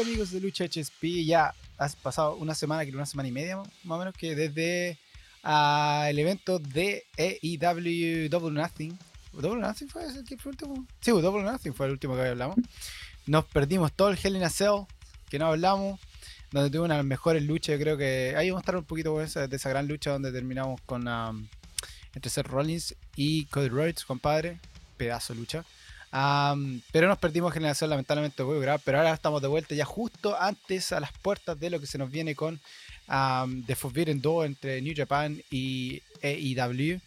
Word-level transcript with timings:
amigos 0.00 0.30
de 0.30 0.40
Lucha 0.40 0.64
HSP. 0.64 1.24
Ya 1.24 1.54
has 1.76 1.94
pasado 1.96 2.36
una 2.36 2.54
semana, 2.54 2.82
creo 2.82 2.94
una 2.96 3.06
semana 3.06 3.28
y 3.28 3.32
media 3.32 3.56
más 3.56 3.68
o 3.84 3.98
menos, 3.98 4.14
que 4.14 4.34
desde 4.34 4.98
ah, 5.42 6.06
el 6.08 6.18
evento 6.18 6.58
de 6.58 7.04
AEW 7.18 8.30
Double 8.30 8.58
Nothing. 8.58 8.98
¿Double 9.32 9.60
Nothing 9.60 9.88
fue 9.88 10.04
el 10.04 10.24
último? 10.44 10.86
Sí, 11.00 11.10
Double 11.10 11.42
Nothing 11.42 11.74
fue 11.74 11.86
el 11.86 11.92
último 11.92 12.14
que 12.14 12.22
hablamos. 12.22 12.56
Nos 13.26 13.44
perdimos 13.44 13.92
todo 13.92 14.08
el 14.08 14.18
Hell 14.22 14.36
in 14.36 14.44
a 14.44 14.50
Cell, 14.50 14.84
que 15.28 15.38
no 15.38 15.46
hablamos, 15.46 16.00
donde 16.50 16.70
tuvo 16.70 16.84
una 16.84 16.94
de 16.94 16.98
las 16.98 17.06
mejores 17.06 17.42
luchas. 17.42 17.78
Creo 17.78 17.96
que 17.96 18.34
ahí 18.36 18.50
vamos 18.50 18.60
a 18.60 18.62
estar 18.62 18.76
un 18.76 18.84
poquito 18.84 19.18
de 19.18 19.24
esa 19.24 19.68
gran 19.68 19.88
lucha 19.88 20.10
donde 20.10 20.32
terminamos 20.32 20.80
con 20.82 21.06
um, 21.06 21.46
entre 22.14 22.30
Seth 22.30 22.46
Rollins 22.46 22.94
y 23.16 23.44
Cody 23.46 23.68
Rhodes, 23.68 24.04
compadre. 24.04 24.58
Pedazo 24.96 25.32
de 25.32 25.40
lucha. 25.40 25.64
Am, 26.14 26.82
pero 26.92 27.08
nos 27.08 27.16
perdimos 27.18 27.54
generación, 27.54 27.88
lamentablemente 27.88 28.42
voy 28.42 28.66
a 28.68 28.78
pero 28.78 28.98
ahora 28.98 29.14
estamos 29.14 29.40
de 29.40 29.48
vuelta 29.48 29.74
ya 29.74 29.86
justo 29.86 30.36
antes 30.38 30.92
a 30.92 31.00
las 31.00 31.10
puertas 31.12 31.58
de 31.58 31.70
lo 31.70 31.80
que 31.80 31.86
se 31.86 31.96
nos 31.96 32.10
viene 32.10 32.34
con 32.34 32.60
am, 33.08 33.64
The 33.64 33.74
Forbidden 33.74 34.20
Door 34.20 34.44
entre 34.46 34.82
New 34.82 34.94
Japan 34.96 35.42
y 35.50 36.02
AEW. 36.22 37.00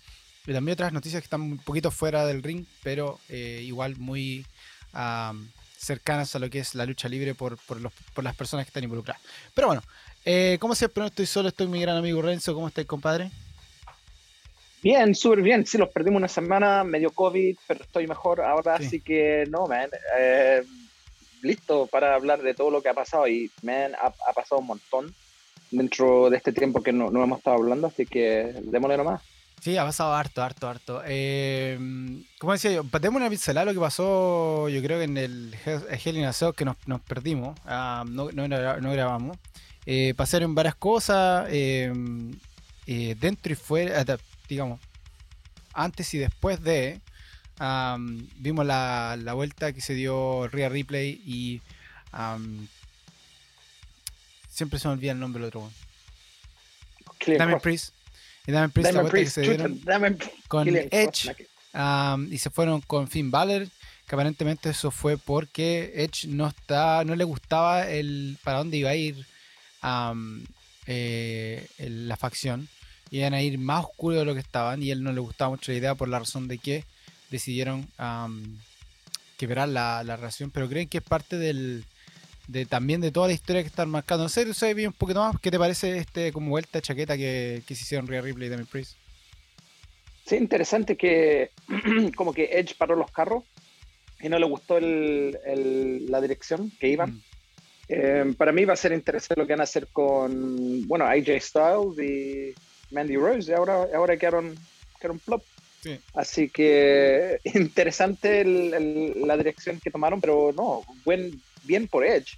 Y 0.48 0.54
también 0.54 0.74
otras 0.74 0.92
noticias 0.94 1.22
que 1.22 1.26
están 1.26 1.42
un 1.42 1.58
poquito 1.60 1.92
fuera 1.92 2.26
del 2.26 2.42
ring, 2.44 2.66
pero 2.84 3.20
eh, 3.30 3.62
igual 3.64 3.96
muy 3.98 4.46
am, 4.94 5.50
cercanas 5.78 6.36
a 6.36 6.40
lo 6.40 6.50
que 6.50 6.60
es 6.60 6.74
la 6.74 6.86
lucha 6.86 7.08
libre 7.08 7.36
por, 7.36 7.58
por, 7.58 7.80
los- 7.82 7.94
por 8.14 8.24
las 8.24 8.36
personas 8.36 8.66
que 8.66 8.70
están 8.70 8.84
involucradas. 8.84 9.22
Pero 9.54 9.68
bueno, 9.68 9.84
eh, 10.26 10.58
como 10.60 10.74
siempre 10.74 11.02
no 11.02 11.08
estoy 11.08 11.28
solo, 11.28 11.50
estoy 11.50 11.68
mi 11.68 11.80
gran 11.80 11.98
amigo 11.98 12.22
Renzo. 12.24 12.56
¿Cómo 12.56 12.68
estás, 12.68 12.86
compadre? 12.86 13.30
Bien, 14.84 15.16
súper 15.16 15.42
bien. 15.42 15.66
Sí, 15.66 15.78
los 15.78 15.90
perdimos 15.90 16.20
una 16.20 16.28
semana, 16.28 16.84
medio 16.84 17.10
COVID, 17.12 17.58
pero 17.68 17.84
estoy 17.84 18.08
mejor 18.08 18.42
ahora, 18.42 18.78
Sí. 18.78 18.86
así 18.86 19.02
que 19.02 19.46
no, 19.50 19.68
man. 19.68 19.90
eh, 20.20 20.64
listo 21.42 21.88
para 21.88 22.16
hablar 22.16 22.42
de 22.42 22.54
todo 22.54 22.72
lo 22.72 22.82
que 22.82 22.90
ha 22.90 22.94
pasado 22.94 23.28
y, 23.28 23.52
man, 23.62 23.94
ha, 24.02 24.08
ha 24.08 24.34
pasado 24.34 24.62
un 24.62 24.68
montón 24.68 25.14
dentro 25.72 26.30
de 26.30 26.38
este 26.38 26.52
tiempo 26.52 26.82
que 26.82 26.92
no, 26.92 27.10
no 27.12 27.24
hemos 27.24 27.38
estado 27.40 27.58
hablando, 27.58 27.88
así 27.88 28.06
que 28.06 28.54
démosle 28.64 28.98
nomás. 28.98 29.22
Sí, 29.62 29.78
ha 29.78 29.84
pasado 29.86 30.14
harto, 30.14 30.44
harto, 30.44 30.68
harto. 30.70 31.02
Eh, 31.08 31.78
como 32.40 32.54
decía 32.54 32.72
yo, 32.72 32.84
patemos 32.84 33.20
una 33.20 33.30
pincelada 33.30 33.66
lo 33.66 33.74
que 33.74 33.80
pasó, 33.80 34.70
yo 34.70 34.82
creo 34.82 34.98
que 35.00 35.06
en 35.06 35.18
el 35.18 35.56
Hell 35.66 36.18
in 36.18 36.26
a 36.26 36.34
Cell 36.34 36.52
que 36.56 36.66
nos, 36.66 36.78
nos 36.88 37.02
perdimos, 37.02 37.58
ah, 37.66 38.04
no, 38.08 38.32
no, 38.32 38.48
no 38.48 38.92
grabamos. 38.92 39.38
Eh, 39.88 40.14
pasaron 40.16 40.54
varias 40.56 40.76
cosas 40.76 41.48
eh, 41.52 41.92
eh, 42.88 43.16
dentro 43.20 43.52
y 43.54 43.56
fuera, 43.56 44.02
eh, 44.02 44.18
digamos, 44.48 44.80
antes 45.74 46.14
y 46.14 46.18
después 46.18 46.62
de. 46.64 47.02
vimos 48.38 48.66
la, 48.66 49.18
la 49.22 49.34
vuelta 49.34 49.74
que 49.74 49.82
se 49.82 49.94
dio 49.94 50.48
Rhea 50.48 50.70
Ripley 50.70 51.22
y. 51.26 51.62
siempre 54.50 54.80
se 54.80 54.88
me 54.88 54.94
olvida 54.94 55.12
el 55.12 55.20
nombre 55.20 55.42
del 55.42 55.48
otro. 55.50 55.72
Damien. 57.28 57.60
Priest. 57.60 57.94
Y 58.48 58.52
Damien 58.52 58.72
Priest, 58.72 58.94
la 58.94 59.04
que 59.04 59.10
Priest, 59.10 59.36
se 59.36 59.42
dieron 59.42 59.82
Damien 59.84 60.18
con 60.48 60.66
Killian 60.66 60.88
Edge. 60.92 61.36
y 62.32 62.38
se 62.38 62.50
fueron 62.52 62.82
con 62.82 63.08
Finn 63.08 63.32
Balor, 63.32 63.68
que 64.08 64.16
aparentemente 64.16 64.70
eso 64.70 64.92
fue 64.92 65.18
porque 65.18 65.94
Edge 65.96 66.28
no 66.28 66.48
está, 66.48 67.04
no 67.04 67.16
le 67.16 67.24
gustaba 67.24 67.90
el 67.90 68.38
para 68.44 68.60
dónde 68.60 68.78
iba 68.78 68.92
a 68.92 68.96
ir 68.96 69.26
eh, 70.88 71.68
el- 71.80 72.08
la 72.08 72.16
facción. 72.18 72.68
Iban 73.16 73.34
a 73.34 73.42
ir 73.42 73.58
más 73.58 73.86
oscuro 73.86 74.18
de 74.18 74.26
lo 74.26 74.34
que 74.34 74.40
estaban 74.42 74.84
y 74.84 74.92
él 74.92 75.02
no 75.04 75.12
le 75.14 75.20
gustaba 75.22 75.52
mucho 75.52 75.72
la 75.72 75.78
idea 75.78 75.96
por 75.96 76.10
la 76.10 76.20
razón 76.20 76.48
de 76.48 76.58
que 76.58 76.84
decidieron 77.32 77.88
quebrar 79.38 79.70
la, 79.70 80.04
la 80.04 80.16
relación. 80.16 80.52
Pero 80.52 80.68
creen 80.70 80.88
que 80.88 80.98
es 81.00 81.04
parte 81.04 81.38
del 81.38 81.86
de 82.48 82.66
también 82.66 83.02
de 83.02 83.12
toda 83.12 83.28
la 83.28 83.34
historia 83.34 83.62
que 83.64 83.68
están 83.70 83.90
marcando. 83.90 84.24
No 84.26 84.30
sé, 84.30 84.54
sé 84.54 84.74
bien 84.74 84.88
un 84.90 84.94
poquito 84.94 85.20
más. 85.20 85.36
¿Qué 85.42 85.50
te 85.50 85.58
parece 85.58 85.98
este 85.98 86.32
como 86.32 86.50
vuelta 86.50 86.78
de 86.78 86.82
chaqueta 86.84 87.18
que, 87.18 87.64
que 87.66 87.76
se 87.76 87.84
hicieron 87.84 88.08
Rhea 88.08 88.22
Ripley 88.22 88.48
y 88.48 88.50
Damien 88.52 88.68
Priest? 88.68 88.94
Sí, 90.26 90.36
interesante 90.36 90.96
que 90.98 91.52
como 92.16 92.34
que 92.34 92.50
Edge 92.60 92.76
paró 92.78 92.96
los 92.96 93.12
carros 93.12 93.44
y 94.22 94.30
no 94.30 94.38
le 94.40 94.46
gustó 94.46 94.78
el- 94.78 95.38
el- 95.46 96.06
la 96.12 96.22
dirección 96.22 96.72
que 96.80 96.90
iban. 96.90 97.12
Mm. 97.16 97.22
Eh, 97.88 98.34
para 98.38 98.52
mí 98.52 98.66
va 98.66 98.74
a 98.74 98.78
ser 98.78 98.92
interesante 98.94 99.40
lo 99.40 99.46
que 99.48 99.54
van 99.54 99.60
a 99.62 99.64
hacer 99.66 99.88
con, 99.94 100.88
bueno, 100.88 101.06
AJ 101.06 101.40
Styles 101.40 102.00
y 102.00 102.54
Mandy 102.92 103.16
Rose, 103.18 103.52
y 103.52 103.54
ahora, 103.54 103.88
ahora 103.96 104.18
quedaron, 104.18 104.56
quedaron 105.00 105.20
plop. 105.20 105.44
Sí. 105.82 106.00
Así 106.14 106.50
que 106.50 107.40
interesante 107.54 108.42
el- 108.42 108.74
el- 108.74 109.28
la 109.28 109.38
dirección 109.38 109.80
que 109.80 109.92
tomaron, 109.92 110.20
pero 110.22 110.52
no, 110.56 110.84
buen, 111.04 111.42
bien 111.64 111.88
por 111.88 112.06
Edge, 112.06 112.38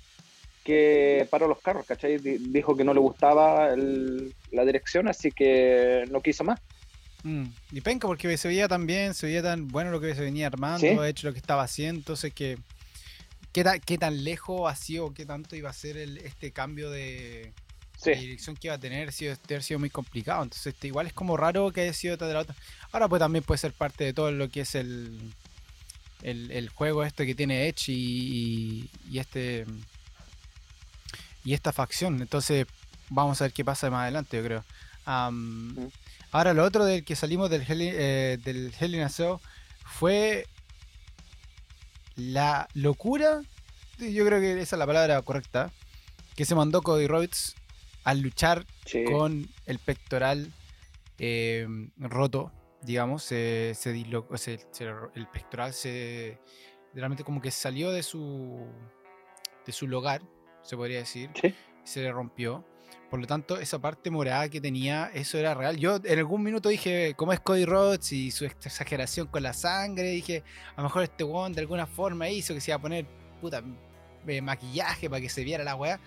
que 0.63 1.25
paró 1.29 1.47
los 1.47 1.59
carros, 1.61 1.85
¿cachai? 1.85 2.17
Di- 2.17 2.37
Dijo 2.39 2.75
que 2.75 2.83
no 2.83 2.93
le 2.93 2.99
gustaba 2.99 3.73
el- 3.73 4.33
la 4.51 4.65
dirección, 4.65 5.07
así 5.07 5.31
que 5.31 6.03
no 6.11 6.21
quiso 6.21 6.43
más. 6.43 6.59
Mm, 7.23 7.45
Y 7.71 7.81
penca 7.81 8.07
porque 8.07 8.37
se 8.37 8.47
veía 8.47 8.67
tan 8.67 8.85
bien, 8.85 9.13
se 9.13 9.27
veía 9.27 9.41
tan 9.41 9.67
bueno 9.69 9.91
lo 9.91 9.99
que 10.01 10.13
se 10.13 10.21
venía 10.21 10.47
armando, 10.47 10.79
Sí. 10.79 11.09
hecho 11.09 11.27
lo 11.27 11.33
que 11.33 11.39
estaba 11.39 11.63
haciendo, 11.63 11.99
entonces 11.99 12.33
que 12.33 12.57
qué, 13.53 13.63
ta- 13.63 13.79
qué 13.79 13.97
tan 13.97 14.23
lejos 14.23 14.69
ha 14.71 14.75
sido, 14.75 15.13
qué 15.13 15.25
tanto 15.25 15.55
iba 15.55 15.69
a 15.69 15.73
ser 15.73 15.97
el, 15.97 16.17
este 16.19 16.51
cambio 16.51 16.91
de, 16.91 17.53
Sí, 17.97 18.11
de 18.11 18.15
dirección 18.17 18.55
que 18.55 18.67
iba 18.67 18.75
a 18.75 18.79
tener, 18.79 19.11
si 19.11 19.25
debe 19.25 19.37
haber 19.49 19.63
sido 19.63 19.79
muy 19.79 19.89
complicado, 19.89 20.43
entonces 20.43 20.67
este, 20.73 20.87
igual 20.87 21.07
es 21.07 21.13
como 21.13 21.35
raro 21.35 21.71
que 21.71 21.81
haya 21.81 21.93
sido 21.93 22.15
de 22.15 22.33
la 22.33 22.39
otra. 22.41 22.55
Ahora 22.91 23.07
pues 23.07 23.19
también 23.19 23.43
puede 23.43 23.57
ser 23.57 23.73
parte 23.73 24.03
de 24.03 24.13
todo 24.13 24.31
lo 24.31 24.49
que 24.49 24.61
es 24.61 24.75
el, 24.75 25.33
el, 26.21 26.51
el 26.51 26.69
juego 26.69 27.03
este 27.03 27.25
que 27.25 27.33
tiene 27.35 27.67
Edge 27.67 27.89
y, 27.91 27.93
y- 27.95 28.89
y 29.11 29.19
este 29.19 29.65
y 31.43 31.53
esta 31.53 31.71
facción, 31.71 32.21
entonces 32.21 32.67
vamos 33.09 33.41
a 33.41 33.45
ver 33.45 33.53
qué 33.53 33.63
pasa 33.65 33.89
más 33.89 34.03
adelante, 34.03 34.37
yo 34.37 34.43
creo. 34.43 34.63
Ahora 36.31 36.53
lo 36.53 36.63
otro 36.65 36.83
del 36.85 37.03
que 37.05 37.15
salimos 37.15 37.49
del 37.49 37.63
Hell, 37.67 37.81
in- 37.81 37.93
eh, 37.95 38.37
del 38.43 38.71
fue 39.85 40.45
la 42.15 42.67
locura, 42.73 43.41
yo 43.97 44.25
creo 44.25 44.39
que 44.41 44.61
esa 44.61 44.75
es 44.75 44.79
la 44.79 44.85
palabra 44.85 45.21
correcta, 45.21 45.71
que 46.35 46.45
se 46.45 46.53
mandó 46.55 46.81
Cody 46.81 47.07
Rhodes 47.07 47.55
al 48.07 48.21
luchar 48.21 48.65
sí. 48.85 49.03
con 49.03 49.47
el 49.65 49.79
pectoral 49.79 50.53
eh, 51.19 51.67
roto, 51.97 52.51
digamos, 52.81 53.21
se, 53.23 53.73
se 53.75 53.93
dislo- 53.93 54.25
o 54.29 54.37
se- 54.37 54.59
el 55.15 55.27
pectoral 55.27 55.73
se 55.73 56.39
realmente 56.93 57.23
como 57.23 57.41
que 57.41 57.51
salió 57.51 57.91
de 57.91 58.03
su 58.03 58.65
de 59.65 59.73
su 59.73 59.87
lugar, 59.87 60.21
se 60.61 60.77
podría 60.77 60.99
decir, 60.99 61.29
Sí. 61.35 61.53
se 61.83 62.01
le 62.01 62.11
rompió. 62.13 62.63
Por 63.09 63.19
lo 63.19 63.27
tanto, 63.27 63.57
esa 63.59 63.79
parte 63.79 64.09
morada 64.09 64.47
que 64.47 64.61
tenía, 64.61 65.11
eso 65.13 65.37
era 65.37 65.53
real. 65.53 65.75
Yo 65.77 65.97
en 66.03 66.19
algún 66.19 66.43
minuto 66.43 66.69
dije, 66.69 67.13
¿cómo 67.17 67.33
es 67.33 67.41
Cody 67.41 67.65
Rhodes 67.65 68.11
y 68.13 68.31
su 68.31 68.45
ex- 68.45 68.65
exageración 68.65 69.27
con 69.27 69.43
la 69.43 69.51
sangre? 69.53 70.09
Dije, 70.11 70.43
a 70.75 70.81
lo 70.81 70.83
mejor 70.83 71.03
este 71.03 71.25
weón 71.25 71.51
de 71.51 71.59
alguna 71.61 71.85
forma 71.87 72.29
hizo 72.29 72.53
que 72.53 72.61
se 72.61 72.71
iba 72.71 72.77
a 72.77 72.81
poner 72.81 73.05
puta 73.41 73.61
eh, 74.27 74.41
maquillaje 74.41 75.09
para 75.09 75.21
que 75.21 75.29
se 75.29 75.43
viera 75.43 75.63
la 75.63 75.75
weá. 75.75 75.97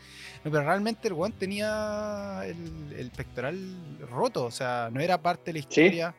No, 0.44 0.50
pero 0.50 0.62
realmente 0.64 1.08
el 1.08 1.14
weón 1.14 1.32
tenía 1.32 2.40
el, 2.44 2.94
el 2.98 3.10
pectoral 3.10 3.98
roto, 4.10 4.44
o 4.44 4.50
sea, 4.50 4.88
no 4.92 5.00
era 5.00 5.20
parte 5.20 5.52
de 5.52 5.58
la 5.60 5.62
Sí. 5.68 5.80
historia. 5.82 6.14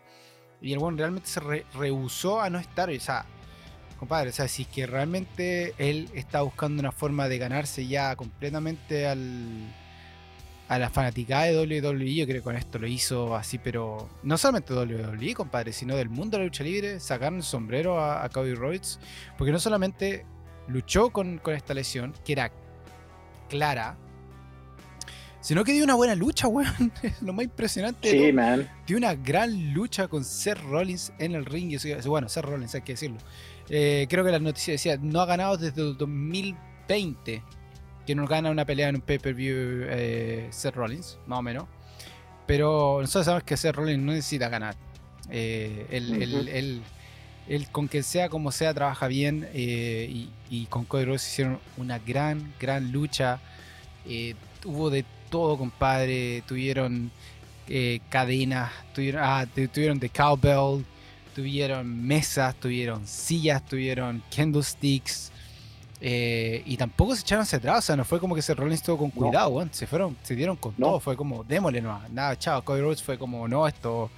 Y 0.61 0.73
el 0.73 0.79
weón 0.79 0.97
realmente 0.97 1.27
se 1.27 1.39
re- 1.39 1.65
rehusó 1.73 2.39
a 2.41 2.49
no 2.49 2.59
estar. 2.59 2.89
O 2.89 2.99
sea, 2.99 3.25
compadre, 3.97 4.29
o 4.29 4.33
sea, 4.33 4.47
si 4.47 4.63
es 4.63 4.67
que 4.67 4.85
realmente 4.85 5.73
él 5.77 6.09
está 6.13 6.41
buscando 6.41 6.79
una 6.79 6.91
forma 6.91 7.27
de 7.27 7.37
ganarse 7.39 7.87
ya 7.87 8.15
completamente 8.15 9.07
al, 9.07 9.73
a 10.67 10.77
la 10.79 10.89
fanaticada 10.89 11.43
de 11.45 11.57
WWE, 11.81 12.15
yo 12.15 12.25
creo 12.25 12.37
que 12.37 12.41
con 12.43 12.55
esto 12.55 12.79
lo 12.79 12.87
hizo 12.87 13.35
así, 13.35 13.57
pero 13.57 14.07
no 14.23 14.37
solamente 14.37 14.73
WWE, 14.73 15.33
compadre, 15.33 15.73
sino 15.73 15.95
del 15.95 16.09
mundo 16.09 16.37
de 16.37 16.43
la 16.43 16.45
lucha 16.45 16.63
libre, 16.63 16.99
sacaron 16.99 17.37
el 17.37 17.43
sombrero 17.43 17.99
a, 17.99 18.23
a 18.23 18.29
Cody 18.29 18.53
Rhodes, 18.53 18.99
porque 19.37 19.51
no 19.51 19.59
solamente 19.59 20.25
luchó 20.71 21.09
con, 21.11 21.37
con 21.37 21.53
esta 21.53 21.73
lesión, 21.73 22.13
que 22.25 22.33
era 22.33 22.51
clara, 23.49 23.97
sino 25.39 25.63
que 25.63 25.73
dio 25.73 25.83
una 25.83 25.95
buena 25.95 26.15
lucha, 26.15 26.47
weón. 26.49 26.91
Lo 27.21 27.33
más 27.33 27.45
impresionante. 27.45 28.09
Sí, 28.11 28.17
todo 28.17 28.33
man. 28.33 28.69
dio 28.85 28.97
una 28.97 29.15
gran 29.15 29.73
lucha 29.73 30.07
con 30.07 30.23
Seth 30.23 30.59
Rollins 30.63 31.11
en 31.19 31.33
el 31.35 31.45
ring. 31.45 31.71
y 31.71 32.07
Bueno, 32.07 32.29
Seth 32.29 32.45
Rollins, 32.45 32.75
hay 32.75 32.81
que 32.81 32.93
decirlo. 32.93 33.17
Eh, 33.69 34.05
creo 34.09 34.23
que 34.23 34.31
la 34.31 34.39
noticia 34.39 34.73
decía, 34.73 34.97
no 35.01 35.21
ha 35.21 35.25
ganado 35.25 35.57
desde 35.57 35.81
el 35.81 35.97
2020 35.97 37.43
que 38.05 38.15
no 38.15 38.25
gana 38.27 38.49
una 38.49 38.65
pelea 38.65 38.89
en 38.89 38.95
un 38.95 39.01
pay-per-view 39.01 39.55
eh, 39.89 40.47
Seth 40.51 40.75
Rollins, 40.75 41.17
más 41.27 41.39
o 41.39 41.41
menos. 41.41 41.65
Pero 42.47 42.97
nosotros 42.99 43.25
sabemos 43.25 43.43
que 43.43 43.55
Seth 43.57 43.75
Rollins 43.75 44.03
no 44.03 44.11
necesita 44.11 44.49
ganar. 44.49 44.75
Eh, 45.29 45.85
él, 45.91 46.21
él- 46.49 46.81
él 47.47 47.67
con 47.71 47.87
que 47.87 48.03
sea 48.03 48.29
como 48.29 48.51
sea 48.51 48.73
trabaja 48.73 49.07
bien 49.07 49.47
eh, 49.53 50.07
y, 50.09 50.29
y 50.51 50.65
con 50.67 50.85
Cody 50.85 51.05
Rhodes 51.05 51.25
hicieron 51.27 51.57
una 51.77 51.97
gran, 51.97 52.53
gran 52.59 52.91
lucha. 52.91 53.39
Eh, 54.05 54.35
hubo 54.65 54.91
de 54.91 55.03
todo, 55.31 55.57
compadre. 55.57 56.43
Tuvieron 56.47 57.09
eh, 57.67 58.01
cadenas, 58.09 58.71
tuvieron, 58.93 59.21
ah, 59.23 59.47
tu- 59.55 59.67
tuvieron 59.69 59.97
de 59.97 60.09
cowbell, 60.09 60.83
tuvieron 61.33 62.05
mesas, 62.05 62.53
tuvieron 62.55 63.07
sillas, 63.07 63.65
tuvieron 63.65 64.21
candlesticks, 64.35 65.31
Eh, 66.03 66.63
y 66.65 66.77
tampoco 66.77 67.15
se 67.15 67.21
echaron 67.21 67.43
hacia 67.43 67.59
atrás, 67.59 67.77
o 67.77 67.81
sea, 67.83 67.95
no 67.95 68.03
fue 68.03 68.19
como 68.19 68.33
que 68.33 68.41
Seth 68.41 68.57
Rollins 68.57 68.79
estuvo 68.79 68.97
con 68.97 69.11
cuidado, 69.11 69.49
weón. 69.49 69.69
Se 69.71 69.85
fueron, 69.85 70.17
se 70.23 70.35
dieron 70.35 70.55
con 70.55 70.73
No. 70.79 70.87
todo, 70.87 70.99
fue 70.99 71.15
como, 71.15 71.43
démosle 71.43 71.79
nomás, 71.79 72.09
nada, 72.09 72.35
chao, 72.39 72.63
Cody 72.65 72.81
Rhodes 72.81 73.03
fue 73.03 73.19
como, 73.19 73.47
no, 73.47 73.67
esto, 73.67 74.09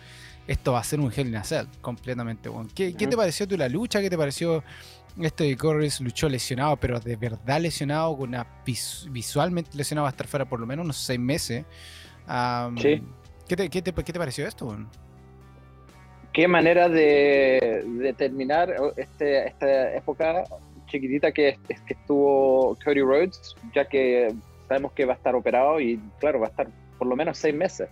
esto 0.48 0.72
va 0.72 0.80
a 0.80 0.84
ser 0.86 1.02
un 1.02 1.12
Hell 1.14 1.28
in 1.28 1.36
a 1.36 1.44
Cell, 1.44 1.68
completamente, 1.82 2.48
weón. 2.48 2.70
¿Qué, 2.74 2.94
qué 2.94 3.06
te 3.06 3.18
pareció 3.18 3.46
tú 3.50 3.58
la 3.58 3.68
lucha? 3.68 4.00
¿Qué 4.00 4.10
te 4.10 4.18
pareció 4.18 4.64
de 5.16 5.56
Cody 5.56 5.56
Rhodes 5.56 6.02
luchó 6.02 6.28
lesionado, 6.28 6.78
pero 6.78 7.00
de 7.00 7.16
verdad 7.16 7.62
lesionado, 7.62 8.18
con 8.18 8.30
una 8.30 8.46
vis- 8.66 9.08
visualmente 9.12 9.72
lesionado, 9.76 10.04
va 10.04 10.10
a 10.10 10.12
estar 10.12 10.28
fuera 10.28 10.46
por 10.46 10.60
lo 10.60 10.66
menos 10.66 10.84
unos 10.86 10.98
seis 10.98 11.20
meses? 11.20 11.66
Sí. 12.78 13.04
¿qué, 13.48 13.56
te, 13.56 13.70
qué, 13.70 13.82
te, 13.82 13.94
qué 13.94 14.14
te 14.14 14.20
pareció 14.20 14.48
esto, 14.48 14.76
qué 16.32 16.48
manera 16.48 16.90
de, 16.90 17.84
de 17.86 18.14
terminar 18.14 18.74
este, 18.98 19.48
esta 19.48 19.96
época 19.96 20.44
chiquitita 20.88 21.32
que, 21.32 21.60
que 21.68 21.94
estuvo 21.94 22.76
Cody 22.84 23.02
Rhodes, 23.02 23.56
ya 23.74 23.86
que 23.86 24.34
sabemos 24.68 24.94
que 24.94 25.06
va 25.06 25.14
a 25.14 25.16
estar 25.18 25.36
operado 25.36 25.80
y 25.80 26.00
claro, 26.20 26.40
va 26.40 26.48
a 26.48 26.50
estar 26.50 26.68
por 26.98 27.08
lo 27.08 27.16
menos 27.16 27.38
seis 27.38 27.54
meses 27.54 27.88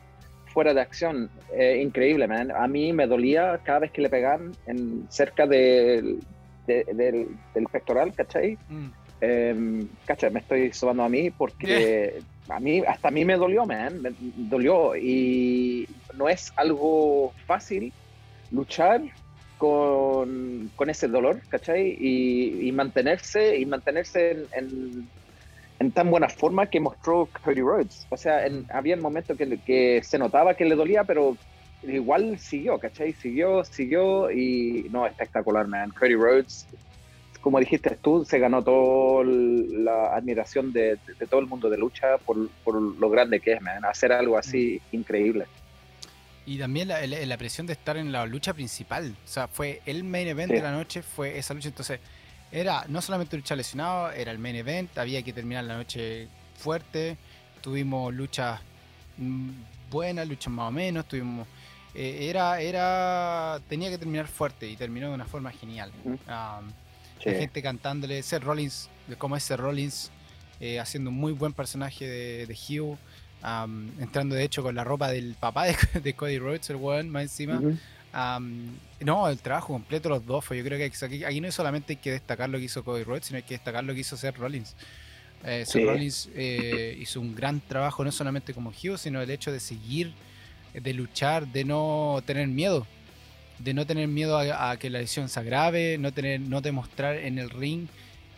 fuera 0.48 0.74
de 0.74 0.82
acción. 0.82 1.30
Eh, 1.54 1.82
increíble, 1.84 2.28
man. 2.28 2.52
A 2.52 2.68
mí 2.68 2.94
me 2.94 3.06
dolía 3.08 3.60
cada 3.64 3.80
vez 3.80 3.92
que 3.92 4.02
le 4.02 4.10
pegaban 4.10 4.52
en, 4.66 5.06
cerca 5.10 5.46
del, 5.46 6.20
de- 6.72 6.94
del, 6.94 7.28
del 7.54 7.66
pectoral, 7.72 8.14
¿cachai? 8.14 8.58
Mm. 8.70 8.88
Eh, 9.24 9.86
cacha, 10.06 10.30
me 10.30 10.40
estoy 10.40 10.72
sobando 10.74 11.04
a 11.04 11.10
mí 11.10 11.30
porque 11.30 12.22
a 12.50 12.60
mí, 12.60 12.82
hasta 12.88 13.10
a 13.10 13.12
mí 13.12 13.24
me 13.24 13.38
dolió, 13.38 13.66
man, 13.66 14.02
me 14.02 14.12
dolió 14.50 14.96
y 14.96 15.88
no 16.16 16.28
es 16.28 16.52
algo 16.56 17.34
fácil 17.46 17.94
luchar 18.52 19.02
con, 19.58 20.72
con 20.76 20.90
ese 20.90 21.08
dolor, 21.08 21.42
¿cachai? 21.50 21.96
Y, 22.00 22.68
y 22.68 22.72
mantenerse, 22.72 23.58
y 23.58 23.66
mantenerse 23.66 24.32
en, 24.32 24.48
en- 24.54 25.10
en 25.80 25.92
tan 25.92 26.12
buena 26.12 26.30
forma 26.30 26.68
que 26.68 26.80
mostró 26.80 27.28
Cody 27.44 27.62
Rhodes. 27.62 28.06
O 28.10 28.18
sea, 28.18 28.46
en, 28.46 28.66
había 28.72 28.96
momentos 28.98 29.36
que, 29.38 29.60
que 29.66 30.02
se 30.04 30.20
notaba 30.20 30.54
que 30.56 30.66
le 30.66 30.76
dolía, 30.76 31.04
pero 31.04 31.36
igual 31.84 32.38
siguió, 32.40 32.78
¿cachai? 32.80 33.14
Siguió, 33.14 33.64
siguió 33.66 34.30
y 34.32 34.88
no, 34.92 35.06
espectacular, 35.08 35.68
man. 35.68 35.92
Cody 35.92 36.16
Rhodes, 36.16 36.68
como 37.42 37.60
dijiste 37.60 37.98
tú, 38.02 38.24
se 38.26 38.38
ganó 38.40 38.64
toda 38.64 39.24
la 39.26 40.16
admiración 40.16 40.72
de, 40.72 40.98
de- 41.08 41.14
de 41.20 41.28
todo 41.28 41.40
el 41.40 41.48
mundo 41.48 41.70
de 41.70 41.78
lucha 41.78 42.18
por, 42.20 42.50
por 42.64 42.80
lo 42.82 43.10
grande 43.10 43.40
que 43.40 43.54
es, 43.54 43.62
man. 43.62 43.84
Hacer 43.86 44.12
algo 44.12 44.38
así 44.38 44.80
increíble. 44.92 45.46
Y 46.46 46.58
también 46.60 46.88
la, 46.88 47.06
la- 47.08 47.26
la 47.26 47.38
presión 47.38 47.66
de 47.68 47.74
estar 47.74 47.98
en 47.98 48.12
la 48.12 48.26
lucha 48.26 48.54
principal. 48.54 49.16
O 49.24 49.28
sea, 49.28 49.48
fue 49.48 49.82
el 49.86 50.04
main 50.04 50.28
event 50.28 50.50
Sí. 50.52 50.58
de 50.58 50.62
la 50.64 50.72
noche, 50.72 51.02
fue 51.02 51.38
esa 51.38 51.54
lucha. 51.54 51.70
Entonces, 51.70 52.00
era 52.52 52.84
no 52.90 53.02
solamente 53.02 53.38
lucha 53.38 53.56
lesionado, 53.56 54.12
era 54.12 54.32
el 54.32 54.38
main 54.40 54.56
event, 54.58 54.98
había 54.98 55.22
que 55.24 55.34
terminar 55.34 55.64
la 55.64 55.78
noche 55.78 56.28
fuerte. 56.58 57.18
Tuvimos 57.62 58.14
luchas 58.14 58.60
mm, 59.18 59.50
buenas, 59.90 60.28
luchas 60.28 60.52
más 60.54 60.68
o 60.68 60.72
menos. 60.72 61.06
Tuvimos. 61.08 61.48
Eh, 61.96 62.28
era, 62.30 62.60
era. 62.62 63.60
Tenía 63.68 63.90
que 63.90 63.98
terminar 63.98 64.28
fuerte 64.28 64.68
y 64.70 64.76
terminó 64.76 65.10
de 65.10 65.16
una 65.16 65.26
forma 65.26 65.52
genial. 65.52 65.92
Um, 66.06 66.72
Sí. 67.24 67.30
la 67.30 67.38
gente 67.38 67.62
cantándole, 67.62 68.24
Seth 68.24 68.42
Rollins, 68.44 68.90
de 69.08 69.16
cómo 69.16 69.36
es 69.36 69.44
Seth 69.44 69.60
Rollins, 69.60 70.10
eh, 70.60 70.80
haciendo 70.80 71.12
un 71.12 71.18
muy 71.18 71.34
buen 71.34 71.54
personaje 71.54 72.08
de, 72.08 72.48
de 72.48 72.54
Hugh, 72.80 72.98
entrando 74.00 74.34
de 74.34 74.44
hecho 74.44 74.64
con 74.64 74.74
la 74.74 74.84
ropa 74.84 75.10
del 75.12 75.36
papá 75.40 75.66
de, 75.66 75.76
de 76.02 76.14
Cody 76.16 76.40
Rhodes, 76.40 76.70
el 76.72 76.78
weón, 76.78 77.10
más 77.10 77.22
encima. 77.24 77.62
No, 79.00 79.28
el 79.30 79.38
trabajo 79.40 79.74
completo 79.74 80.10
los 80.10 80.26
dos 80.26 80.44
fue. 80.46 80.58
Yo 80.58 80.64
creo 80.64 80.78
que 80.78 80.86
aquí, 81.06 81.24
aquí 81.24 81.42
no 81.42 81.48
es 81.48 81.56
solamente 81.56 81.94
hay 81.94 81.98
que 81.98 82.12
destacar 82.12 82.50
lo 82.50 82.58
que 82.58 82.66
hizo 82.66 82.84
Cody 82.84 83.04
Rhodes, 83.04 83.26
sino 83.26 83.38
hay 83.38 83.44
que 83.44 83.54
destacar 83.56 83.84
lo 83.84 83.94
que 83.94 84.00
hizo 84.02 84.18
Seth 84.18 84.38
Rollins. 84.38 84.76
Eh, 85.44 85.64
Seth 85.66 85.74
Sí. 85.82 85.86
Rollins 85.86 86.30
eh, 86.36 86.98
hizo 87.00 87.20
un 87.22 87.36
gran 87.36 87.60
trabajo, 87.62 88.04
no 88.04 88.12
solamente 88.12 88.54
como 88.54 88.70
Hugh, 88.72 88.98
sino 88.98 89.22
el 89.22 89.30
hecho 89.32 89.52
de 89.52 89.60
seguir, 89.60 90.14
de 90.74 90.94
luchar, 90.94 91.48
de 91.48 91.64
no 91.66 92.22
tener 92.26 92.48
miedo. 92.48 92.88
De 93.60 93.74
no 93.74 93.86
tener 93.86 94.08
miedo 94.08 94.38
a, 94.38 94.72
a 94.72 94.78
que 94.78 94.90
la 94.90 95.00
lesión 95.00 95.30
se 95.30 95.40
agrave, 95.40 95.98
no 96.00 96.12
tener, 96.12 96.40
no 96.42 96.62
demostrar 96.62 97.18
en 97.18 97.38
el 97.40 97.50
ring 97.50 97.88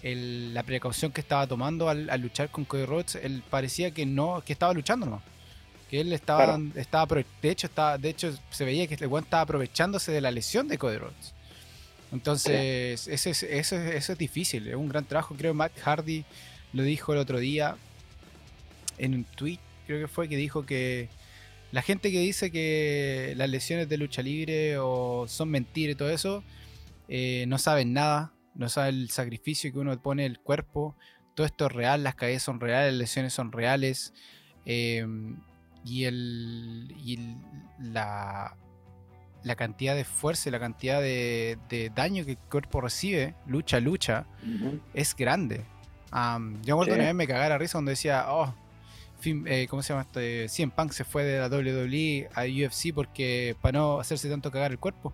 el- 0.02 0.54
la 0.54 0.64
precaución 0.64 1.12
que 1.12 1.22
estaba 1.22 1.48
tomando 1.48 1.88
al, 1.90 2.10
al 2.10 2.20
luchar 2.22 2.50
con 2.50 2.66
Cody 2.66 2.86
Rhodes. 2.86 3.16
Él 3.16 3.42
parecía 3.50 3.92
que 3.92 4.06
no, 4.06 4.44
que 4.46 4.54
estaba 4.54 4.74
luchando 4.74 5.06
nomás 5.06 5.22
que 5.90 6.02
él 6.02 6.12
estaba, 6.12 6.46
Claro. 6.46 6.64
estaba 6.76 7.24
de 7.40 7.50
hecho 7.52 7.68
estaba, 7.68 8.00
de 8.00 8.10
hecho 8.10 8.36
se 8.50 8.66
veía 8.66 8.88
que 8.88 8.96
el 8.96 9.04
estaba 9.04 9.42
aprovechándose 9.44 10.12
de 10.12 10.22
la 10.22 10.32
lesión 10.32 10.68
de 10.68 10.80
Cody 10.80 10.98
Rhodes. 10.98 11.34
Entonces, 12.12 13.08
eso, 13.08 13.30
es, 13.30 13.44
eso, 13.44 13.76
es, 13.76 13.96
eso 13.96 14.12
es 14.14 14.18
difícil, 14.18 14.68
es 14.68 14.76
un 14.76 14.90
gran 14.90 15.06
trabajo. 15.06 15.36
Creo 15.38 15.52
que 15.52 15.58
Matt 15.58 15.78
Hardy 15.80 16.26
lo 16.74 16.82
dijo 16.82 17.14
el 17.14 17.20
otro 17.20 17.38
día 17.38 17.76
en 18.98 19.14
un 19.14 19.24
tweet, 19.24 19.60
creo 19.86 20.00
que 20.02 20.08
fue 20.08 20.28
que 20.28 20.36
dijo 20.36 20.66
que 20.66 21.10
la 21.74 21.82
gente 21.82 22.10
que 22.12 22.20
dice 22.20 22.52
que 22.52 23.34
las 23.36 23.50
lesiones 23.50 23.90
de 23.90 23.98
lucha 23.98 24.22
libre 24.22 24.78
o 24.78 25.26
son 25.28 25.50
mentiras 25.50 25.94
y 25.94 25.98
todo 25.98 26.10
eso, 26.10 26.44
eh, 27.10 27.44
no 27.50 27.58
saben 27.58 27.92
nada, 27.92 28.32
no 28.56 28.70
saben 28.70 28.96
el 28.96 29.10
sacrificio 29.10 29.74
que 29.74 29.80
uno 29.80 30.02
pone 30.02 30.26
el 30.26 30.40
cuerpo. 30.40 30.96
Todo 31.36 31.46
esto 31.46 31.66
es 31.66 31.72
real, 31.74 32.04
las 32.04 32.16
caídas 32.16 32.44
son 32.44 32.60
reales, 32.62 32.94
las 32.94 33.00
lesiones 33.00 33.34
son 33.34 33.52
reales. 33.52 34.14
eh, 34.66 35.06
y 35.86 36.06
el, 36.06 36.94
y 37.04 37.16
el- 37.16 37.92
la, 37.92 38.56
la 39.44 39.56
cantidad 39.58 39.94
de 39.96 40.06
fuerza 40.06 40.48
y 40.48 40.52
la 40.54 40.60
cantidad 40.62 41.02
de, 41.02 41.58
de 41.68 41.90
daño 41.94 42.24
que 42.24 42.32
el 42.32 42.38
cuerpo 42.38 42.80
recibe, 42.80 43.36
lucha, 43.48 43.82
lucha, 43.82 44.26
es 44.94 45.14
grande. 45.16 45.66
Am, 46.12 46.62
yo 46.62 46.78
me 46.78 46.84
acuerdo 46.84 46.94
Sí. 46.94 47.00
una 47.00 47.06
vez 47.08 47.16
me 47.16 47.28
cagara 47.28 47.58
risa 47.58 47.74
cuando 47.74 47.90
decía, 47.90 48.26
oh, 48.30 48.56
eh, 49.26 49.68
¿cómo 49.70 49.82
se 49.84 49.90
llama 49.94 50.02
este? 50.04 50.48
CM 50.50 50.72
Punk 50.76 50.92
se 50.92 51.04
fue 51.04 51.24
de 51.24 51.40
la 51.40 51.48
WWE 51.48 52.30
a 52.34 52.44
UFC 52.44 52.94
porque 52.94 53.56
para 53.62 53.80
no 53.80 54.00
hacerse 54.00 54.30
tanto 54.30 54.52
cagar 54.52 54.72
el 54.72 54.80
cuerpo. 54.80 55.14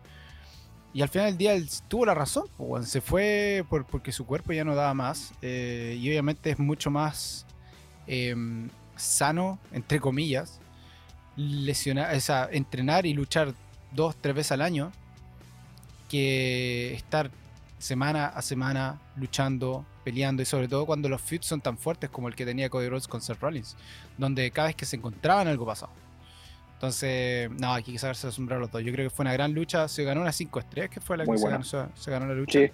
Y 0.94 1.02
al 1.04 1.10
final 1.10 1.28
del 1.28 1.38
día 1.38 1.54
él 1.54 1.70
tuvo 1.88 2.06
la 2.08 2.16
razón, 2.16 2.46
se 2.84 3.00
fue 3.02 3.64
por- 3.70 3.86
porque 3.86 4.12
su 4.12 4.26
cuerpo 4.26 4.54
ya 4.54 4.64
no 4.64 4.76
daba 4.76 4.94
más. 4.94 5.34
eh, 5.42 5.98
y 6.02 6.10
obviamente 6.10 6.50
es 6.50 6.58
mucho 6.60 6.90
más 6.90 7.46
em, 8.08 8.70
sano, 8.96 9.60
entre 9.72 10.00
comillas, 10.00 10.60
lesionar, 11.36 12.16
o 12.16 12.20
sea, 12.20 12.50
entrenar 12.52 13.06
y 13.06 13.14
luchar 13.14 13.54
dos, 13.92 14.16
tres 14.20 14.34
veces 14.36 14.52
al 14.54 14.62
año 14.64 14.92
que 16.10 16.94
estar 16.96 17.30
semana 17.80 18.28
a 18.28 18.42
semana 18.44 19.00
luchando, 19.16 19.86
peleando 20.04 20.42
y 20.44 20.46
sobre 20.46 20.68
todo 20.68 20.86
cuando 20.86 21.10
los 21.10 21.22
feuds 21.22 21.48
son 21.48 21.62
tan 21.62 21.78
fuertes 21.78 22.10
como 22.12 22.28
el 22.28 22.36
que 22.36 22.46
tenía 22.46 22.70
Cody 22.70 22.88
Rhodes 22.90 23.08
con 23.08 23.22
Seth 23.22 23.40
Rollins, 23.40 23.76
donde 24.18 24.52
cada 24.52 24.68
vez 24.68 24.76
que 24.76 24.86
se 24.86 24.98
encontraban 24.98 25.48
algo 25.48 25.66
pasaba. 25.66 25.92
Entonces, 26.74 27.50
no, 27.52 27.74
aquí 27.74 27.92
hay 27.92 27.94
que 27.96 28.00
sacarse 28.00 28.28
el 28.28 28.34
sombrero 28.34 28.62
los 28.62 28.72
dos. 28.72 28.82
Yo 28.84 28.92
creo 28.94 29.10
que 29.10 29.14
fue 29.16 29.24
una 29.24 29.34
gran 29.34 29.54
lucha. 29.54 29.88
Se 29.90 30.04
ganó 30.06 30.22
una 30.22 30.32
5 30.32 30.60
estrellas, 30.60 30.90
que 30.90 31.02
fue 31.02 31.18
la 31.18 31.26
Muy 31.26 31.36
que 31.36 31.42
se 31.42 31.50
ganó, 31.50 31.64
se 31.64 32.12
ganó 32.12 32.26
la 32.28 32.34
lucha. 32.36 32.60
Sí. 32.60 32.72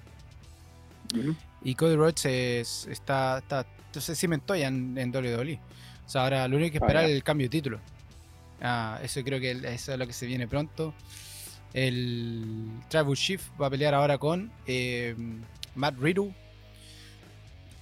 Y 1.63 1.73
Cody 1.75 1.95
Rhodes 1.95 2.25
es- 2.25 2.87
está, 2.87 3.39
está, 3.39 3.65
se 3.93 4.15
cimentó 4.15 4.55
ya 4.55 4.67
en, 4.67 4.95
en 4.97 5.09
WWE. 5.15 5.59
O 6.05 6.09
sea, 6.09 6.23
ahora 6.23 6.47
lo 6.47 6.57
único 6.57 6.73
que 6.73 6.77
Ah, 6.77 6.85
esperar 6.85 7.05
es 7.05 7.11
el 7.11 7.23
cambio 7.23 7.45
de 7.45 7.49
título. 7.49 7.79
Ah, 8.61 8.99
eso 9.01 9.23
creo 9.23 9.39
que 9.39 9.51
eso 9.73 9.93
es 9.93 9.97
lo 9.99 10.05
que 10.05 10.13
se 10.13 10.25
viene 10.27 10.47
pronto. 10.47 10.93
El 11.75 12.71
Tribal 12.87 13.17
Chief 13.17 13.41
va 13.61 13.67
a 13.67 13.69
pelear 13.69 13.93
ahora 13.93 14.17
con 14.17 14.49
eh, 14.65 15.13
Matt 15.75 15.99
Riddle. 15.99 16.33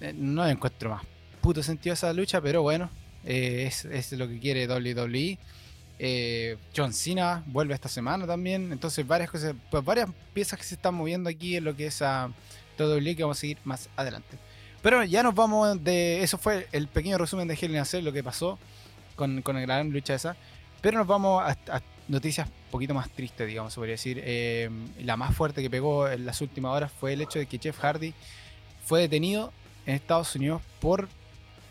Eh, 0.00 0.12
no 0.12 0.44
encuentro 0.48 0.90
más 0.90 1.02
puto 1.40 1.62
sentido 1.62 1.94
esa 1.94 2.12
lucha, 2.12 2.40
pero 2.40 2.62
bueno, 2.62 2.90
eh, 3.24 3.70
es, 3.70 4.12
lo 4.12 4.26
que 4.26 4.40
quiere 4.40 4.66
WWE. 4.66 5.38
John 6.76 6.92
Cena 6.92 7.44
vuelve 7.46 7.72
esta 7.72 7.88
semana 7.88 8.26
también. 8.26 8.72
Entonces, 8.72 9.06
varias 9.06 9.30
cosas, 9.30 9.54
pues 9.70 9.84
varias 9.84 10.08
piezas 10.32 10.58
que 10.58 10.64
se 10.64 10.74
están 10.74 10.96
moviendo 10.96 11.30
aquí 11.30 11.56
en 11.56 11.62
lo 11.62 11.76
que 11.76 11.86
es 11.86 12.02
a 12.02 12.32
WWE 12.76 13.14
que 13.14 13.22
vamos 13.22 13.38
a 13.38 13.40
seguir 13.42 13.58
más 13.62 13.88
adelante. 13.94 14.38
Pero 14.82 15.04
ya 15.04 15.22
nos 15.22 15.36
vamos 15.36 15.84
de. 15.84 16.20
Eso 16.20 16.36
fue 16.36 16.66
el 16.72 16.88
pequeño 16.88 17.16
resumen 17.16 17.46
de 17.46 17.78
a 17.78 17.84
Cell, 17.84 18.04
lo 18.04 18.12
que 18.12 18.24
pasó 18.24 18.58
con, 19.14 19.40
con 19.42 19.54
la 19.54 19.60
gran 19.60 19.92
lucha 19.92 20.14
esa. 20.14 20.34
Pero 20.80 20.98
nos 20.98 21.06
vamos 21.06 21.44
a 21.44 21.80
noticias 22.08 22.48
un 22.48 22.70
poquito 22.70 22.94
más 22.94 23.08
tristes, 23.10 23.46
digamos, 23.46 23.72
se 23.72 23.76
podría 23.80 23.94
decir. 23.94 24.20
Eh, 24.24 24.70
la 25.02 25.16
más 25.16 25.34
fuerte 25.34 25.62
que 25.62 25.70
pegó 25.70 26.08
en 26.08 26.26
las 26.26 26.40
últimas 26.40 26.72
horas 26.72 26.92
fue 26.92 27.12
el 27.14 27.20
hecho 27.22 27.38
de 27.38 27.46
que 27.46 27.58
Jeff 27.58 27.78
Hardy 27.78 28.12
fue 28.84 29.00
detenido 29.00 29.52
en 29.86 29.94
Estados 29.94 30.34
Unidos 30.36 30.62
por 30.80 31.08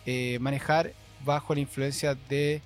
eh, 0.05 0.37
manejar 0.39 0.93
bajo 1.25 1.53
la 1.53 1.61
influencia 1.61 2.15
de 2.29 2.61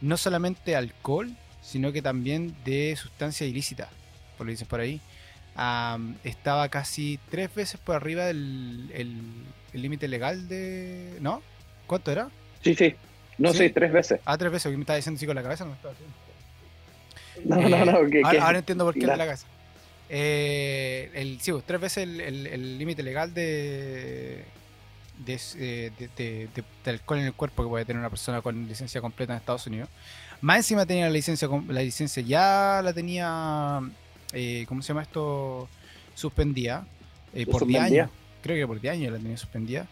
no 0.00 0.16
solamente 0.16 0.76
alcohol, 0.76 1.30
sino 1.62 1.92
que 1.92 2.00
también 2.02 2.54
de 2.64 2.96
sustancia 2.96 3.46
ilícita, 3.46 3.88
por 4.38 4.46
lo 4.46 4.50
que 4.50 4.52
dicen 4.52 4.68
por 4.68 4.80
ahí. 4.80 5.00
Estaba 6.24 6.68
casi 6.70 7.18
tres 7.30 7.54
veces 7.54 7.78
por 7.80 7.96
arriba 7.96 8.24
del 8.24 8.90
el- 8.94 9.44
el 9.72 9.82
límite 9.82 10.08
legal 10.08 10.48
de... 10.48 11.18
¿No? 11.20 11.42
¿Cuánto 11.86 12.10
era? 12.10 12.28
Sí, 12.62 12.74
sí. 12.74 12.94
No 13.38 13.52
¿Sí? 13.52 13.58
sé, 13.58 13.70
tres 13.70 13.92
veces. 13.92 14.20
Ah, 14.24 14.36
tres 14.38 14.50
veces, 14.50 14.70
que 14.70 14.76
me 14.76 14.82
estaba 14.82 14.96
diciendo 14.96 15.16
así 15.18 15.26
con 15.26 15.36
la 15.36 15.42
cabeza, 15.42 15.64
no 15.64 15.70
me 15.70 15.76
estaba 15.76 15.92
haciendo. 15.94 16.14
No, 17.44 17.56
Eh, 17.60 17.70
no, 17.70 17.84
no. 17.84 18.40
ahora, 18.40 18.58
entiendo 18.58 18.84
por 18.84 18.94
qué 18.94 19.06
la- 19.06 19.12
de 19.12 19.18
la 19.18 19.26
casa. 19.26 19.46
Eh, 20.08 21.10
el, 21.14 21.40
sí, 21.40 21.52
pues, 21.52 21.64
tres 21.64 21.80
veces 21.80 22.04
el 22.08 22.78
límite 22.78 23.02
legal 23.02 23.32
de, 23.32 24.44
de, 25.24 25.92
de, 26.16 26.48
de, 26.84 26.90
alcohol 26.90 27.18
en 27.18 27.26
el 27.26 27.32
cuerpo 27.34 27.62
que 27.62 27.68
puede 27.68 27.84
tener 27.84 28.00
una 28.00 28.10
persona 28.10 28.40
con 28.42 28.66
licencia 28.66 29.00
completa 29.00 29.32
en 29.34 29.38
Estados 29.38 29.66
Unidos. 29.66 29.88
Más 30.40 30.56
encima 30.58 30.86
tenía 30.86 31.04
la 31.04 31.10
licencia, 31.12 31.48
la 31.68 31.82
licencia 31.82 32.22
ya 32.22 32.80
la 32.82 32.92
tenía, 32.92 33.80
eh, 34.32 34.64
¿cómo 34.68 34.82
se 34.82 34.88
llama 34.88 35.02
esto? 35.02 35.68
Suspendida. 36.14 36.86
Eh, 37.34 37.46
por 37.46 37.66
10 37.66 37.82
años. 37.82 38.10
Creo 38.42 38.56
que 38.56 38.66
por 38.66 38.80
10 38.80 38.94
años 38.94 39.12
la 39.12 39.18
tenía 39.18 39.36
suspendida. 39.36 39.86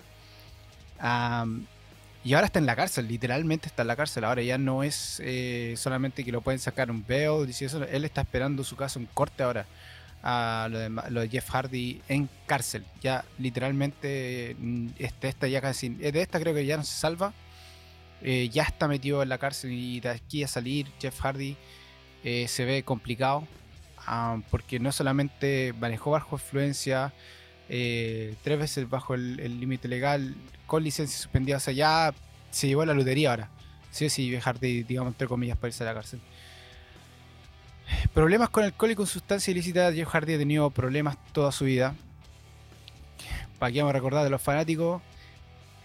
Y 2.24 2.34
ahora 2.34 2.46
está 2.46 2.58
en 2.58 2.66
la 2.66 2.74
cárcel, 2.74 3.06
literalmente 3.06 3.68
está 3.68 3.82
en 3.82 3.88
la 3.88 3.96
cárcel. 3.96 4.24
Ahora 4.24 4.42
ya 4.42 4.58
no 4.58 4.82
es 4.82 5.20
eh, 5.24 5.74
solamente 5.76 6.24
que 6.24 6.32
lo 6.32 6.40
pueden 6.40 6.58
sacar 6.58 6.90
un 6.90 7.04
bail, 7.06 7.48
eso, 7.48 7.84
él 7.84 8.04
está 8.04 8.22
esperando 8.22 8.64
su 8.64 8.76
caso 8.76 8.98
en 8.98 9.06
corte 9.06 9.42
ahora 9.42 9.66
a 10.20 10.68
lo 11.10 11.20
de, 11.20 11.28
Jeff 11.28 11.48
Hardy 11.48 12.02
en 12.08 12.28
cárcel. 12.46 12.84
Ya 13.00 13.24
literalmente, 13.38 14.56
mm, 14.58 14.88
este, 14.98 15.50
ya 15.50 15.60
casi, 15.60 15.96
eh, 16.00 16.10
de 16.10 16.20
esta 16.20 16.40
creo 16.40 16.54
que 16.54 16.66
ya 16.66 16.76
no 16.76 16.84
se 16.84 16.96
salva. 16.96 17.32
Eh, 18.20 18.48
ya 18.52 18.64
está 18.64 18.88
metido 18.88 19.22
en 19.22 19.28
la 19.28 19.38
cárcel 19.38 19.72
y 19.72 20.00
de 20.00 20.08
aquí 20.08 20.42
a 20.42 20.48
salir 20.48 20.88
Jeff 21.00 21.20
Hardy 21.20 21.56
se 22.24 22.64
ve 22.64 22.82
complicado 22.82 23.46
ah, 24.06 24.38
porque 24.50 24.80
no 24.80 24.90
solamente 24.92 25.72
manejó 25.78 26.10
bajo 26.10 26.36
influencia, 26.36 27.12
tres 27.68 28.58
veces 28.58 28.88
bajo 28.88 29.14
el 29.14 29.60
límite 29.60 29.88
legal, 29.88 30.34
con 30.66 30.82
licencia 30.82 31.16
suspendida, 31.16 31.58
o 31.58 31.60
sea, 31.60 31.72
ya 31.72 32.14
se 32.50 32.66
llevó 32.66 32.82
a 32.82 32.86
la 32.86 32.94
lutería 32.94 33.30
ahora. 33.30 33.50
Sí, 33.90 34.08
sí, 34.10 34.30
Jeff 34.30 34.44
Hardy, 34.44 34.82
digamos, 34.82 35.12
entre 35.12 35.28
comillas, 35.28 35.56
para 35.56 35.68
irse 35.68 35.82
a 35.82 35.86
la 35.86 35.94
cárcel. 35.94 36.20
Problemas 38.12 38.50
con 38.50 38.64
alcohol 38.64 38.90
y 38.90 38.94
con 38.94 39.06
sustancia 39.06 39.50
ilícita. 39.50 39.92
Jeff 39.92 40.08
Hardy 40.08 40.34
ha 40.34 40.38
tenido 40.38 40.70
problemas 40.70 41.16
toda 41.32 41.52
su 41.52 41.64
vida. 41.64 41.94
Para 43.58 43.72
que 43.72 43.78
vamos 43.78 43.90
a 43.90 43.94
recordar 43.94 44.24
de 44.24 44.30
los 44.30 44.42
fanáticos, 44.42 45.02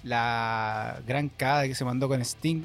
la 0.03 1.01
gran 1.07 1.29
cagada 1.29 1.67
que 1.67 1.75
se 1.75 1.85
mandó 1.85 2.07
con 2.07 2.21
Sting. 2.21 2.63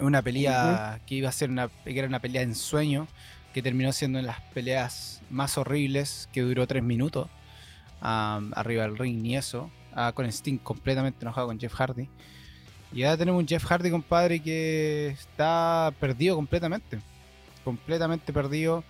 Una 0.00 0.22
pelea 0.22 1.00
que 1.06 1.16
iba 1.16 1.28
a 1.28 1.32
ser 1.32 1.50
una, 1.50 1.68
que 1.68 1.98
era 1.98 2.08
una 2.08 2.20
pelea 2.20 2.42
en 2.42 2.54
sueño, 2.54 3.06
que 3.54 3.62
terminó 3.62 3.92
siendo 3.92 4.18
en 4.18 4.26
las 4.26 4.40
peleas 4.40 5.22
más 5.30 5.56
horribles, 5.56 6.28
que 6.32 6.40
duró 6.40 6.66
tres 6.66 6.82
minutos. 6.82 7.28
Arriba 8.00 8.84
del 8.84 8.98
ring, 8.98 9.22
ni 9.22 9.36
eso. 9.36 9.70
Ah, 9.94 10.12
con 10.14 10.26
Sting 10.26 10.58
completamente 10.58 11.24
enojado 11.24 11.46
con 11.46 11.58
Jeff 11.58 11.74
Hardy. 11.74 12.08
Y 12.92 13.02
ahora 13.02 13.16
tenemos 13.16 13.40
un 13.40 13.48
Jeff 13.48 13.64
Hardy, 13.64 13.90
compadre, 13.90 14.40
que 14.40 15.08
está 15.08 15.92
perdido 15.98 16.36
completamente 16.36 16.98
completamente 17.66 18.32
perdido. 18.32 18.84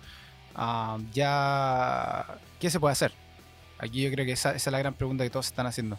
Ya, 1.11 2.37
¿qué 2.59 2.69
se 2.69 2.79
puede 2.79 2.93
hacer? 2.93 3.11
Aquí 3.79 4.03
yo 4.03 4.11
creo 4.11 4.25
que 4.25 4.33
esa, 4.33 4.55
es 4.55 4.65
la 4.67 4.79
gran 4.79 4.93
pregunta 4.93 5.23
que 5.23 5.31
todos 5.31 5.47
están 5.47 5.65
haciendo. 5.65 5.97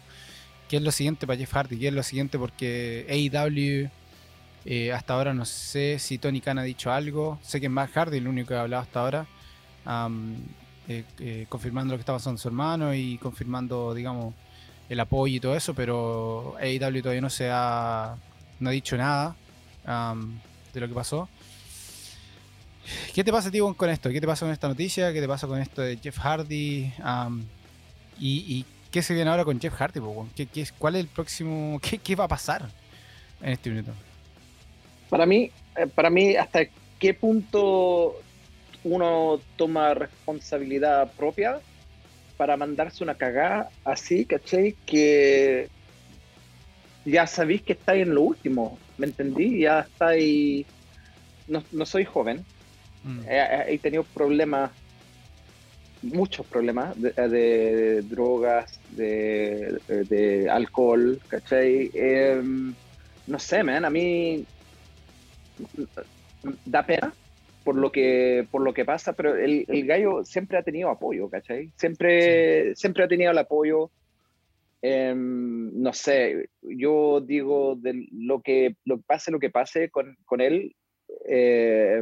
¿Qué 0.69 0.77
es 0.77 0.81
lo 0.81 0.91
siguiente 0.91 1.27
para 1.27 1.37
Jeff 1.37 1.53
Hardy? 1.53 1.77
¿Qué 1.77 1.89
es 1.89 1.93
lo 1.93 2.03
siguiente? 2.03 2.39
Porque 2.39 3.05
AEW, 3.09 3.89
eh, 4.65 4.93
hasta 4.93 5.13
ahora 5.13 5.33
no 5.33 5.45
sé 5.45 5.99
si 5.99 6.17
Tony 6.17 6.39
Khan 6.41 6.57
ha 6.57 6.63
dicho 6.63 6.91
algo. 6.91 7.37
Sé 7.41 7.59
que 7.59 7.65
es 7.65 7.71
Matt 7.71 7.91
Hardy 7.91 8.17
el 8.17 8.27
único 8.27 8.49
que 8.49 8.55
ha 8.55 8.61
hablado 8.61 8.83
hasta 8.83 9.01
ahora. 9.01 9.27
Eh, 10.91 11.03
eh, 11.19 11.45
confirmando 11.47 11.93
lo 11.93 11.97
que 11.97 12.01
está 12.01 12.13
pasando 12.13 12.39
su 12.39 12.47
hermano 12.47 12.95
y 12.95 13.19
confirmando, 13.19 13.93
digamos, 13.93 14.33
el 14.89 14.99
apoyo 14.99 15.35
y 15.35 15.39
todo 15.39 15.55
eso, 15.55 15.75
pero 15.75 16.55
AEW 16.59 17.03
todavía 17.03 17.21
no 17.21 17.29
se 17.29 17.47
ha, 17.51 18.15
no 18.59 18.69
ha 18.69 18.71
dicho 18.71 18.97
nada 18.97 19.35
de 19.85 20.79
lo 20.79 20.87
que 20.87 20.93
pasó. 20.95 21.29
¿Qué 23.13 23.23
te 23.23 23.31
pasa, 23.31 23.51
tío, 23.51 23.71
con 23.75 23.87
esto? 23.91 24.09
¿Qué 24.09 24.19
te 24.19 24.25
pasa 24.25 24.47
con 24.47 24.51
esta 24.51 24.67
noticia? 24.67 25.13
¿Qué 25.13 25.21
te 25.21 25.27
pasa 25.27 25.45
con 25.45 25.59
esto 25.59 25.83
de 25.83 25.97
Jeff 25.97 26.17
Hardy? 26.17 26.91
y, 28.19 28.65
qué 28.89 29.03
se 29.03 29.13
viene 29.13 29.29
ahora 29.29 29.45
con 29.45 29.61
Jeff 29.61 29.75
Hardy? 29.75 30.01
¿Qué, 30.35 30.47
qué, 30.47 30.67
cuál 30.79 30.95
es 30.95 31.01
el 31.01 31.07
próximo? 31.07 31.79
Qué, 32.03 32.15
va 32.15 32.23
a 32.23 32.27
pasar 32.27 32.67
en 33.43 33.51
este 33.51 33.69
minuto? 33.69 33.91
Para 35.07 35.27
mí, 35.27 35.51
eh, 35.75 35.85
para 35.85 36.09
mí, 36.09 36.35
¿hasta 36.35 36.61
qué 36.97 37.13
punto 37.13 38.15
uno 38.83 39.39
toma 39.57 39.93
responsabilidad 39.93 41.11
propia 41.13 41.59
para 42.37 42.57
mandarse 42.57 43.03
una 43.03 43.15
cagada 43.15 43.69
así, 43.83 44.25
¿cachai? 44.25 44.75
Que 44.85 45.67
ya 47.05 47.27
sabéis 47.27 47.61
que 47.63 47.73
estáis 47.73 48.03
en 48.03 48.15
lo 48.15 48.21
último, 48.21 48.77
¿me 48.97 49.07
entendí? 49.07 49.59
Ya 49.61 49.81
estáis... 49.81 50.65
No, 51.47 51.63
no 51.71 51.85
soy 51.85 52.05
joven, 52.05 52.45
Mm. 53.03 53.19
He, 53.27 53.79
tenido 53.79 54.03
problemas, 54.03 54.71
muchos 56.01 56.45
problemas 56.45 56.95
de, 57.01 58.01
drogas, 58.03 58.79
de, 58.91 60.47
alcohol, 60.51 61.19
¿cachai? 61.27 61.91
Em, 61.93 62.73
no 63.27 63.39
sé, 63.39 63.63
man, 63.63 63.85
a 63.85 63.89
mí 63.89 64.45
da 66.65 66.85
pena 66.85 67.13
por 67.69 67.75
lo 67.75 67.91
que 67.91 68.47
por 68.49 68.63
lo 68.63 68.73
que 68.73 68.83
pasa, 68.83 69.13
pero 69.13 69.35
el, 69.35 69.63
gallo 69.85 70.25
siempre 70.25 70.57
ha 70.57 70.63
tenido 70.63 70.89
apoyo, 70.89 71.29
¿cachai? 71.29 71.71
Siempre, 71.75 72.75
siempre 72.75 73.03
ha 73.03 73.07
tenido 73.07 73.29
el 73.29 73.37
apoyo. 73.37 73.91
Em, 74.81 75.79
no 75.79 75.93
sé, 75.93 76.49
yo 76.63 77.21
digo 77.21 77.75
de 77.75 78.07
lo 78.11 78.41
que 78.41 78.75
lo 78.85 78.99
pase 79.01 79.29
lo 79.29 79.37
que 79.37 79.51
pase 79.51 79.91
con, 79.91 80.17
con 80.25 80.41
él, 80.41 80.75
eh, 81.27 82.01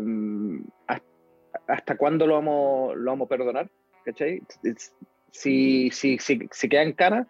¿hasta 1.67 1.97
cuándo 1.97 2.25
lo 2.25 2.36
vamos, 2.36 2.95
lo 2.95 3.12
vamos 3.12 3.25
a 3.25 3.29
perdonar? 3.29 3.69
¿Cachai? 4.05 4.41
Si, 5.31 5.91
si, 5.91 6.17
si, 6.17 6.47
si 6.50 6.69
queda 6.69 6.83
en 6.83 6.93
cana, 6.93 7.27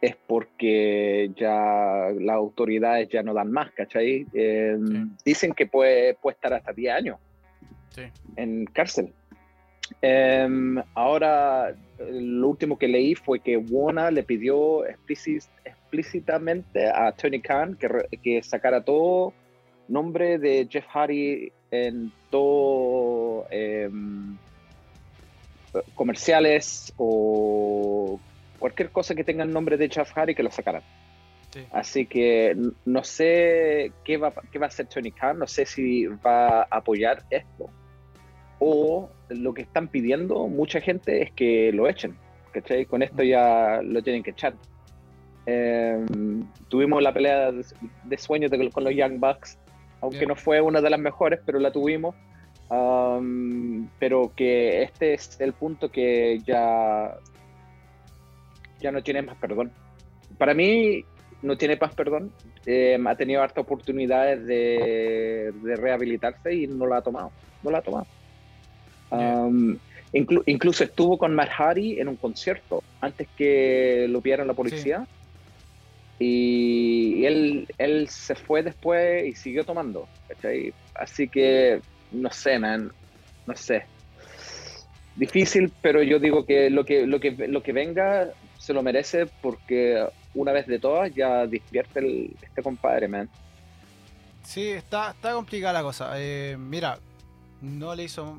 es 0.00 0.14
porque 0.14 1.32
ya 1.34 2.12
las 2.16 2.36
autoridades 2.36 3.08
ya 3.08 3.24
no 3.24 3.34
dan 3.34 3.50
más, 3.50 3.72
¿cachai? 3.72 4.24
Eh, 4.32 4.78
dicen 5.24 5.52
que 5.52 5.66
puede, 5.66 6.14
puede 6.14 6.34
estar 6.34 6.54
hasta 6.54 6.72
10 6.72 6.94
años 6.94 7.18
en 8.36 8.66
cárcel. 8.66 9.12
Em, 10.02 10.82
ahora, 10.94 11.74
lo 11.98 12.48
último 12.48 12.78
que 12.78 12.88
leí 12.88 13.14
fue 13.14 13.40
que 13.40 13.56
Wona 13.56 14.10
le 14.10 14.24
pidió 14.24 14.84
explícitamente 14.86 16.88
a 16.88 17.12
Tony 17.12 17.40
Khan 17.40 17.76
que, 17.76 17.88
que 18.22 18.42
sacara 18.42 18.82
todo 18.82 19.32
nombre 19.88 20.38
de 20.38 20.66
Jeff 20.68 20.86
Hardy 20.92 21.52
en 21.70 22.12
todo 22.30 23.46
em, 23.50 24.36
comerciales 25.94 26.92
o 26.96 28.18
cualquier 28.58 28.90
cosa 28.90 29.14
que 29.14 29.24
tenga 29.24 29.44
el 29.44 29.52
nombre 29.52 29.76
de 29.76 29.88
Jeff 29.88 30.10
Hardy 30.12 30.34
que 30.34 30.42
lo 30.42 30.50
sacaran. 30.50 30.82
Así 31.72 32.04
que 32.04 32.54
no 32.84 33.02
sé 33.02 33.92
qué 34.04 34.18
va, 34.18 34.32
qué 34.52 34.58
va 34.58 34.66
a 34.66 34.68
hacer 34.68 34.86
Tony 34.86 35.10
Khan, 35.10 35.38
no 35.38 35.46
sé 35.46 35.64
si 35.64 36.06
va 36.06 36.62
a 36.62 36.68
apoyar 36.70 37.24
esto. 37.30 37.70
O 38.58 39.10
lo 39.28 39.54
que 39.54 39.62
están 39.62 39.88
pidiendo 39.88 40.46
mucha 40.48 40.80
gente 40.80 41.22
es 41.22 41.32
que 41.32 41.72
lo 41.72 41.88
echen. 41.88 42.16
¿cachai? 42.52 42.86
Con 42.86 43.02
esto 43.02 43.22
ya 43.22 43.80
lo 43.82 44.02
tienen 44.02 44.22
que 44.22 44.30
echar. 44.30 44.54
Em, 45.44 46.44
tuvimos 46.68 47.02
la 47.02 47.12
pelea 47.12 47.52
de, 47.52 48.18
sueños 48.18 48.50
con 48.72 48.82
los 48.82 48.94
Young 48.94 49.20
Bucks 49.20 49.58
aunque 50.00 50.26
no 50.26 50.36
fue 50.36 50.60
una 50.60 50.80
de 50.80 50.90
las 50.90 51.00
mejores, 51.00 51.40
pero 51.44 51.58
la 51.58 51.72
tuvimos. 51.72 52.14
pero 53.98 54.32
que 54.34 54.82
este 54.82 55.14
es 55.14 55.40
el 55.40 55.52
punto 55.52 55.90
que 55.90 56.40
ya, 56.44 57.16
ya 58.80 58.92
no 58.92 59.02
tiene 59.02 59.22
más 59.22 59.36
perdón. 59.36 59.72
Para 60.38 60.54
mí 60.54 61.04
no 61.42 61.56
tiene 61.56 61.76
más 61.80 61.94
perdón. 61.94 62.32
Em, 62.66 63.06
ha 63.06 63.14
tenido 63.14 63.42
harta 63.42 63.60
oportunidades 63.60 64.44
de, 64.46 65.52
rehabilitarse 65.76 66.54
y 66.54 66.66
no 66.66 66.86
la 66.86 66.98
ha 66.98 67.02
tomado. 67.02 67.30
No 67.62 67.70
la 67.70 67.78
ha 67.78 67.82
tomado. 67.82 68.06
Incluso 70.12 70.84
estuvo 70.84 71.18
con 71.18 71.34
Matt 71.34 71.50
Hardy 71.50 72.00
en 72.00 72.08
un 72.08 72.16
concierto 72.16 72.82
antes 73.00 73.28
que 73.36 74.06
lo 74.08 74.20
vieran 74.20 74.46
la 74.46 74.54
policía. 74.54 75.06
Y 76.18 77.24
él, 77.26 77.68
él 77.76 78.08
se 78.08 78.34
fue 78.34 78.62
después 78.62 79.26
y 79.26 79.34
siguió 79.34 79.64
tomando. 79.64 80.08
Así 80.94 81.28
que, 81.28 81.80
no 82.12 82.30
sé, 82.30 82.58
man, 82.58 82.90
no 83.46 83.54
sé. 83.56 83.84
Difícil, 85.14 85.72
pero 85.82 86.02
yo 86.02 86.18
digo 86.18 86.44
que 86.46 86.70
lo 86.70 86.84
que, 86.84 87.06
lo 87.06 87.20
que, 87.20 87.32
lo 87.48 87.62
que 87.62 87.72
venga 87.72 88.30
se 88.58 88.72
lo 88.72 88.82
merece 88.82 89.26
porque 89.40 90.06
una 90.34 90.52
vez 90.52 90.66
de 90.66 90.78
todas 90.78 91.14
ya 91.14 91.46
despierte 91.46 92.30
este 92.42 92.62
compadre, 92.62 93.08
man. 93.08 93.28
Sí, 94.42 94.68
está, 94.68 95.10
está 95.10 95.32
complicada 95.32 95.74
la 95.74 95.82
cosa. 95.82 96.12
Eh, 96.16 96.56
mira, 96.58 96.98
no 97.60 97.94
le 97.94 98.04
hizo. 98.04 98.38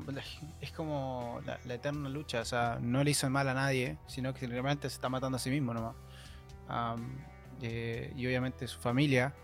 Es 0.60 0.70
como 0.72 1.40
la, 1.44 1.74
eterna 1.74 2.08
lucha, 2.08 2.40
o 2.40 2.44
sea, 2.44 2.78
no 2.80 3.02
le 3.02 3.10
hizo 3.10 3.28
mal 3.30 3.48
a 3.48 3.54
nadie, 3.54 3.98
sino 4.06 4.32
que 4.34 4.46
realmente 4.46 4.88
se 4.88 4.94
está 4.94 5.08
matando 5.08 5.36
a 5.36 5.38
sí 5.38 5.50
mismo 5.50 5.74
nomás. 5.74 5.94
Eh, 7.62 8.12
y 8.16 8.26
obviamente 8.26 8.68
su 8.68 8.78
familia, 8.78 9.34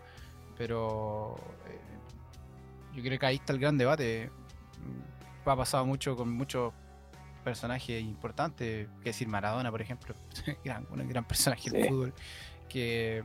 pero 0.56 1.36
eh, 1.66 1.80
yo 2.94 3.02
creo 3.02 3.18
que 3.18 3.26
ahí 3.26 3.36
está 3.36 3.52
el 3.52 3.58
gran 3.58 3.76
debate. 3.76 4.30
Ha 5.44 5.56
pasado 5.56 5.84
mucho 5.84 6.16
con 6.16 6.30
muchos 6.32 6.72
personajes 7.42 8.02
importantes, 8.02 8.88
que 9.02 9.10
decir 9.10 9.28
Maradona, 9.28 9.70
por 9.70 9.82
ejemplo, 9.82 10.14
gran, 10.64 10.86
un 10.90 11.06
gran 11.08 11.24
personaje 11.24 11.68
Sí. 11.68 11.76
del 11.76 11.88
fútbol, 11.88 12.14
que, 12.68 13.22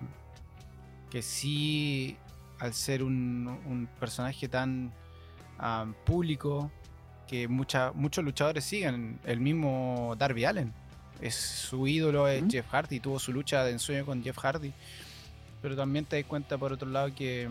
que 1.09 1.21
sí, 1.21 2.17
al 2.59 2.73
ser 2.73 3.03
un, 3.03 3.47
un 3.65 3.87
personaje 3.99 4.49
tan 4.49 4.91
am, 5.59 5.93
público, 6.05 6.71
que 7.27 7.47
mucha, 7.47 7.91
muchos 7.93 8.23
luchadores 8.23 8.63
siguen, 8.65 9.19
el 9.25 9.39
mismo 9.39 10.15
Darby 10.17 10.45
Allen, 10.45 10.73
es 11.21 11.35
su 11.35 11.85
ídolo 11.87 12.27
es. 12.27 12.43
Jeff 12.49 12.67
Hardy, 12.71 12.99
tuvo 12.99 13.19
su 13.19 13.31
lucha 13.33 13.63
de 13.63 13.71
ensueño 13.71 14.05
con 14.05 14.23
Jeff 14.23 14.37
Hardy, 14.37 14.71
pero 15.61 15.75
también 15.75 16.05
te 16.05 16.15
das 16.15 16.25
cuenta 16.25 16.57
por 16.57 16.71
otro 16.73 16.89
lado 16.89 17.13
que 17.13 17.47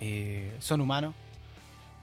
eh, 0.00 0.56
son 0.60 0.80
humanos. 0.80 1.14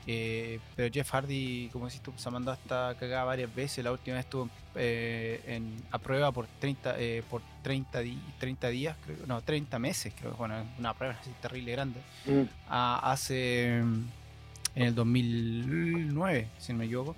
eh, 0.09 0.59
pero 0.75 0.93
Jeff 0.93 1.09
Hardy, 1.11 1.69
como 1.73 1.87
decís 1.87 2.01
tú, 2.01 2.13
se 2.15 2.29
ha 2.29 2.31
mandado 2.31 2.53
hasta 2.53 2.95
cagada 2.97 3.25
varias 3.25 3.53
veces. 3.53 3.83
La 3.83 3.91
última 3.91 4.15
vez 4.15 4.25
estuvo 4.25 4.49
eh, 4.75 5.41
en, 5.47 5.83
a 5.91 5.97
prueba 5.97 6.31
por 6.31 6.47
30, 6.59 6.95
eh, 6.97 7.23
por 7.29 7.41
30, 7.63 7.99
di- 7.99 8.17
30 8.39 8.69
días, 8.69 8.95
creo, 9.03 9.17
no, 9.27 9.41
30 9.41 9.79
meses, 9.79 10.13
creo 10.17 10.31
que 10.31 10.37
bueno, 10.37 10.63
una 10.79 10.93
prueba 10.93 11.15
así 11.19 11.31
terrible 11.41 11.71
grande. 11.73 11.99
Mm. 12.25 12.43
a- 12.69 13.11
hace 13.11 13.81
en 14.77 14.83
el 14.83 14.95
2009, 14.95 16.47
si 16.59 16.71
no 16.71 16.79
me 16.79 16.85
equivoco. 16.85 17.15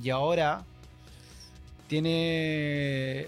Y 0.00 0.10
ahora 0.10 0.62
tiene 1.88 3.26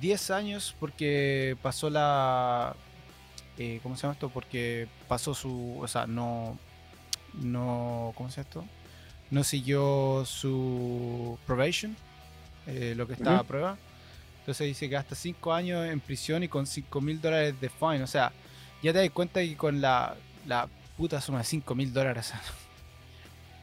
10 0.00 0.30
años 0.30 0.74
porque 0.80 1.54
pasó 1.60 1.90
la... 1.90 2.74
eh, 3.58 3.78
¿Cómo 3.82 3.96
se 3.96 4.02
llama 4.02 4.14
esto? 4.14 4.30
Porque 4.30 4.88
pasó 5.06 5.34
su... 5.34 5.78
O 5.78 5.86
sea, 5.86 6.06
no... 6.06 6.58
no 7.34 8.14
¿Cómo 8.16 8.30
se 8.30 8.36
llama 8.36 8.48
esto? 8.48 8.64
No 9.30 9.44
siguió 9.44 10.24
su 10.24 11.38
probation, 11.46 11.94
eh, 12.66 12.94
lo 12.96 13.06
que 13.06 13.12
estaba 13.12 13.40
a 13.40 13.44
prueba. 13.44 13.76
Entonces 14.38 14.66
dice 14.68 14.88
que 14.88 14.96
hasta 14.96 15.14
5 15.14 15.52
años 15.52 15.86
en 15.86 16.00
prisión 16.00 16.42
y 16.42 16.48
con 16.48 16.66
5 16.66 17.00
mil 17.02 17.20
dólares 17.20 17.60
de 17.60 17.68
fine. 17.68 18.02
O 18.02 18.06
sea, 18.06 18.32
ya 18.82 18.94
te 18.94 19.00
das 19.00 19.10
cuenta 19.10 19.40
que 19.40 19.56
con 19.56 19.82
la, 19.82 20.14
la 20.46 20.68
puta 20.96 21.20
suma 21.20 21.38
de 21.38 21.44
5 21.44 21.74
mil 21.74 21.92
dólares 21.92 22.32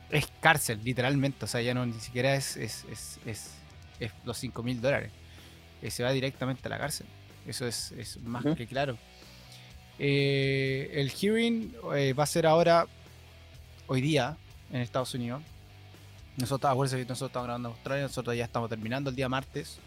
es 0.10 0.28
cárcel, 0.40 0.80
literalmente. 0.84 1.46
O 1.46 1.48
sea, 1.48 1.62
ya 1.62 1.74
no 1.74 1.86
ni 1.86 2.00
siquiera 2.00 2.36
es, 2.36 2.56
es, 2.58 2.86
es, 2.92 3.20
es- 3.26 3.52
es 4.00 4.12
los 4.26 4.38
5 4.38 4.62
mil 4.64 4.80
dólares. 4.82 5.12
Eh, 5.82 5.90
se 5.92 6.04
va 6.04 6.12
directamente 6.12 6.68
a 6.68 6.70
la 6.70 6.78
cárcel. 6.78 7.08
Eso 7.48 7.66
es, 7.68 7.92
es 7.94 8.18
más 8.22 8.44
que 8.56 8.68
claro. 8.68 8.98
Eh, 10.00 10.90
el 10.94 11.12
hearing 11.12 11.76
eh, 11.96 12.14
va 12.14 12.24
a 12.24 12.28
ser 12.28 12.46
ahora, 12.48 12.88
hoy 13.88 14.02
día, 14.02 14.38
en 14.72 14.82
Estados 14.82 15.14
Unidos. 15.14 15.42
Nosotros, 16.38 16.72
acuérdense 16.72 16.98
que 17.04 17.08
nosotros 17.10 17.30
estamos 17.30 17.46
grabando 17.46 17.70
en 17.70 17.76
Australia, 17.76 18.04
nosotros 18.04 18.36
ya 18.36 18.46
estamos 18.46 18.70
terminando 18.70 19.10
el 19.10 19.16
día 19.16 19.30
martes. 19.30 19.78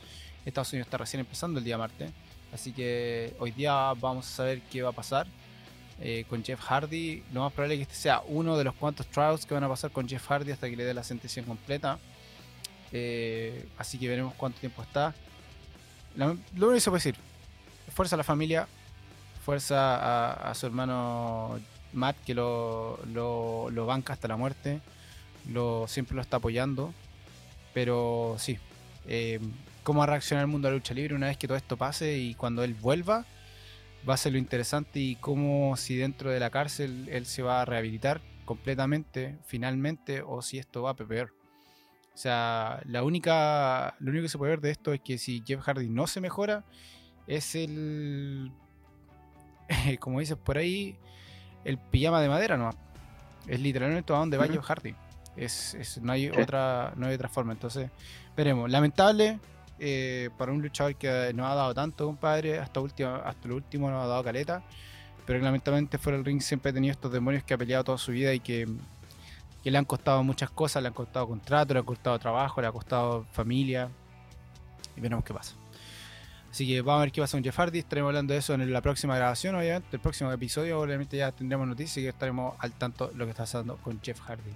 Estados 0.45 0.73
Unidos 0.73 0.87
está 0.87 0.99
recién 0.99 1.21
empezando 1.21 1.59
el 1.59 1.65
día 1.65 1.77
martes. 1.77 2.11
Así 2.53 2.73
que 2.73 3.35
hoy 3.41 3.51
día 3.51 3.93
vamos 3.99 4.27
a 4.27 4.31
saber 4.31 4.61
qué 4.71 4.83
va 4.83 4.91
a 4.91 4.93
pasar 4.93 5.27
eh, 6.01 6.25
con 6.29 6.45
Jeff 6.45 6.61
Hardy. 6.61 7.23
Lo 7.33 7.43
más 7.43 7.53
probable 7.53 7.75
es 7.75 7.79
que 7.79 7.83
este 7.83 7.95
sea 7.95 8.23
uno 8.27 8.57
de 8.57 8.65
los 8.65 8.75
cuantos 8.75 9.07
trials 9.07 9.47
que 9.47 9.55
van 9.55 9.65
a 9.65 9.69
pasar 9.69 9.91
con 9.91 10.09
Jeff 10.09 10.27
Hardy 10.27 10.53
hasta 10.53 10.69
que 10.69 10.77
le 10.77 10.85
dé 10.85 10.95
la 10.95 11.05
sentencia 11.05 11.43
completa. 11.43 11.99
Eh, 12.93 13.69
así 13.79 13.99
que 13.99 14.09
veremos 14.09 14.35
cuánto 14.35 14.61
tiempo 14.61 14.83
está. 14.83 15.15
Lo 16.17 16.31
único 16.31 16.73
que 16.73 16.81
se 16.81 16.91
puede 16.91 16.99
decir, 16.99 17.17
fuerza 17.95 18.17
a 18.17 18.19
la 18.19 18.25
familia, 18.25 18.67
fuerza 19.45 19.97
a, 19.97 20.51
a 20.51 20.55
su 20.55 20.67
hermano 20.67 21.61
Matt 21.93 22.17
que 22.25 22.35
lo, 22.35 22.99
lo, 23.13 23.71
lo 23.71 23.87
banca 23.87 24.13
hasta 24.13 24.29
la 24.29 24.37
muerte, 24.37 24.81
siempre 25.87 26.15
lo 26.15 26.23
está 26.23 26.39
apoyando. 26.39 26.93
Pero 27.75 28.37
sí, 28.39 28.59
eh, 29.07 29.39
cómo 29.83 29.99
va 29.99 30.05
a 30.05 30.09
reaccionar 30.09 30.45
el 30.45 30.49
mundo 30.49 30.69
de 30.69 30.73
la 30.73 30.79
lucha 30.79 30.95
libre 30.95 31.15
una 31.15 31.27
vez 31.27 31.37
que 31.37 31.47
todo 31.47 31.59
esto 31.59 31.77
pase 31.77 32.17
y 32.17 32.35
cuando 32.35 32.65
él 32.65 32.75
vuelva, 32.75 33.27
va 34.09 34.15
a 34.15 34.17
ser 34.17 34.33
lo 34.33 34.39
interesante 34.39 35.01
y 35.01 35.17
cómo 35.17 35.77
si 35.77 35.97
dentro 35.97 36.31
de 36.31 36.41
la 36.41 36.51
cárcel 36.51 37.09
él 37.11 37.27
se 37.27 37.43
va 37.43 37.63
a 37.63 37.65
rehabilitar 37.65 38.21
completamente, 38.45 39.39
finalmente, 39.47 40.23
o 40.23 40.43
si 40.43 40.59
esto 40.59 40.83
va 40.83 40.91
a 40.91 40.95
peor. 40.95 41.33
O 42.15 42.19
sea, 42.19 42.81
la 42.87 43.03
única, 43.03 43.95
lo 43.99 44.11
único 44.11 44.23
que 44.23 44.29
se 44.29 44.39
puede 44.39 44.51
ver 44.51 44.61
de 44.61 44.71
esto 44.71 44.93
es 44.93 45.01
que 45.01 45.19
si 45.19 45.43
Jeff 45.47 45.61
Hardy 45.63 45.89
no 45.89 46.07
se 46.07 46.21
mejora, 46.21 46.65
es 47.27 47.55
el, 47.55 48.53
como 50.01 50.21
dices 50.21 50.37
por 50.37 50.57
ahí, 50.57 50.97
el 51.65 51.79
pijama 51.79 52.21
de 52.23 52.29
madera, 52.29 52.57
¿no? 52.57 52.71
Es 53.47 53.61
literalmente 53.61 54.13
a 54.13 54.17
donde 54.17 54.37
va 54.39 54.45
Ujú. 54.45 54.55
Jeff 54.55 54.65
Hardy. 54.65 54.95
Es, 55.37 55.75
es- 55.75 55.99
no, 56.01 56.13
hay 56.13 56.31
otra, 56.31 56.93
no 56.97 57.07
hay 57.07 57.15
otra 57.15 57.29
forma. 57.29 57.53
Entonces, 57.53 57.91
veremos. 58.37 58.71
Lamentable 58.71 59.39
eh, 59.79 60.31
para 60.39 60.53
un 60.53 60.63
luchador 60.63 60.95
que 60.97 61.33
no 61.35 61.47
ha 61.47 61.55
dado 61.55 61.75
tanto, 61.75 62.07
compadre. 62.07 62.59
Hasta, 62.59 62.81
último, 62.81 63.11
hasta 63.11 63.49
lo 63.49 63.57
último 63.57 63.91
no 63.91 64.01
ha 64.01 64.07
dado 64.07 64.25
caleta. 64.25 64.63
Pero 65.27 65.41
lamentablemente 65.41 65.99
fuera 65.99 66.17
del 66.17 66.25
ring 66.25 66.41
siempre 66.41 66.71
ha 66.71 66.75
tenido 66.75 66.93
estos 66.93 67.13
demonios 67.13 67.43
que 67.43 67.55
ha 67.55 67.59
peleado 67.59 67.85
toda 67.85 67.99
su 67.99 68.13
vida 68.13 68.33
y 68.33 68.41
que, 68.41 68.67
le 69.65 69.77
han 69.77 69.85
costado 69.85 70.23
muchas 70.23 70.51
cosas. 70.51 70.83
Le 70.83 70.89
han 70.89 70.95
costado 70.95 71.27
contrato, 71.29 71.75
le 71.75 71.81
ha 71.81 71.83
costado 71.83 72.19
trabajo, 72.19 72.61
le 72.61 72.69
ha 72.69 72.73
costado 72.73 73.27
familia. 73.33 73.89
Y 74.97 75.01
veremos 75.01 75.25
qué 75.25 75.35
pasa. 75.35 75.55
Así 76.51 76.67
que 76.67 76.81
vamos 76.81 77.01
a 77.01 77.05
ver 77.05 77.13
qué 77.13 77.21
pasa 77.21 77.37
con 77.37 77.45
Jeff 77.45 77.59
Hardy. 77.59 77.81
Estaremos 77.81 78.09
hablando 78.09 78.33
de 78.33 78.39
eso 78.39 78.55
en 78.55 78.73
la 78.73 78.81
próxima 78.81 79.17
grabación, 79.17 79.57
obviamente. 79.57 79.89
El 79.93 80.01
próximo 80.01 80.33
episodio, 80.33 80.81
obviamente, 80.81 81.17
ya 81.17 81.33
tendremos 81.33 81.67
noticias 81.67 82.03
y 82.03 82.09
estaremos 82.09 82.55
al 82.61 82.73
tanto 82.73 83.09
de 83.09 83.15
lo 83.15 83.25
que 83.25 83.31
está 83.31 83.43
pasando 83.43 83.77
con 83.77 84.01
Jeff 84.01 84.21
Hardy. 84.21 84.55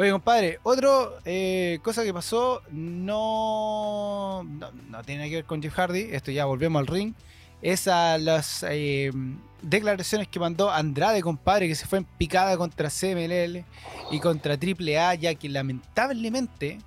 Oye, 0.00 0.12
compadre, 0.12 0.58
otro 0.62 1.18
eh, 1.26 1.78
cosa 1.82 2.02
que 2.02 2.14
pasó 2.14 2.62
no, 2.70 4.42
no, 4.44 4.72
no 4.88 5.02
tiene 5.04 5.28
que 5.28 5.34
ver 5.34 5.44
con 5.44 5.60
Jeff 5.60 5.74
Hardy. 5.74 6.08
Esto 6.12 6.30
ya 6.30 6.46
volvemos 6.46 6.80
al 6.80 6.86
ring. 6.86 7.12
Es 7.60 7.86
a 7.86 8.16
las 8.16 8.64
eh, 8.66 9.12
declaraciones 9.60 10.26
que 10.26 10.40
mandó 10.40 10.70
Andrade, 10.70 11.20
compadre, 11.20 11.68
que 11.68 11.74
se 11.74 11.84
fue 11.84 11.98
en 11.98 12.06
picada 12.06 12.56
contra 12.56 12.88
CMLL 12.88 13.62
y 14.10 14.20
contra 14.20 14.54
AAA, 14.54 15.16
ya 15.16 15.34
que 15.34 15.50
lamentablemente 15.50 16.78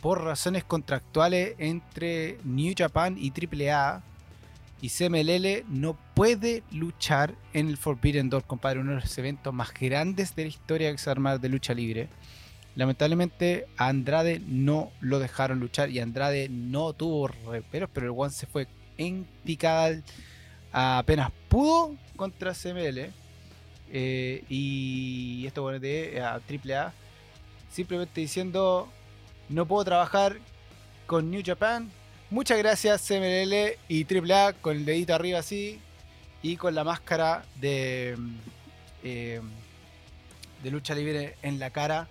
por 0.00 0.24
razones 0.24 0.64
contractuales 0.64 1.56
entre 1.58 2.38
New 2.42 2.72
Japan 2.74 3.18
y 3.18 3.32
AAA 3.32 4.02
y 4.84 4.90
CMLL 4.90 5.64
no 5.66 5.96
puede 6.12 6.62
luchar 6.70 7.34
en 7.54 7.68
el 7.68 7.78
Forbidden 7.78 8.28
Door, 8.28 8.44
compadre, 8.44 8.80
uno 8.80 8.90
de 8.90 9.00
los 9.00 9.16
eventos 9.16 9.54
más 9.54 9.72
grandes 9.72 10.36
de 10.36 10.42
la 10.42 10.48
historia 10.50 10.92
que 10.92 10.98
se 10.98 11.14
de 11.14 11.48
lucha 11.48 11.72
libre. 11.72 12.10
Lamentablemente 12.76 13.66
a 13.78 13.88
Andrade 13.88 14.42
no 14.46 14.92
lo 15.00 15.20
dejaron 15.20 15.58
luchar 15.58 15.88
y 15.88 16.00
Andrade 16.00 16.50
no 16.50 16.92
tuvo 16.92 17.28
reperos, 17.28 17.88
pero 17.94 18.04
el 18.04 18.12
One 18.14 18.30
se 18.30 18.44
fue 18.44 18.66
en 18.98 19.26
picada 19.42 20.02
apenas 20.70 21.32
pudo 21.48 21.96
contra 22.14 22.52
CML. 22.52 23.10
eh, 23.90 24.44
y 24.50 25.46
esto 25.46 25.62
bueno 25.62 25.78
de 25.78 26.20
a 26.20 26.34
AAA 26.34 26.92
simplemente 27.72 28.20
diciendo 28.20 28.92
no 29.48 29.64
puedo 29.64 29.82
trabajar 29.82 30.36
con 31.06 31.30
New 31.30 31.40
Japan. 31.42 31.90
Muchas 32.34 32.58
gracias 32.58 33.00
CMLL 33.06 33.76
y 33.88 34.04
AAA 34.12 34.54
con 34.54 34.76
el 34.76 34.84
dedito 34.84 35.14
arriba 35.14 35.38
así 35.38 35.78
y 36.42 36.56
con 36.56 36.74
la 36.74 36.82
máscara 36.82 37.44
de, 37.60 38.16
eh, 39.04 39.40
de 40.64 40.70
lucha 40.72 40.96
libre 40.96 41.36
en 41.42 41.60
la 41.60 41.70
cara. 41.70 42.08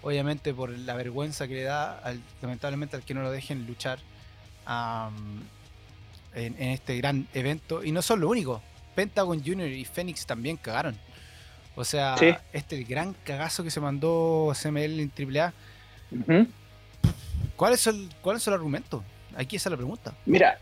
Obviamente 0.00 0.54
por 0.54 0.70
la 0.70 0.94
vergüenza 0.94 1.46
que 1.46 1.56
le 1.56 1.62
da, 1.64 1.98
al- 1.98 2.22
lamentablemente, 2.40 2.96
al 2.96 3.02
que 3.02 3.12
no 3.12 3.20
lo 3.20 3.30
dejen 3.30 3.66
luchar 3.66 3.98
en, 6.34 6.54
en 6.58 6.68
este 6.70 6.96
gran 6.96 7.28
evento. 7.34 7.84
Y 7.84 7.92
no 7.92 8.00
son 8.00 8.20
lo 8.20 8.30
único. 8.30 8.62
Pentagon 8.94 9.44
Junior 9.44 9.68
y 9.68 9.84
Phoenix 9.84 10.24
también 10.24 10.56
cagaron. 10.56 10.96
O 11.74 11.84
sea, 11.84 12.16
Sí. 12.16 12.30
este 12.54 12.82
gran 12.84 13.12
cagazo 13.24 13.62
que 13.62 13.70
se 13.70 13.80
mandó 13.80 14.52
CML 14.54 15.00
en 15.00 15.12
AAA. 15.14 15.52
Ujú. 16.12 16.46
¿Cuál 17.56 17.74
es 17.74 17.86
el, 17.86 18.08
cuál 18.22 18.38
es 18.38 18.46
el 18.46 18.54
argumento? 18.54 19.04
Aquí 19.36 19.56
esa 19.56 19.68
es 19.68 19.72
la 19.72 19.76
pregunta. 19.76 20.12
Mira, 20.24 20.58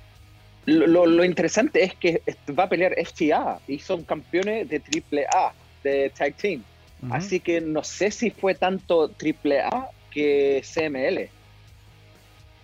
lo, 0.66 0.86
lo- 0.86 1.06
lo 1.06 1.24
interesante 1.24 1.82
es 1.84 1.94
que 1.94 2.22
va 2.58 2.64
a 2.64 2.68
pelear 2.68 2.94
FTA 2.98 3.60
y 3.68 3.78
son 3.78 4.02
campeones 4.04 4.68
de 4.68 4.80
AAA, 4.80 5.52
de 5.82 6.10
Tag 6.10 6.34
Team. 6.34 6.62
Así 7.10 7.38
que 7.40 7.60
no 7.60 7.84
sé 7.84 8.10
si 8.10 8.30
fue 8.30 8.54
tanto 8.54 9.10
AAA 9.10 9.88
que 10.10 10.62
CML. 10.64 11.28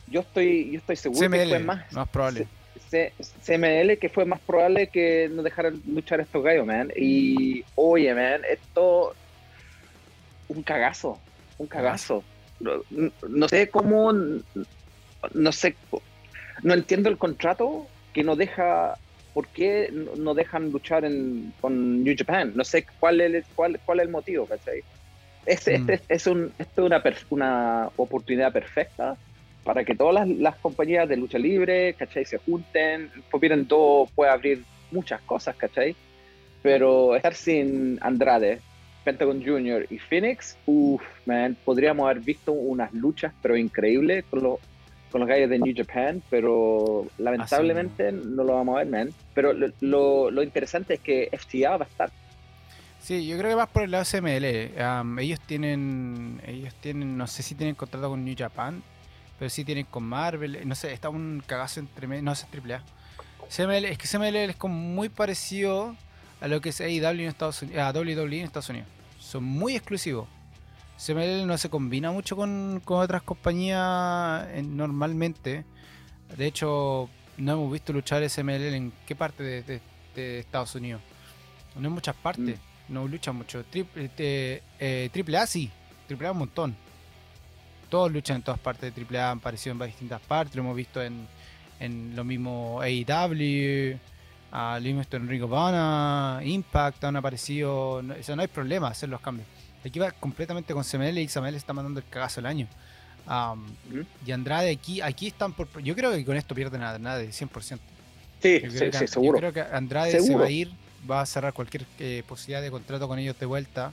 Yo 0.06 0.20
estoy, 0.20 0.70
yo 0.72 0.78
estoy 0.78 0.96
seguro 0.96 1.20
que 1.30 1.36
fue 1.48 1.58
más 1.60 1.92
más 1.92 2.08
probable. 2.08 2.46
C- 2.90 3.12
CML 3.44 3.98
que 3.98 4.08
fue 4.08 4.24
más 4.24 4.40
probable 4.40 4.86
que 4.88 5.28
no 5.30 5.42
dejaran 5.42 5.80
luchar 5.86 6.20
a 6.20 6.22
estos 6.22 6.42
gallos, 6.42 6.66
man. 6.66 6.90
Y 6.96 7.62
oye, 7.76 8.14
man, 8.14 8.40
esto 8.50 9.14
un 10.48 10.62
cagazo, 10.62 11.20
un 11.58 11.66
cagazo. 11.66 12.24
No, 12.60 12.82
no 13.28 13.48
sé 13.48 13.68
cómo, 13.68 14.12
no 15.34 15.52
sé, 15.52 15.76
no 16.62 16.74
entiendo 16.74 17.08
el 17.08 17.18
contrato 17.18 17.86
que 18.12 18.22
no 18.24 18.36
deja, 18.36 18.96
por 19.32 19.48
qué 19.48 19.90
no- 19.92 20.34
dejan 20.34 20.70
luchar 20.70 21.04
en, 21.04 21.52
con 21.60 22.02
New 22.02 22.14
Japan. 22.16 22.52
No 22.54 22.64
sé 22.64 22.84
cuál 22.98 23.20
es, 23.20 23.46
cuál, 23.54 23.80
cuál 23.84 24.00
es 24.00 24.06
el 24.06 24.12
motivo, 24.12 24.46
¿cachai? 24.46 24.82
es, 25.46 25.66
Mm. 25.68 25.90
es, 25.90 26.02
es 26.08 26.26
un, 26.26 26.52
una, 26.76 27.02
una 27.30 27.90
oportunidad 27.96 28.52
perfecta 28.52 29.16
para 29.64 29.84
que 29.84 29.94
todas 29.94 30.14
las, 30.14 30.28
las 30.38 30.56
compañías 30.56 31.08
de 31.08 31.16
lucha 31.16 31.38
libre, 31.38 31.94
¿cachai? 31.94 32.24
Se 32.24 32.38
junten, 32.38 33.10
Forbidden 33.30 33.66
Door 33.66 34.08
puede 34.14 34.30
abrir 34.30 34.64
muchas 34.90 35.20
cosas, 35.22 35.56
¿cachai? 35.56 35.94
Pero 36.62 37.14
estar 37.16 37.34
sin 37.34 37.98
Andrade, 38.02 38.60
Pentagon 39.04 39.42
Jr. 39.44 39.86
y 39.90 39.98
Phoenix, 39.98 40.56
uff, 40.66 41.02
man, 41.26 41.56
podríamos 41.64 42.04
haber 42.04 42.20
visto 42.22 42.52
unas 42.52 42.92
luchas, 42.92 43.32
pero 43.42 43.56
increíbles 43.56 44.24
con 44.30 44.42
los, 44.42 44.58
con 45.10 45.20
los 45.20 45.28
gallos 45.28 45.50
de 45.50 45.58
New 45.58 45.74
Japan, 45.76 46.22
pero 46.30 47.06
lamentablemente 47.18 48.12
no 48.12 48.44
lo 48.44 48.54
vamos 48.54 48.76
a 48.76 48.78
ver, 48.78 48.86
man. 48.88 49.10
Pero 49.34 49.52
lo, 49.52 49.68
lo, 49.80 50.30
lo 50.30 50.42
interesante 50.42 50.94
es 50.94 51.00
que 51.00 51.30
FTA 51.32 51.76
va 51.76 51.84
a 51.84 51.88
estar. 51.88 52.10
Sí, 53.00 53.26
yo 53.26 53.38
creo 53.38 53.50
que 53.50 53.56
más 53.56 53.68
por 53.68 53.82
el 53.82 53.90
lado 53.90 54.04
CML. 54.04 54.80
am, 54.80 55.18
ellos 55.18 55.40
tienen, 55.40 56.40
ellos 56.46 56.74
tienen, 56.80 57.16
no 57.16 57.26
sé 57.26 57.42
si 57.42 57.54
tienen 57.54 57.74
contrato 57.74 58.10
con 58.10 58.24
New 58.24 58.34
Japan, 58.36 58.82
pero 59.38 59.48
sí 59.48 59.64
tienen 59.64 59.86
con 59.86 60.04
Marvel. 60.04 60.66
No 60.68 60.74
sé, 60.74 60.92
está 60.92 61.08
un 61.08 61.42
cagazo 61.46 61.80
entre 61.80 62.06
medio. 62.06 62.22
No, 62.22 62.32
es 62.32 62.44
AAA. 62.44 62.82
CML, 63.48 63.86
es 63.86 63.98
que 63.98 64.06
CML 64.06 64.36
es 64.36 64.56
como 64.56 64.74
muy 64.74 65.08
parecido 65.08 65.96
a 66.40 66.48
lo 66.48 66.60
que 66.60 66.68
es 66.68 66.80
AEW 66.80 67.20
en 67.20 67.20
Estados 67.20 67.62
Unidos, 67.62 67.82
a 67.82 67.90
WWE 67.98 68.38
en 68.38 68.44
Estados 68.44 68.68
Unidos. 68.68 68.88
Son 69.18 69.42
muy 69.42 69.74
exclusivos. 69.74 70.28
CML 71.04 71.46
no 71.46 71.56
se 71.56 71.70
combina 71.70 72.10
mucho 72.10 72.36
con, 72.36 72.80
con 72.84 72.98
otras 73.00 73.22
compañías 73.22 74.46
eh, 74.50 74.62
normalmente. 74.62 75.64
De 76.36 76.46
hecho, 76.46 77.08
no 77.38 77.52
hemos 77.52 77.72
visto 77.72 77.92
luchar 77.92 78.28
SML 78.28 78.74
en 78.74 78.92
qué 79.06 79.16
parte 79.16 79.42
de, 79.42 79.62
de- 79.62 79.80
de 80.14 80.38
Estados 80.40 80.74
Unidos. 80.74 81.00
No 81.76 81.86
en 81.88 81.94
muchas 81.94 82.16
partes. 82.16 82.58
No 82.88 83.06
luchan 83.08 83.36
mucho. 83.36 83.64
Triple, 83.64 84.08
te- 84.10 84.62
eh, 84.78 85.08
triple 85.12 85.38
A 85.38 85.46
sí. 85.46 85.70
Triple 86.06 86.26
A 86.28 86.32
un 86.32 86.38
montón. 86.38 86.76
Todos 87.88 88.10
luchan 88.12 88.36
en 88.36 88.42
todas 88.42 88.60
partes 88.60 88.82
de 88.82 88.90
Triple 88.92 89.20
A. 89.20 89.30
Han 89.30 89.38
aparecido 89.38 89.72
en 89.72 89.86
distintas 89.86 90.20
partes. 90.20 90.54
Lo 90.56 90.62
hemos 90.62 90.76
visto 90.76 91.00
en, 91.02 91.26
en 91.78 92.14
lo 92.14 92.24
mismo 92.24 92.80
AEW. 92.82 93.98
A 94.52 94.78
en 94.78 95.28
Ring 95.28 95.42
of 95.44 95.52
Honor, 95.52 96.42
Impact 96.44 97.04
han 97.04 97.16
aparecido. 97.16 97.94
O 97.98 98.02
sea, 98.22 98.34
no 98.36 98.42
hay 98.42 98.48
problema 98.48 98.88
hacer 98.88 99.08
los 99.08 99.20
cambios. 99.20 99.46
Aquí 99.84 99.98
va 99.98 100.10
completamente 100.10 100.74
con 100.74 100.84
CML 100.84 101.18
y 101.18 101.26
CML 101.28 101.54
está 101.54 101.72
mandando 101.72 102.00
el 102.00 102.06
cagazo 102.08 102.40
el 102.40 102.46
año. 102.46 102.66
Y 104.26 104.32
Andrade 104.32 104.70
aquí, 104.72 105.00
aquí 105.00 105.28
están 105.28 105.52
por. 105.52 105.68
Yo 105.82 105.94
creo 105.94 106.10
que 106.12 106.24
con 106.24 106.36
esto 106.36 106.54
pierden 106.54 106.82
a 106.82 106.90
Andrade 106.94 107.28
100%. 107.30 107.62
Sí, 107.62 107.78
sí, 108.42 108.60
que, 108.60 108.70
sí, 108.70 108.90
yo 109.00 109.06
seguro. 109.06 109.38
creo 109.38 109.52
que 109.52 109.60
Andrade 109.60 110.12
se 110.12 110.20
Seguro. 110.20 110.40
va 110.40 110.46
a 110.46 110.50
ir, 110.50 110.72
va 111.10 111.20
a 111.20 111.26
cerrar 111.26 111.52
cualquier 111.52 111.84
eh, 111.98 112.22
posibilidad 112.26 112.62
de 112.62 112.70
contrato 112.70 113.06
con 113.06 113.18
ellos 113.18 113.38
de 113.38 113.46
vuelta. 113.46 113.92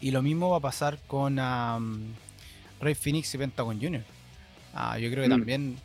Y 0.00 0.10
lo 0.12 0.22
mismo 0.22 0.50
va 0.50 0.56
a 0.56 0.60
pasar 0.60 0.98
con 1.06 1.38
am, 1.38 2.14
Rey 2.80 2.94
Phoenix 2.94 3.34
y 3.34 3.38
Pentagon 3.38 3.78
Jr. 3.80 4.02
Ah, 4.74 4.98
yo 4.98 5.10
creo 5.10 5.22
que 5.22 5.28
Mm. 5.28 5.32
también 5.38 5.76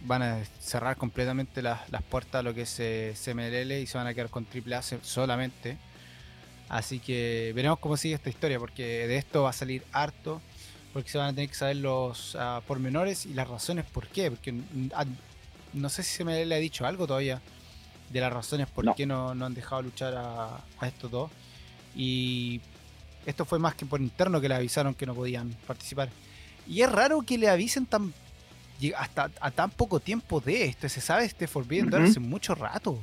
van 0.00 0.22
a 0.22 0.38
cerrar 0.60 0.96
completamente 0.96 1.60
las, 1.62 1.88
las 1.90 2.02
puertas 2.02 2.40
a 2.40 2.42
lo 2.42 2.54
que 2.54 2.62
es 2.62 2.76
eh, 2.80 3.14
CMLL 3.16 3.80
y 3.80 3.86
se 3.86 3.96
van 3.98 4.06
a 4.06 4.14
quedar 4.14 4.28
con 4.30 4.44
AAA 4.46 4.82
se- 4.82 4.98
solamente. 5.02 5.76
Así 6.68 6.98
que 6.98 7.52
veremos 7.54 7.78
cómo 7.78 7.96
sigue 7.96 8.14
esta 8.14 8.28
historia, 8.28 8.58
porque 8.58 9.06
de 9.06 9.16
esto 9.16 9.44
va 9.44 9.50
a 9.50 9.54
salir 9.54 9.82
harto, 9.92 10.40
porque 10.92 11.10
se 11.10 11.18
van 11.18 11.28
a 11.28 11.32
tener 11.32 11.48
que 11.48 11.54
saber 11.54 11.76
los 11.76 12.36
ah, 12.38 12.60
pormenores 12.66 13.24
y 13.26 13.34
las 13.34 13.48
razones 13.48 13.84
por 13.86 14.06
qué. 14.08 14.30
Porque 14.30 14.52
mm, 14.52 14.90
ah, 14.94 15.04
no 15.72 15.88
sé 15.88 16.02
si 16.02 16.22
CMLL 16.22 16.52
ha 16.52 16.56
dicho 16.56 16.86
algo 16.86 17.06
todavía 17.06 17.40
de 18.10 18.20
las 18.20 18.32
razones 18.32 18.66
por 18.68 18.84
No. 18.84 18.94
qué 18.94 19.06
no, 19.06 19.34
no 19.34 19.46
han 19.46 19.54
dejado 19.54 19.82
luchar 19.82 20.14
a, 20.16 20.56
a 20.78 20.86
estos 20.86 21.10
dos. 21.10 21.30
Y 21.96 22.60
esto 23.26 23.44
fue 23.44 23.58
más 23.58 23.74
que 23.74 23.86
por 23.86 24.00
interno 24.00 24.40
que 24.40 24.48
le 24.48 24.54
avisaron 24.54 24.94
que 24.94 25.06
no 25.06 25.14
podían 25.14 25.54
participar. 25.66 26.08
Y 26.66 26.82
es 26.82 26.90
raro 26.92 27.22
que 27.22 27.38
le 27.38 27.48
avisen 27.48 27.86
tan 27.86 28.12
hasta 28.96 29.30
a 29.40 29.50
tan 29.50 29.70
poco 29.70 29.98
tiempo 30.00 30.40
de 30.40 30.64
esto. 30.66 30.88
Se 30.88 31.00
sabe 31.00 31.24
este 31.24 31.46
Forbidden 31.48 31.92
Ujú. 31.94 32.02
hace 32.04 32.20
mucho 32.20 32.54
rato. 32.54 32.98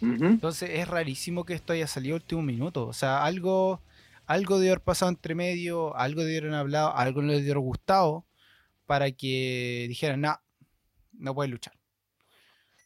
Entonces 0.00 0.70
es 0.74 0.88
rarísimo 0.88 1.44
que 1.44 1.54
esto 1.54 1.72
haya 1.72 1.86
salido 1.86 2.16
último 2.16 2.42
minuto. 2.42 2.86
O 2.86 2.92
sea, 2.92 3.24
algo, 3.24 3.80
algo 4.26 4.58
de 4.58 4.68
haber 4.68 4.80
pasado 4.82 5.10
entre 5.10 5.34
medio, 5.34 5.96
algo 5.96 6.22
de 6.24 6.38
haber 6.38 6.54
hablado, 6.54 6.94
algo 6.96 7.22
les 7.22 7.44
dieron 7.44 7.62
gustado 7.64 8.24
para 8.86 9.10
que 9.12 9.86
dijeran, 9.88 10.20
no, 10.20 10.38
no 11.12 11.34
puedes 11.34 11.50
luchar. 11.50 11.74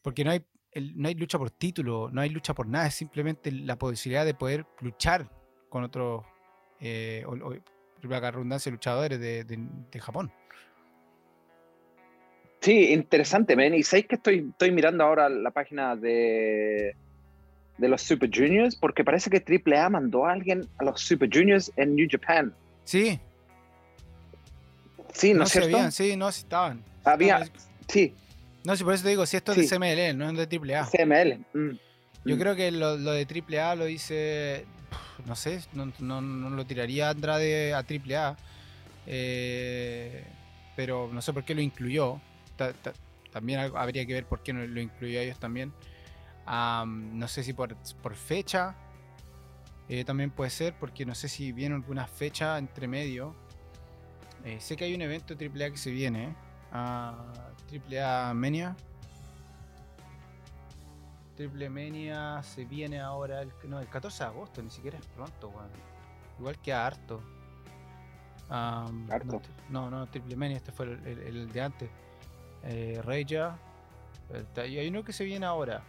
Porque 0.02 0.24
no 0.24 0.30
hay, 0.30 0.44
el- 0.72 0.96
no 1.00 1.08
hay 1.08 1.14
lucha 1.14 1.38
por 1.38 1.50
título, 1.50 2.08
no 2.12 2.20
hay 2.20 2.28
lucha 2.30 2.54
por 2.54 2.66
nada, 2.68 2.86
es 2.86 2.94
simplemente 2.94 3.50
la 3.50 3.76
posibilidad 3.76 4.24
de 4.24 4.34
poder 4.34 4.66
luchar 4.80 5.30
con 5.68 5.84
otros, 5.84 6.24
eh, 6.80 7.24
o, 7.26 7.34
redundancia, 8.30 8.70
luchadores 8.70 9.18
de, 9.18 9.44
de- 9.44 9.68
de 9.90 10.00
Japón. 10.00 10.30
Sí, 12.60 12.92
interesante, 12.92 13.54
men. 13.56 13.74
Y 13.74 13.82
sabéis 13.82 14.06
que 14.08 14.14
estoy, 14.16 14.48
estoy 14.50 14.70
mirando 14.72 15.04
ahora 15.04 15.28
la 15.28 15.50
página 15.50 15.94
de, 15.96 16.94
de 17.78 17.88
los 17.88 18.02
Super 18.02 18.30
Juniors, 18.34 18.74
porque 18.76 19.04
parece 19.04 19.30
que 19.30 19.42
AAA 19.76 19.88
mandó 19.90 20.26
a 20.26 20.32
alguien 20.32 20.66
a 20.78 20.84
los 20.84 21.00
Super 21.00 21.30
Juniors 21.32 21.70
en 21.76 21.94
New 21.94 22.08
Japan. 22.10 22.52
Sí, 22.84 23.18
Sí, 25.14 25.32
¿no, 25.32 25.40
no, 25.40 25.44
es 25.46 25.50
cierto? 25.52 25.68
habían, 25.76 25.90
sí, 25.92 26.16
no, 26.16 26.30
sí 26.30 26.40
estaban. 26.42 26.82
Había, 27.04 27.48
sí, 27.88 28.14
No, 28.64 28.76
sí, 28.76 28.84
por 28.84 28.92
eso 28.94 29.02
te 29.04 29.08
digo, 29.10 29.24
si 29.26 29.36
esto 29.36 29.54
Sí. 29.54 29.60
es 29.60 29.70
de 29.70 29.76
CML, 29.76 30.14
no 30.16 30.28
es 30.30 30.36
de 30.48 30.58
AAA. 30.76 30.86
CML. 30.90 31.38
mm, 31.54 31.70
Yo 32.24 32.36
mm. 32.36 32.38
creo 32.38 32.54
que 32.56 32.70
lo, 32.70 32.96
lo 32.96 33.12
de 33.12 33.24
AAA 33.26 33.74
lo 33.76 33.84
dice. 33.86 34.64
No 35.26 35.34
sé, 35.34 35.60
no, 35.72 35.90
no- 35.98 36.20
no 36.20 36.50
lo 36.50 36.66
tiraría 36.66 37.10
Andrade 37.10 37.72
a 37.74 37.78
AAA. 37.82 38.36
eh, 39.06 40.24
pero 40.76 41.08
no 41.12 41.20
sé 41.22 41.32
por 41.32 41.44
qué 41.44 41.54
lo 41.54 41.60
incluyó. 41.62 42.20
Ta- 42.58 42.74
ta- 42.74 42.92
también 43.32 43.60
algo- 43.60 43.78
habría 43.78 44.04
que 44.04 44.12
ver 44.12 44.26
por 44.26 44.42
qué 44.42 44.52
no 44.52 44.66
lo 44.66 44.80
incluyó 44.80 45.18
a 45.20 45.22
ellos 45.22 45.38
también. 45.38 45.72
Am, 46.44 47.18
no 47.18 47.26
sé 47.28 47.42
si 47.42 47.52
por, 47.54 47.74
por 48.02 48.14
fecha. 48.14 48.74
eh, 49.90 50.04
también 50.04 50.30
puede 50.30 50.50
ser, 50.50 50.74
porque 50.78 51.06
no 51.06 51.14
sé 51.14 51.28
si 51.30 51.50
viene 51.52 51.74
alguna 51.74 52.06
fecha 52.06 52.58
entre 52.58 52.86
medio. 52.86 53.34
Eh, 54.44 54.60
sé 54.60 54.76
que 54.76 54.84
hay 54.84 54.94
un 54.94 55.00
evento 55.00 55.32
AAA 55.34 55.70
que 55.70 55.78
se 55.78 55.90
viene. 55.90 56.34
a 56.70 57.14
AAA 57.70 58.34
Mania. 58.34 58.76
Triple 61.36 61.70
Mania 61.70 62.42
se 62.42 62.64
viene 62.64 63.00
ahora 63.00 63.42
el, 63.42 63.52
no, 63.68 63.78
el 63.80 63.88
14 63.88 64.24
de 64.24 64.28
agosto, 64.28 64.62
ni 64.62 64.70
siquiera 64.70 64.98
es 64.98 65.06
pronto, 65.06 65.48
weón. 65.48 65.70
Igual 66.38 66.58
que 66.58 66.72
harto. 66.72 67.22
Harto. 69.10 69.26
No, 69.70 69.88
no, 69.90 70.06
Triple 70.08 70.36
Mania, 70.36 70.56
este 70.56 70.72
fue 70.72 70.86
el, 70.86 71.06
el- 71.06 71.18
el 71.20 71.52
de 71.52 71.60
antes. 71.60 71.90
Eh, 72.64 73.00
Y 74.68 74.78
hay 74.78 74.88
uno 74.88 75.04
que 75.04 75.12
se 75.12 75.24
viene 75.24 75.46
ahora. 75.46 75.82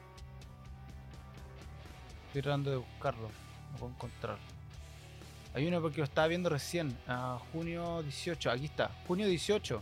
Estoy 2.27 2.41
tratando 2.41 2.71
de 2.71 2.77
buscarlo. 2.77 3.29
No 3.71 3.77
puedo 3.77 3.93
encontrar. 3.93 4.38
Hay 5.53 5.67
uno 5.67 5.82
porque 5.82 5.97
lo 5.97 6.03
estaba 6.03 6.27
viendo 6.27 6.49
recién. 6.49 6.95
junio 7.51 8.03
18. 8.03 8.51
Aquí 8.51 8.65
está. 8.65 8.91
Junio 9.08 9.27
18. 9.27 9.82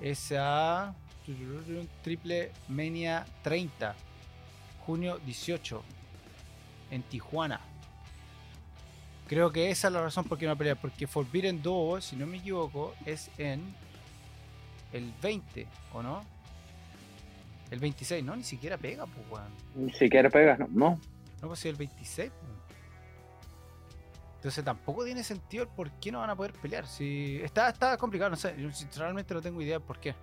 Es 0.00 0.32
a 0.36 0.94
Triple 2.02 2.52
Mania 2.68 3.24
30. 3.42 3.94
Junio 4.86 5.18
18. 5.18 5.82
En 6.90 7.02
Tijuana. 7.04 7.60
Creo 9.28 9.52
que 9.52 9.70
esa 9.70 9.88
es 9.88 9.94
la 9.94 10.00
razón 10.02 10.24
por 10.24 10.38
qué 10.38 10.46
no 10.46 10.56
pelea. 10.56 10.74
Porque 10.74 11.06
Forbidden 11.06 11.62
Door, 11.62 12.02
si 12.02 12.16
no 12.16 12.26
me 12.26 12.38
equivoco, 12.38 12.94
es 13.04 13.30
en 13.38 13.74
el 14.92 15.12
20, 15.22 15.66
¿o 15.92 16.02
no? 16.02 16.22
El 17.70 17.80
26, 17.80 18.24
no, 18.24 18.34
ni 18.34 18.44
siquiera 18.44 18.78
pega, 18.78 19.06
pues, 19.06 19.26
weón. 19.30 19.92
Si 19.92 20.08
quieres 20.08 20.32
pegas, 20.32 20.58
no. 20.58 20.68
no. 20.70 21.00
No, 21.42 21.48
pues 21.48 21.60
si 21.60 21.68
el 21.68 21.76
26. 21.76 22.30
pues. 22.30 22.58
Entonces 24.36 24.64
tampoco 24.64 25.04
tiene 25.04 25.24
sentido 25.24 25.64
el 25.64 25.68
por 25.68 25.90
qué 25.92 26.12
no 26.12 26.20
van 26.20 26.30
a 26.30 26.36
poder 26.36 26.52
pelear. 26.52 26.86
Si 26.86 27.40
está, 27.42 27.68
está 27.70 27.96
complicado, 27.96 28.30
no 28.30 28.36
sé. 28.36 28.54
Yo 28.56 28.70
sinceramente 28.70 29.34
no 29.34 29.42
tengo 29.42 29.60
idea 29.60 29.78
de 29.78 29.84
por 29.84 29.98
qué. 29.98 30.14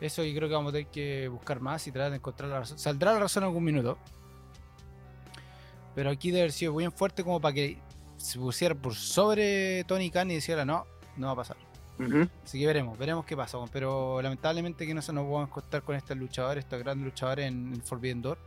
Eso 0.00 0.24
yo 0.24 0.34
creo 0.34 0.48
que 0.48 0.54
vamos 0.54 0.70
a 0.70 0.72
tener 0.72 0.86
que 0.86 1.28
buscar 1.28 1.60
más 1.60 1.86
y 1.86 1.92
tratar 1.92 2.10
de 2.10 2.16
encontrar 2.18 2.48
la 2.48 2.60
razón. 2.60 2.78
Saldrá 2.78 3.12
la 3.12 3.20
razón 3.20 3.42
en 3.42 3.48
algún 3.48 3.64
minuto. 3.64 3.98
Pero 5.94 6.10
aquí 6.10 6.30
debe 6.30 6.42
haber 6.42 6.52
sido 6.52 6.74
bien 6.76 6.92
fuerte 6.92 7.24
como 7.24 7.40
para 7.40 7.52
que 7.52 7.78
se 8.16 8.38
pusiera 8.38 8.74
por 8.74 8.94
sobre 8.94 9.82
Tony 9.84 10.10
Khan 10.10 10.30
y 10.30 10.36
dijera 10.36 10.64
no, 10.64 10.86
no 11.16 11.26
va 11.26 11.32
a 11.32 11.36
pasar. 11.36 11.56
Así 12.44 12.58
que 12.58 12.66
veremos, 12.66 12.98
veremos 12.98 13.24
qué 13.24 13.36
pasa. 13.36 13.58
Pero 13.72 14.20
lamentablemente 14.22 14.86
que 14.86 14.94
no 14.94 15.02
se 15.02 15.12
nos 15.12 15.26
va 15.26 15.40
a 15.40 15.44
encontrar 15.44 15.82
con 15.82 15.96
estos 15.96 16.16
luchadores, 16.16 16.64
estos 16.64 16.78
grandes 16.78 17.04
luchadores 17.04 17.46
en 17.46 17.80
Forbidden 17.82 18.22
Door. 18.22 18.38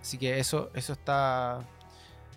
Así 0.00 0.18
que 0.18 0.38
eso, 0.38 0.70
eso 0.74 0.92
está, 0.92 1.60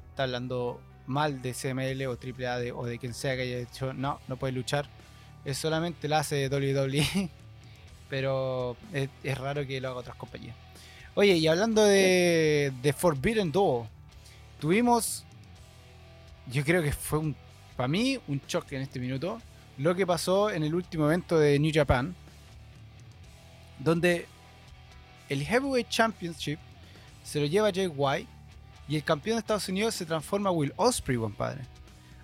está 0.09 0.23
hablando 0.23 0.81
mal 1.07 1.41
de 1.41 1.53
CML 1.53 2.05
o 2.07 2.17
AAA 2.17 2.59
de- 2.59 2.71
o 2.71 2.85
de 2.85 2.97
quien 2.99 3.13
sea 3.13 3.35
que 3.35 3.41
haya 3.43 3.57
dicho 3.59 3.93
no, 3.93 4.19
no 4.27 4.37
puede 4.37 4.53
luchar. 4.53 4.89
Es 5.45 5.57
solamente 5.57 6.07
la 6.07 6.19
hace 6.19 6.47
WWE, 6.49 7.29
pero 8.09 8.75
es, 8.93 9.37
raro 9.37 9.65
que 9.65 9.81
lo 9.81 9.89
haga 9.89 9.97
otras 9.99 10.15
compañías. 10.15 10.55
Oye, 11.15 11.35
y 11.35 11.47
hablando 11.47 11.83
de, 11.83 12.71
de 12.81 12.93
Forbidden 12.93 13.51
Door, 13.51 13.85
tuvimos, 14.59 15.25
yo 16.47 16.63
creo 16.63 16.81
que 16.81 16.93
fue 16.93 17.19
un 17.19 17.35
para 17.75 17.87
mí, 17.87 18.19
un 18.27 18.39
choque 18.45 18.75
en 18.75 18.83
este 18.83 18.99
minuto, 18.99 19.41
lo 19.77 19.95
que 19.95 20.05
pasó 20.05 20.49
en 20.49 20.63
el 20.63 20.75
último 20.75 21.05
evento 21.05 21.39
de 21.39 21.57
New 21.59 21.71
Japan, 21.73 22.15
donde 23.79 24.27
el 25.29 25.43
Heavyweight 25.43 25.89
Championship 25.89 26.59
se 27.23 27.39
lo 27.39 27.45
lleva 27.45 27.71
Jay 27.73 27.87
White 27.87 28.27
y 28.87 28.97
el 28.97 29.03
campeón 29.03 29.37
de 29.37 29.39
Estados 29.39 29.69
Unidos 29.69 29.95
se 29.95 30.05
transforma 30.05 30.51
Will 30.51 30.73
Osprey, 30.75 31.17
buen 31.17 31.33
padre, 31.33 31.61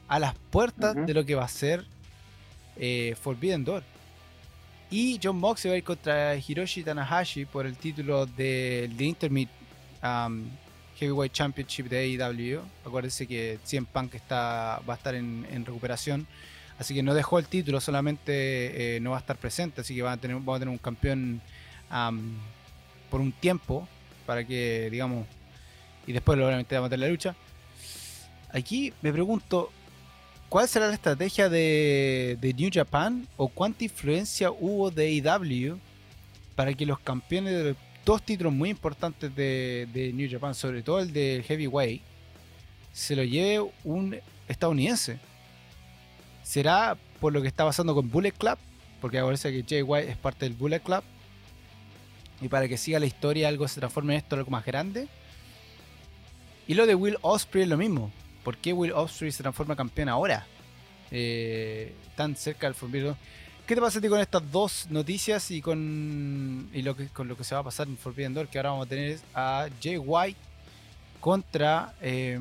a 0.08 0.20
las 0.20 0.36
puertas 0.52 0.96
de 0.96 1.14
lo 1.14 1.26
que 1.26 1.36
va 1.36 1.46
a 1.46 1.48
ser 1.48 1.86
eh, 2.76 3.16
Forbidden 3.22 3.64
Door. 3.64 3.84
Y 4.90 5.20
John 5.22 5.38
Moxley 5.38 5.70
va 5.70 5.76
a 5.76 5.78
ir 5.78 5.84
contra 5.84 6.36
Hiroshi 6.36 6.84
Tanahashi 6.84 7.46
por 7.46 7.66
el 7.66 7.76
título 7.76 8.26
del 8.26 8.96
de 8.96 9.06
Intermediate 9.06 9.54
um, 10.02 10.46
Heavyweight 10.98 11.34
Championship 11.34 11.88
de 11.88 12.18
AEW. 12.18 12.62
Acuérdense 12.86 13.28
que 13.28 13.60
CM 13.64 13.86
Punk 13.92 14.16
está, 14.16 14.82
va 14.88 14.94
a 14.94 14.98
estar 14.98 15.16
en, 15.16 15.46
en 15.52 15.66
recuperación. 15.66 16.26
Así 16.80 16.94
que 16.94 17.02
no 17.02 17.14
dejó 17.14 17.40
el 17.40 17.48
título, 17.48 17.82
solamente 17.82 18.96
eh, 18.98 19.00
no 19.00 19.12
va 19.12 19.18
a 19.18 19.20
estar 19.20 19.38
presente. 19.38 19.82
Así 19.82 19.96
que 19.96 20.02
va 20.02 20.12
a 20.12 20.18
tener, 20.18 20.38
vamos 20.38 20.58
a 20.58 20.60
tener 20.60 20.72
un 20.72 20.78
campeón 20.78 21.42
por 23.10 23.22
un 23.22 23.32
tiempo. 23.32 23.88
Para 24.26 24.46
que, 24.46 24.90
digamos. 24.92 25.26
Y 26.06 26.12
después, 26.12 26.38
obviamente, 26.38 26.76
vamos 26.76 26.88
a 26.88 26.90
tener 26.90 27.08
la 27.08 27.12
lucha. 27.12 27.36
Aquí 28.52 28.94
me 29.02 29.12
pregunto. 29.12 29.72
¿Cuál 30.50 30.68
será 30.70 30.88
la 30.88 30.94
estrategia 30.94 31.50
de, 31.50 32.54
New 32.56 32.70
Japan 32.74 33.28
o 33.36 33.50
cuánta 33.50 33.84
influencia 33.84 34.50
hubo 34.50 34.90
de 34.90 35.22
AEW 35.22 35.78
para 36.56 36.74
que 36.74 36.86
los 36.86 37.00
campeones 37.00 37.52
de 37.52 37.76
dos 38.06 38.22
títulos 38.22 38.54
muy 38.54 38.70
importantes 38.70 39.36
de, 39.36 39.90
de 39.94 40.14
New 40.14 40.30
Japan, 40.32 40.56
sobre 40.56 40.84
todo 40.84 41.00
el 41.00 41.12
del 41.12 41.44
Heavyweight, 41.44 42.02
se 42.94 43.18
lo 43.18 43.26
lleve 43.26 43.70
un 43.84 44.18
estadounidense? 44.48 45.20
¿Será 46.48 46.96
por 47.20 47.34
lo 47.34 47.42
que 47.42 47.50
está 47.50 47.66
pasando 47.66 47.94
con 47.94 48.10
Bullet 48.10 48.32
Club? 48.32 48.58
Porque 49.02 49.22
parece 49.22 49.52
que 49.52 49.66
Jay 49.68 49.82
White 49.82 50.10
es 50.10 50.16
parte 50.16 50.46
del 50.46 50.54
Bullet 50.54 50.80
Club. 50.80 51.04
Y 52.40 52.48
para 52.48 52.70
que 52.70 52.78
siga 52.78 53.02
la 53.02 53.06
historia, 53.06 53.50
algo 53.50 53.68
se 53.68 53.82
transforme 53.82 54.14
en 54.14 54.20
esto, 54.20 54.38
algo 54.38 54.50
más 54.50 54.64
grande. 54.64 55.10
Y 56.66 56.74
lo 56.76 56.86
de 56.86 56.96
Will 56.96 57.18
Osprey 57.22 57.64
es 57.64 57.70
lo 57.70 57.76
mismo. 57.76 58.14
¿Por 58.46 58.56
qué 58.56 58.72
Will 58.72 58.94
Osprey 58.94 59.30
se 59.34 59.44
transforma 59.44 59.76
campeón 59.76 60.08
ahora? 60.08 60.48
Eh, 61.12 61.94
tan 62.16 62.38
cerca 62.38 62.68
del 62.68 62.76
Forbidden. 62.76 63.16
¿Qué 63.66 63.76
te 63.76 63.82
pasa 63.82 64.00
a 64.00 64.02
ti 64.02 64.08
con 64.08 64.22
estas 64.22 64.50
dos 64.50 64.88
noticias 64.90 65.52
y 65.52 65.62
con, 65.62 66.70
y 66.72 66.82
lo 66.82 66.96
que, 66.96 67.10
con 67.10 67.28
lo 67.28 67.36
que 67.36 67.44
se 67.44 67.56
va 67.56 67.62
a 67.62 67.66
pasar 67.66 67.90
en 67.90 67.98
Forbidden 67.98 68.34
Door? 68.34 68.48
Que 68.48 68.58
ahora 68.60 68.70
vamos 68.70 68.86
a 68.86 68.90
tener 68.90 69.20
a 69.34 69.68
Jay 69.84 69.98
White 69.98 70.40
contra. 71.20 71.94
eh, 72.02 72.40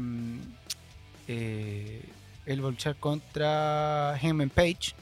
eh, 1.27 2.03
él 2.47 2.65
va 2.65 2.95
contra 2.95 4.17
Heyman 4.21 4.51
Page. 4.51 4.95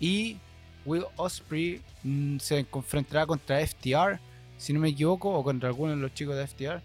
Y 0.00 0.36
Will 0.84 1.04
Osprey 1.16 1.80
mm, 2.02 2.38
se 2.38 2.64
confrontará 2.64 3.26
contra 3.26 3.64
FTR, 3.64 4.18
si 4.56 4.72
no 4.72 4.80
me 4.80 4.88
equivoco, 4.88 5.30
o 5.30 5.44
contra 5.44 5.68
alguno 5.68 5.92
de 5.92 5.98
los 5.98 6.14
chicos 6.14 6.36
de 6.36 6.46
FTR. 6.46 6.82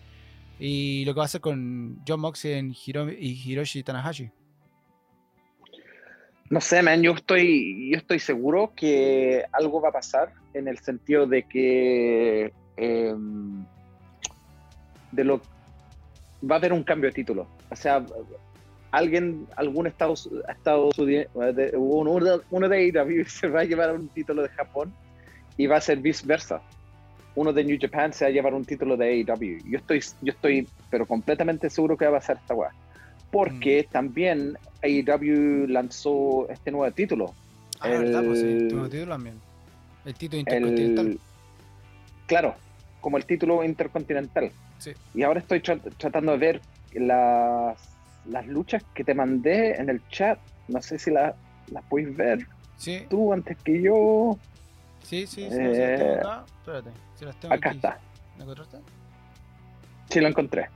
Y 0.60 1.06
lo 1.06 1.14
que 1.14 1.18
va 1.18 1.24
a 1.24 1.26
hacer 1.26 1.42
con 1.42 2.00
John 2.08 2.20
Moxley 2.20 2.54
en 2.54 2.76
y 3.20 3.42
Hiroshi 3.46 3.84
Tanahashi. 3.84 4.30
No 6.50 6.62
sé, 6.62 6.82
man, 6.82 7.02
yo 7.02 7.14
estoy, 7.14 7.92
yo 7.92 7.98
estoy 7.98 8.20
seguro 8.20 8.74
que 8.76 9.44
algo 9.52 9.82
va 9.82 9.90
a 9.90 9.92
pasar 9.92 10.32
en 10.54 10.68
el 10.68 10.80
sentido 10.80 11.28
de 11.28 11.44
que 11.44 12.54
em, 12.78 13.66
de 15.12 15.24
lo 15.24 15.42
va 16.50 16.56
a 16.56 16.58
haber 16.58 16.74
un 16.74 16.84
cambio 16.84 17.10
de 17.10 17.16
título. 17.16 17.48
O 17.70 17.76
sea, 17.76 18.06
alguien, 18.92 19.48
algún 19.56 19.88
Estados, 19.88 20.30
Estados 20.50 20.98
Unidos, 20.98 21.28
uno, 21.76 22.42
uno 22.50 22.70
de 22.70 22.78
AEW 22.78 23.26
se 23.28 23.48
va 23.48 23.62
a 23.62 23.64
llevar 23.66 23.94
un 23.96 24.08
título 24.10 24.42
de 24.44 24.50
Japón 24.50 24.94
y 25.58 25.68
va 25.68 25.78
a 25.78 25.82
ser 25.82 26.00
viceversa. 26.00 26.62
Uno 27.36 27.54
de 27.54 27.64
New 27.64 27.78
Japan 27.80 28.14
se 28.14 28.26
va 28.26 28.30
a 28.30 28.32
llevar 28.32 28.54
un 28.56 28.66
título 28.66 28.98
de 28.98 29.06
AEW. 29.10 29.60
Yo 29.66 29.78
estoy, 29.78 30.02
yo 30.22 30.32
estoy, 30.32 30.68
pero 30.90 31.06
completamente 31.06 31.70
seguro 31.70 31.96
que 31.96 32.06
va 32.06 32.18
a 32.18 32.20
pasar 32.20 32.38
esta 32.38 32.54
weá. 32.56 32.72
Porque 33.32 33.88
también 33.92 34.58
AEW 34.82 35.68
lanzó 35.68 36.48
este 36.50 36.72
nuevo 36.72 36.92
título. 36.94 37.34
Ah, 37.80 37.90
¿verdad? 37.90 38.24
Pues 38.26 38.40
sí, 38.40 38.48
El- 38.48 38.68
tuvo 38.70 38.90
título 38.90 39.12
también. 39.12 39.36
El 40.06 40.16
título 40.16 40.40
intercontinental. 40.40 41.08
El, 41.08 41.20
claro, 42.26 42.56
como 43.02 43.18
el 43.18 43.26
título 43.26 43.64
intercontinental. 43.64 44.52
Sí. 44.80 44.94
Y 45.14 45.22
ahora 45.24 45.40
estoy 45.40 45.60
tra- 45.60 45.82
tratando 45.98 46.32
de 46.32 46.38
ver 46.40 46.62
las, 46.94 47.78
las 48.30 48.46
luchas 48.48 48.84
que 48.94 49.04
te 49.04 49.14
mandé 49.14 49.76
en 49.80 49.90
el 49.90 50.06
chat. 50.10 50.40
No 50.68 50.82
sé 50.82 51.00
si 51.00 51.12
la- 51.12 51.36
las 51.72 51.84
puedes 51.86 52.16
ver 52.16 52.40
Sí, 52.78 53.06
tú 53.10 53.34
antes 53.34 53.58
que 53.64 53.82
yo. 53.82 54.38
sí, 55.04 55.26
sí. 55.28 55.50
sí, 55.50 55.50
sí, 55.50 55.58
las 55.58 55.74
tengo 56.00 56.12
Eh, 56.14 56.18
acá. 56.20 56.46
Espérate, 56.60 56.90
si 57.16 57.26
las 57.26 57.40
tengo 57.40 57.54
Acá 57.56 57.70
aquí. 57.70 57.78
está. 57.78 58.00
¿La 58.38 58.44
encontraste? 58.44 58.78
Sí, 60.10 60.20
lo 60.22 60.28
encontré. 60.28 60.70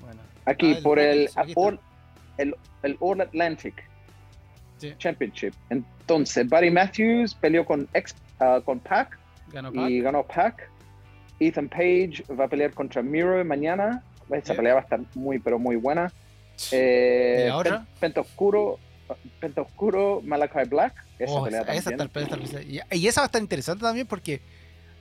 Bueno. 0.00 0.20
Aquí, 0.44 0.72
Ah, 0.72 0.76
el 0.76 0.82
por 0.82 0.98
el, 0.98 1.28
aquí. 1.34 1.52
All, 1.56 1.80
el, 2.38 2.54
el 2.82 2.96
All 3.00 3.20
Atlantic 3.20 3.74
Sí. 4.78 4.94
Championship. 4.98 5.54
Entonces, 5.70 6.48
Buddy 6.48 6.70
Matthews 6.70 7.34
peleó 7.34 7.64
con, 7.64 7.88
ex, 7.94 8.14
ah, 8.40 8.60
con 8.64 8.78
Pac 8.80 9.18
Ganó 9.52 9.72
Pac. 9.72 9.90
y 9.90 10.00
ganó 10.00 10.22
Pac. 10.22 10.70
Ethan 11.40 11.68
Page 11.68 12.22
va 12.38 12.44
a 12.44 12.48
pelear 12.48 12.72
contra 12.72 13.02
Miro 13.02 13.42
mañana. 13.44 14.02
Esa 14.30 14.52
Yeah. 14.52 14.56
pelea 14.56 14.74
va 14.74 14.80
a 14.80 14.82
estar 14.82 15.00
muy, 15.14 15.38
pero 15.38 15.58
muy 15.58 15.76
buena. 15.76 16.12
Eh, 16.72 17.50
¿Y? 17.50 17.62
Pen- 17.62 17.86
Penta 18.00 18.20
Oscuro, 18.20 18.78
Penta 19.40 19.62
Oscuro, 19.62 20.20
Malachi 20.24 20.68
Black. 20.68 20.94
Esa 21.18 21.32
Oh, 21.32 21.44
pelea 21.44 21.60
esa, 21.62 21.90
también. 21.96 22.44
esa 22.44 22.62
y, 22.62 22.80
y 22.98 23.06
esa 23.06 23.20
va 23.20 23.24
a 23.24 23.26
estar 23.26 23.40
interesante 23.40 23.82
también 23.82 24.06
porque 24.06 24.40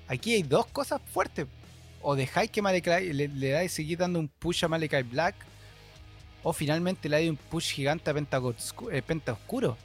aquí 0.08 0.34
hay 0.34 0.44
dos 0.44 0.66
cosas 0.68 1.02
fuertes. 1.14 1.48
O 2.02 2.16
dejáis 2.16 2.52
que 2.52 2.62
Malachi 2.62 3.14
le, 3.14 3.28
le 3.28 3.50
dais 3.50 3.72
seguir 3.72 3.98
dando 3.98 4.20
un 4.20 4.28
push 4.28 4.64
a 4.64 4.68
Malachi 4.68 5.02
Black. 5.04 5.36
O 6.44 6.54
finalmente 6.54 7.10
le 7.10 7.16
dais 7.18 7.30
un 7.30 7.38
push 7.38 7.74
gigante 7.74 8.10
a 8.10 8.14
Penta, 8.14 8.40
eh, 8.92 9.02
Penta 9.02 9.34
Oscuro. 9.34 9.76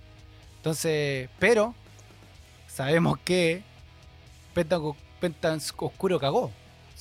Entonces, 0.58 1.30
pero 1.38 1.74
sabemos 2.68 3.18
que 3.24 3.62
Penta, 4.52 4.78
Penta 5.20 5.54
Oscuro 5.54 6.20
cagó. 6.20 6.44
O 6.46 6.52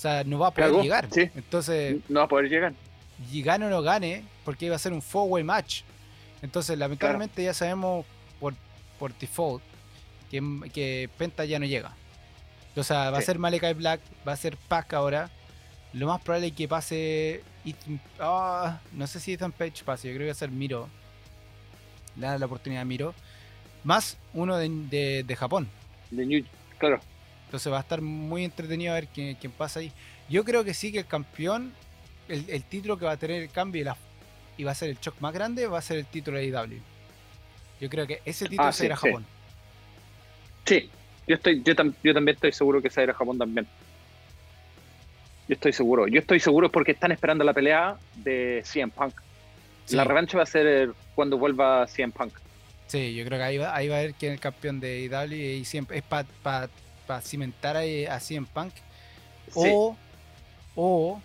sea, 0.01 0.23
no 0.23 0.39
va 0.39 0.47
a 0.47 0.51
poder 0.51 0.69
Cagó, 0.71 0.81
llegar. 0.81 1.07
sí. 1.11 1.29
Entonces, 1.35 1.97
No 2.07 2.19
va 2.21 2.25
a 2.25 2.29
poder 2.29 2.49
llegar. 2.49 2.73
y 3.29 3.41
gane 3.41 3.65
o 3.65 3.69
no 3.69 3.81
gane, 3.81 4.23
porque 4.49 4.65
iba 4.65 4.75
a 4.75 4.79
ser 4.79 4.93
un 4.93 5.01
four-way 5.03 5.43
match. 5.43 5.83
Entonces, 6.41 6.75
lamentablemente 6.75 7.43
ya 7.43 7.53
sabemos 7.53 8.03
por, 8.39 8.55
por 8.97 9.13
default 9.19 9.61
que, 10.31 10.41
que 10.73 11.07
Penta 11.19 11.45
ya 11.45 11.59
no 11.59 11.67
llega. 11.67 11.91
O 12.75 12.83
sea, 12.83 13.11
va 13.11 13.19
a 13.19 13.21
ser 13.21 13.37
Malachi 13.37 13.73
Black, 13.73 14.01
va 14.27 14.31
a 14.31 14.35
ser 14.35 14.57
Pac 14.57 14.91
ahora. 14.95 15.29
Lo 15.93 16.07
más 16.07 16.19
probable 16.21 16.47
es 16.47 16.53
que 16.53 16.67
pase. 16.67 17.43
Ethan- 17.63 17.99
ah, 18.19 18.79
no 18.91 19.05
sé 19.05 19.19
si 19.19 19.33
Ethan 19.33 19.51
Page 19.51 19.83
pase, 19.85 20.07
yo 20.07 20.15
creo 20.15 20.21
que 20.25 20.29
va 20.29 20.31
a 20.31 20.35
ser 20.35 20.49
Miro. 20.49 20.89
Le 22.15 22.25
da 22.25 22.39
la 22.39 22.47
oportunidad 22.47 22.81
a 22.81 22.85
Miro. 22.85 23.13
Más 23.83 24.17
uno 24.33 24.57
de, 24.57 24.67
de- 24.67 25.23
de 25.23 25.35
Japón. 25.35 25.69
De 26.09 26.25
New- 26.25 26.43
claro. 26.79 26.99
Entonces 27.45 27.71
va 27.71 27.77
a 27.77 27.81
estar 27.81 28.01
muy 28.01 28.45
entretenido 28.45 28.93
a 28.93 28.95
ver 28.95 29.09
quién, 29.09 29.35
quién 29.35 29.51
pasa 29.51 29.79
ahí. 29.81 29.91
Yo 30.27 30.43
creo 30.43 30.63
que 30.63 30.73
sí 30.73 30.91
que 30.91 30.97
el 30.99 31.05
campeón, 31.05 31.71
el, 32.27 32.49
el 32.49 32.63
título 32.63 32.97
que 32.97 33.05
va 33.05 33.11
a 33.11 33.17
tener 33.17 33.43
el 33.43 33.51
cambio 33.51 33.81
y, 33.81 33.85
la- 33.85 33.97
y 34.59 34.63
va 34.65 34.71
a 34.71 34.75
ser 34.75 34.89
el 34.89 34.99
shock 34.99 35.15
más 35.21 35.33
grande, 35.33 35.65
va 35.67 35.79
a 35.79 35.81
ser 35.81 35.97
el 35.99 36.05
título 36.05 36.37
de 36.37 36.45
AEW. 36.55 36.79
Yo 37.79 37.89
creo 37.89 38.05
que 38.05 38.21
ese 38.25 38.45
título 38.49 38.67
Ah, 38.67 38.71
se 38.73 38.79
sí, 38.79 38.85
irá 38.87 38.95
a. 38.95 38.97
Japón. 38.97 39.25
Sí, 40.65 40.89
yo, 41.27 41.35
estoy, 41.35 41.63
yo, 41.63 41.73
tam- 41.75 41.93
yo 42.03 42.13
también 42.13 42.35
estoy 42.35 42.51
seguro 42.51 42.81
que 42.81 42.89
se 42.89 43.05
va 43.05 43.11
a 43.13 43.15
Japón 43.15 43.37
también. 43.37 43.65
Yo 45.47 45.53
estoy 45.55 45.71
seguro. 45.73 46.07
Yo 46.07 46.19
estoy 46.19 46.39
seguro 46.39 46.69
porque 46.69 46.91
están 46.91 47.11
esperando 47.11 47.43
la 47.43 47.53
pelea 47.53 47.97
de 48.15 48.61
CM 48.65 48.91
Punk. 48.91 49.13
Sí. 49.85 49.95
La 49.95 50.03
revancha 50.03 50.37
va 50.37 50.43
a 50.43 50.45
ser 50.45 50.91
cuando 51.15 51.37
vuelva 51.37 51.87
CM 51.87 52.11
Punk. 52.13 52.33
Sí, 52.87 53.15
yo 53.15 53.23
creo 53.25 53.37
que 53.39 53.43
ahí 53.45 53.57
va, 53.57 53.75
ahí 53.75 53.87
va 53.87 53.97
a 53.97 54.01
ver 54.01 54.13
quién 54.13 54.33
es 54.33 54.37
el 54.37 54.41
campeón 54.41 54.79
de 54.79 55.09
AEW 55.11 55.33
y 55.59 55.65
siempre 55.65 55.97
es 55.99 56.03
para 56.03 56.67
cimentar 57.21 57.77
a, 57.77 57.79
a 57.79 58.19
CM 58.19 58.45
Punk. 58.53 58.73
Sí. 59.53 59.71
O, 60.75 61.21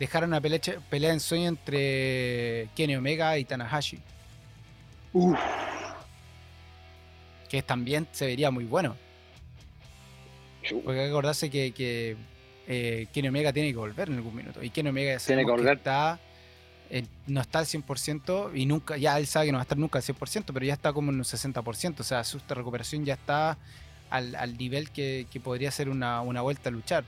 o 0.00 0.04
dejar 0.06 0.24
una 0.24 0.40
pelea, 0.40 0.60
pelea 0.88 1.12
en 1.12 1.20
sueño 1.20 1.48
entre 1.48 2.68
Kenny 2.74 2.96
Omega 2.96 3.38
y 3.38 3.44
Tanahashi. 3.44 3.98
Uf. 5.12 5.38
Que 7.48 7.62
también 7.62 8.08
se 8.12 8.26
vería 8.26 8.50
muy 8.50 8.64
bueno. 8.64 8.96
Porque 10.84 11.00
hay 11.00 11.06
que 11.06 11.10
acordarse 11.10 11.50
que, 11.50 11.72
que 11.72 12.16
eh, 12.66 13.06
Kenny 13.12 13.28
Omega 13.28 13.52
tiene 13.52 13.70
que 13.70 13.76
volver 13.76 14.08
en 14.08 14.16
algún 14.16 14.34
minuto. 14.34 14.62
Y 14.62 14.70
Kenny 14.70 14.88
Omega 14.88 15.18
Tiene 15.18 15.44
que 15.44 15.50
volver. 15.50 15.76
está, 15.78 16.18
eh, 16.90 17.04
no 17.26 17.40
está 17.40 17.58
al 17.60 17.66
100% 17.66 18.52
y 18.54 18.66
nunca, 18.66 18.96
ya 18.96 19.18
él 19.18 19.26
sabe 19.26 19.46
que 19.46 19.52
no 19.52 19.58
va 19.58 19.62
a 19.62 19.64
estar 19.64 19.78
nunca 19.78 19.98
al 19.98 20.04
100%, 20.04 20.44
pero 20.52 20.64
ya 20.64 20.74
está 20.74 20.92
como 20.92 21.10
en 21.10 21.18
un 21.18 21.24
60%. 21.24 22.00
O 22.00 22.04
sea, 22.04 22.24
su 22.24 22.40
recuperación 22.48 23.04
ya 23.04 23.14
está 23.14 23.58
al, 24.08 24.34
al 24.34 24.56
nivel 24.56 24.90
que, 24.90 25.26
que 25.30 25.40
podría 25.40 25.70
ser 25.70 25.88
una, 25.88 26.20
una 26.20 26.40
vuelta 26.40 26.68
a 26.68 26.72
luchar. 26.72 27.04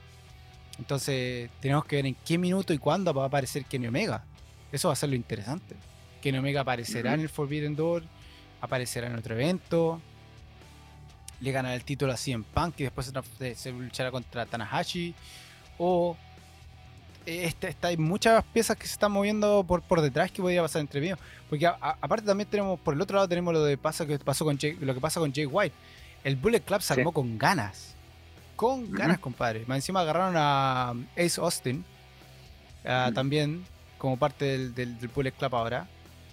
Entonces, 0.79 1.49
tenemos 1.59 1.85
que 1.85 1.97
ver 1.97 2.05
en 2.05 2.15
qué 2.25 2.37
minuto 2.37 2.73
y 2.73 2.77
cuándo 2.77 3.13
va 3.13 3.23
a 3.23 3.27
aparecer 3.27 3.65
Kenny 3.65 3.87
Omega. 3.87 4.23
Eso 4.71 4.87
va 4.87 4.93
a 4.93 4.95
ser 4.95 5.09
lo 5.09 5.15
interesante. 5.15 5.75
Kenny 6.21 6.37
Omega 6.37 6.61
aparecerá 6.61 7.13
en 7.13 7.21
el 7.21 7.29
Forbidden 7.29 7.75
Door, 7.75 8.03
aparecerá 8.61 9.07
en 9.07 9.15
otro 9.15 9.35
evento, 9.35 10.01
le 11.41 11.51
ganará 11.51 11.75
el 11.75 11.83
título 11.83 12.13
así 12.13 12.31
en 12.31 12.43
Punk 12.43 12.79
y 12.79 12.83
después 12.83 13.11
se, 13.37 13.55
se 13.55 13.71
luchará 13.71 14.09
contra 14.09 14.45
Tanahashi. 14.45 15.13
O 15.77 16.15
este, 17.25 17.75
hay 17.81 17.97
muchas 17.97 18.43
piezas 18.45 18.77
que 18.77 18.85
se 18.85 18.93
están 18.93 19.11
moviendo 19.11 19.63
por, 19.63 19.81
por 19.81 20.01
detrás 20.01 20.31
que 20.31 20.41
podría 20.41 20.61
pasar 20.61 20.81
entre 20.81 20.99
medio. 20.99 21.17
Porque 21.49 21.65
aparte 21.67 22.25
también 22.25 22.49
tenemos, 22.49 22.79
por 22.79 22.93
el 22.93 23.01
otro 23.01 23.15
lado 23.15 23.27
tenemos 23.27 23.53
lo 23.53 23.63
de 23.63 23.77
pasa 23.77 24.05
que 24.05 24.17
pasó 24.19 24.45
con 24.45 24.57
lo 24.79 24.93
que 24.93 25.01
pasa 25.01 25.19
con 25.19 25.33
Jay 25.33 25.45
White. 25.45 25.75
El 26.23 26.35
Bullet 26.35 26.61
Club 26.61 26.81
se 26.81 26.93
armó 26.93 27.11
con 27.11 27.37
ganas. 27.37 27.95
Con 28.55 28.91
ganas, 28.91 29.19
compadre. 29.19 29.63
Más 29.67 29.77
encima 29.77 30.01
agarraron 30.01 30.35
a 30.37 30.93
Ace 31.17 31.39
Austin. 31.39 31.83
También 32.83 33.65
como 33.97 34.17
parte 34.17 34.45
del, 34.45 34.75
del, 34.75 35.07
Bullet 35.07 35.31
Club 35.31 35.55
ahora. 35.55 35.87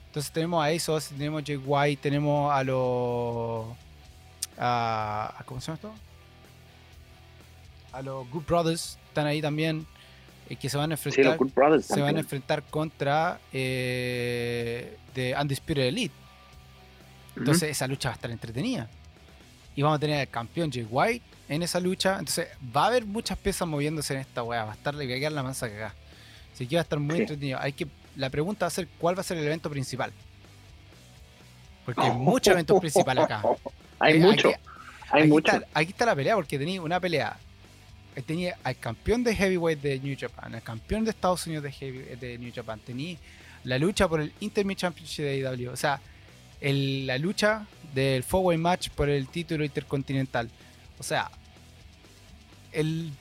Entonces 0.07 0.33
tenemos 0.33 0.63
a 0.65 0.69
Ace 0.69 0.91
Austin, 0.91 1.19
tenemos 1.19 1.43
a 1.43 1.47
Jay 1.47 1.57
White, 1.57 2.03
tenemos 2.03 2.53
a 2.53 2.65
los... 2.65 3.67
A, 4.59 5.43
¿Cómo 5.47 5.61
se 5.61 5.69
llama 5.69 5.77
esto? 5.77 5.95
A 7.93 8.03
los 8.03 8.29
Good 8.29 8.45
Brothers. 8.45 8.99
Están 9.09 9.27
ahí 9.27 9.41
también 9.41 9.87
que 10.57 10.69
se 10.69 10.77
van 10.77 10.91
a 10.91 10.95
enfrentar, 10.95 11.39
se 11.83 12.01
van 12.01 12.17
a 12.17 12.21
enfrentar 12.21 12.65
contra 12.65 13.41
eh, 13.53 14.97
The 15.15 15.35
Undisputed 15.41 15.85
Elite. 15.85 16.15
Entonces 17.37 17.71
esa 17.71 17.87
lucha 17.87 18.09
va 18.09 18.15
a 18.15 18.17
estar 18.17 18.31
entretenida. 18.31 18.89
Y 19.77 19.83
vamos 19.83 19.97
a 19.97 20.01
tener 20.01 20.21
al 20.21 20.29
campeón 20.29 20.73
Jay 20.73 20.87
White 20.91 21.25
en 21.51 21.63
esa 21.63 21.81
lucha. 21.81 22.13
Entonces 22.19 22.49
va 22.75 22.85
a 22.85 22.87
haber 22.87 23.05
muchas 23.05 23.37
piezas 23.37 23.69
moviéndose 23.69 24.15
en 24.15 24.21
esta 24.21 24.43
weá. 24.43 24.65
Va 24.65 24.73
a 24.73 24.75
estar 24.75 24.95
le 24.95 25.05
a 25.05 25.19
quedar 25.19 25.33
la 25.33 25.43
mansa 25.43 25.67
acá 25.67 25.95
Así 26.55 26.67
que 26.67 26.77
va 26.77 26.81
a 26.81 26.85
estar 26.85 26.99
muy 26.99 27.19
entretenido. 27.19 27.59
Hay 27.61 27.73
que, 27.73 27.87
la 28.17 28.31
pregunta 28.31 28.65
va 28.65 28.69
a 28.69 28.71
ser 28.71 28.89
cuál 28.99 29.17
va 29.17 29.21
a 29.21 29.25
ser 29.25 29.37
el 29.37 29.45
evento 29.45 29.69
principal. 29.69 30.13
Porque 31.85 32.01
hay 32.01 32.13
muchos 32.17 32.53
eventos 32.53 32.81
principales 32.81 33.25
acá. 33.25 33.43
Hay 34.03 34.17
eh, 34.17 34.21
mucho. 34.21 34.51
hay 35.11 35.29
mucho. 35.29 35.53
aquí 35.75 35.91
está 35.91 36.07
la 36.07 36.17
pelea 36.17 36.35
porque 36.35 36.59
tenía 36.59 36.81
una 36.81 36.99
pelea 36.99 37.37
tenía 38.27 38.57
al 38.65 38.77
campeón 38.79 39.23
de 39.23 39.37
heavyweight 39.37 39.79
de 39.79 39.99
New 40.01 40.17
Japan, 40.19 40.55
al 40.55 40.63
campeón 40.63 41.05
de 41.05 41.11
Estados 41.11 41.47
Unidos 41.47 41.65
de, 41.65 41.73
heavy, 41.73 41.99
de 42.19 42.39
New 42.39 42.51
Japan, 42.55 42.81
tenía 42.81 43.19
la 43.65 43.79
lucha 43.79 44.09
por 44.09 44.21
el 44.21 44.33
Intermediate 44.41 44.81
Championship 44.81 45.23
de 45.23 45.47
AEW, 45.47 45.71
o 45.71 45.77
sea, 45.77 46.01
la 46.63 47.19
lucha 47.19 47.67
del 47.95 48.23
four 48.23 48.57
match 48.57 48.89
por 48.91 49.11
el 49.11 49.29
título 49.29 49.65
intercontinental. 49.65 50.49
O 50.99 51.03
sea, 51.03 51.31
el 52.73 53.13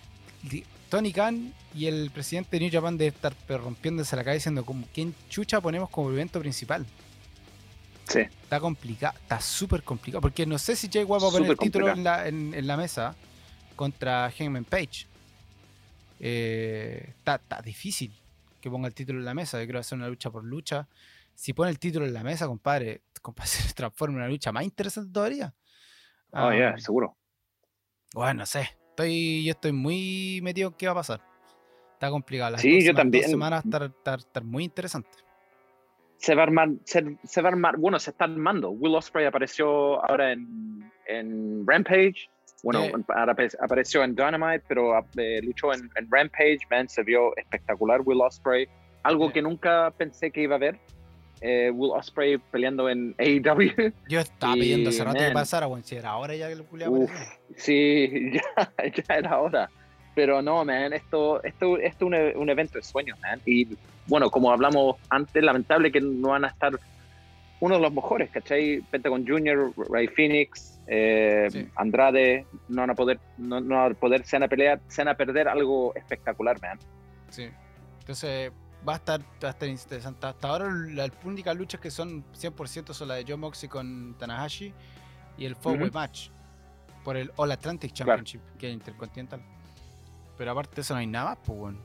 Tony 0.90 1.12
Khan 1.12 1.54
y 1.76 1.86
el 1.86 2.12
presidente 2.12 2.52
de 2.52 2.62
New 2.62 2.72
Japan 2.72 2.98
deben 2.98 3.14
estar 3.14 3.34
rompiéndose 3.48 4.16
la 4.16 4.24
cabeza 4.24 4.50
diciendo 4.50 4.66
como 4.66 4.88
quién 4.94 5.14
chucha 5.30 5.62
ponemos 5.62 5.90
como 5.90 6.12
evento 6.12 6.40
principal. 6.40 6.86
Sí. 8.08 8.22
Está 8.22 8.60
complicado, 8.60 9.16
está 9.22 9.40
súper 9.40 9.84
complicado. 9.84 10.22
Porque 10.22 10.46
no 10.46 10.58
sé 10.58 10.76
si 10.76 10.90
Jay 10.92 11.04
White 11.04 11.24
va 11.24 11.30
a 11.30 11.32
poner 11.32 11.52
el 11.52 11.58
título 11.58 11.90
en 11.90 12.04
la, 12.04 12.28
en 12.28 12.68
la 12.68 12.78
mesa 12.78 13.16
contra 13.76 14.30
Hangman 14.32 14.66
Page. 14.66 15.08
Eh, 16.20 17.14
está, 17.18 17.62
difícil 17.64 18.14
que 18.60 18.70
ponga 18.70 18.90
el 18.90 18.94
título 18.94 19.20
en 19.20 19.26
la 19.26 19.34
mesa. 19.34 19.58
Yo 19.60 19.66
creo 19.68 19.78
que 19.78 19.80
hacer 19.80 19.98
una 19.98 20.10
lucha 20.10 20.30
por 20.30 20.44
lucha. 20.44 20.88
Si 21.34 21.54
pone 21.54 21.72
el 21.72 21.80
título 21.80 22.06
en 22.06 22.14
la 22.14 22.24
mesa, 22.24 22.46
compadre, 22.48 23.04
compadre 23.22 23.50
se 23.50 23.74
transforma 23.74 24.16
en 24.16 24.22
una 24.24 24.28
lucha 24.28 24.52
más 24.52 24.64
interesante 24.64 25.12
todavía. 25.14 25.54
Oh, 26.32 26.52
ya, 26.52 26.78
seguro. 26.78 27.18
Bueno, 28.14 28.42
no 28.42 28.46
sé. 28.46 28.70
Estoy, 29.00 29.46
yo 29.46 29.52
estoy 29.52 29.72
muy 29.72 30.42
metido 30.44 30.70
en 30.70 30.76
qué 30.76 30.86
va 30.88 30.92
a 30.92 30.96
pasar. 30.96 31.22
Está 31.94 32.10
complicado. 32.10 32.52
Las 32.52 32.62
sí, 32.62 32.84
yo 32.84 32.94
también. 32.94 33.24
Dos 33.24 33.32
semanas 33.32 33.64
estar, 33.64 33.84
estar, 33.84 34.20
estar, 34.20 34.44
muy 34.44 34.66
interesante. 34.66 35.10
Se 36.18 36.36
va, 36.36 36.42
a 36.42 36.44
armar, 36.44 36.70
se, 36.84 37.18
se, 37.24 37.42
va 37.42 37.48
a 37.48 37.52
armar, 37.54 37.78
bueno, 37.78 37.98
se 37.98 38.12
está 38.12 38.26
armando. 38.26 38.72
Will 38.72 38.96
Ospreay 38.96 39.26
apareció 39.26 40.04
ahora 40.04 40.34
en, 40.34 40.92
en 41.08 41.66
Rampage 41.66 42.30
bueno, 42.64 42.84
apareció 43.62 44.04
en 44.04 44.16
Dynamite, 44.16 44.64
pero 44.68 44.98
eh, 45.18 45.40
luchó 45.44 45.74
en, 45.74 45.90
Rampage, 46.10 46.60
man, 46.70 46.90
se 46.90 47.04
vio 47.04 47.36
espectacular 47.38 48.02
Will 48.02 48.20
Ospreay. 48.22 48.68
Algo 49.04 49.32
que 49.32 49.42
nunca 49.42 49.92
pensé 49.98 50.30
que 50.30 50.42
iba 50.42 50.56
a 50.56 50.60
ver. 50.60 50.78
Eh, 51.42 51.72
Will 51.74 51.92
Ospreay 51.94 52.38
peleando 52.38 52.90
en 52.90 53.16
AEW. 53.18 53.94
Yo 54.10 54.20
estaba 54.20 54.54
pidiendo 54.54 54.90
hace 54.90 55.04
rato 55.04 55.20
que 55.20 55.32
pasara, 55.32 55.68
bueno, 55.68 55.84
si 55.86 55.96
era 55.96 56.10
ahora 56.10 56.36
ya 56.36 56.48
que 56.48 56.54
el 56.54 56.66
Sí, 57.56 58.32
ya, 58.34 58.68
ya 58.78 59.16
era 59.16 59.40
hora. 59.40 59.70
Pero 60.16 60.42
no, 60.42 60.66
man, 60.66 60.92
esto, 60.92 61.42
esto, 61.44 61.78
esto 61.78 62.14
es 62.14 62.34
un, 62.36 62.42
un 62.42 62.50
evento 62.50 62.78
de 62.78 62.84
sueños, 62.84 63.18
man. 63.22 63.40
Y 63.46 63.68
bueno, 64.08 64.30
como 64.30 64.52
hablamos 64.52 64.98
antes, 65.10 65.42
lamentable 65.42 65.92
que 65.92 66.02
no 66.02 66.30
van 66.30 66.46
a 66.46 66.50
estar 66.50 66.78
uno 67.62 67.76
de 67.76 67.82
los 67.82 67.94
mejores, 67.94 68.30
¿cachai? 68.32 68.82
Pentagon 68.90 69.26
Jr., 69.26 69.74
Ray 69.90 70.08
Phoenix, 70.08 70.80
eh, 70.88 71.68
Andrade, 71.76 72.46
no 72.68 72.82
van 72.82 72.90
a 72.90 72.96
poder, 72.96 73.20
no, 73.38 73.60
no, 73.60 73.76
van 73.76 73.92
a 73.92 73.96
poder, 73.96 74.26
se 74.26 74.38
van 74.38 74.44
a 74.44 74.48
pelear, 74.48 74.80
se 74.88 75.02
van 75.02 75.10
a 75.10 75.16
perder 75.16 75.48
algo 75.48 75.94
espectacular, 75.96 76.60
man. 76.62 76.80
Sí. 77.30 77.50
Entonces 78.00 78.52
va 78.88 78.94
a 78.94 78.96
estar, 78.98 79.22
va 79.44 79.48
a 79.48 79.52
estar 79.52 79.68
interesante. 79.68 80.26
Hasta 80.26 80.48
ahora 80.48 80.70
las 80.70 81.12
únicas 81.24 81.56
luchas 81.56 81.80
que 81.80 81.92
son 81.92 82.24
100% 82.34 82.94
son 82.94 83.08
la 83.08 83.16
de 83.16 83.26
John 83.28 83.40
Moxley 83.40 83.70
con 83.70 84.16
Tanahashi 84.18 84.74
y 85.38 85.46
el 85.46 85.56
Four 85.56 85.92
Match 85.92 86.30
por 87.04 87.18
el 87.18 87.32
All 87.38 87.52
Atlantic 87.52 87.94
Championship, 87.94 88.42
que 88.58 88.68
es 88.68 88.74
Intercontinental. 88.74 89.42
Pero 90.38 90.52
aparte 90.52 90.76
de 90.76 90.82
eso 90.82 90.94
no 90.94 91.00
hay 91.00 91.08
nada 91.08 91.36
pues 91.36 91.58
bueno. 91.58 91.80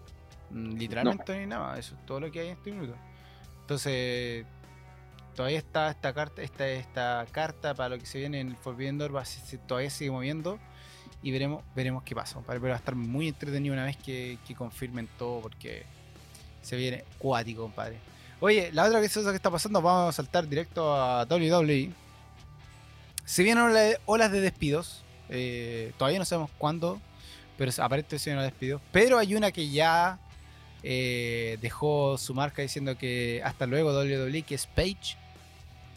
Mm, 0.50 0.76
literalmente 0.76 1.33
no. 1.33 1.40
hay 1.40 1.46
nada 1.46 1.78
Eso 1.78 1.94
es 1.94 2.07
todo 2.07 2.20
lo 2.20 2.30
que 2.30 2.40
hay 2.40 2.46
en 2.48 2.52
este 2.52 2.70
minuto. 2.70 2.94
Entonces, 3.62 4.44
todavía 5.35 5.59
está 5.59 5.90
esta 5.90 6.12
carta, 6.12 6.42
esta, 6.42 6.68
esta 6.68 7.26
carta 7.33 7.74
para 7.74 7.90
lo 7.90 7.98
que 7.98 8.07
se 8.07 8.18
viene 8.18 8.40
en 8.40 8.48
el 8.48 8.57
Forbidden 8.57 8.98
Door, 8.98 9.22
todavía 9.66 9.90
sigue 9.90 10.11
moviendo 10.11 10.59
y 11.22 11.33
veremos, 11.33 11.64
veremos 11.74 12.02
qué 12.02 12.14
pasa. 12.14 12.40
Pero 12.46 12.61
va 12.61 12.74
a 12.74 12.76
estar 12.76 12.94
muy 12.94 13.28
entretenido 13.28 13.72
una 13.72 13.85
vez 13.85 13.96
que, 13.96 14.38
confirmen 14.57 15.09
todo 15.18 15.40
porque 15.40 15.85
se 16.64 16.77
viene 16.77 17.05
cuático, 17.18 17.62
compadre. 17.62 17.98
Oye, 18.40 18.70
la 18.72 18.85
otra 18.85 19.00
cosa 19.00 19.31
que 19.31 19.37
está 19.37 19.50
pasando, 19.50 19.81
vamos 19.81 20.09
a 20.09 20.12
saltar 20.12 20.48
directo 20.48 20.94
a 20.94 21.24
WWE. 21.24 21.90
Se 23.24 23.43
vienen 23.43 23.97
olas 24.07 24.32
de 24.32 24.41
despidos. 24.41 25.05
Eh, 25.28 25.93
todavía 25.97 26.18
no 26.18 26.24
sabemos 26.24 26.51
cuándo, 26.59 27.01
pero 27.57 27.70
aparentemente 27.70 28.18
se 28.18 28.30
vienen 28.30 28.45
despidos. 28.45 28.82
Pero 28.93 29.18
hay 29.18 29.34
una 29.34 29.53
que 29.53 29.70
ya 29.70 30.18
eh, 30.82 31.59
dejó 31.62 32.18
su 32.18 32.34
marca 32.34 32.62
diciendo 32.62 32.99
que 32.99 33.41
hasta 33.45 33.66
luego 33.66 33.93
WWE, 33.93 34.43
que 34.43 34.57
es 34.57 34.66
Page 34.66 35.16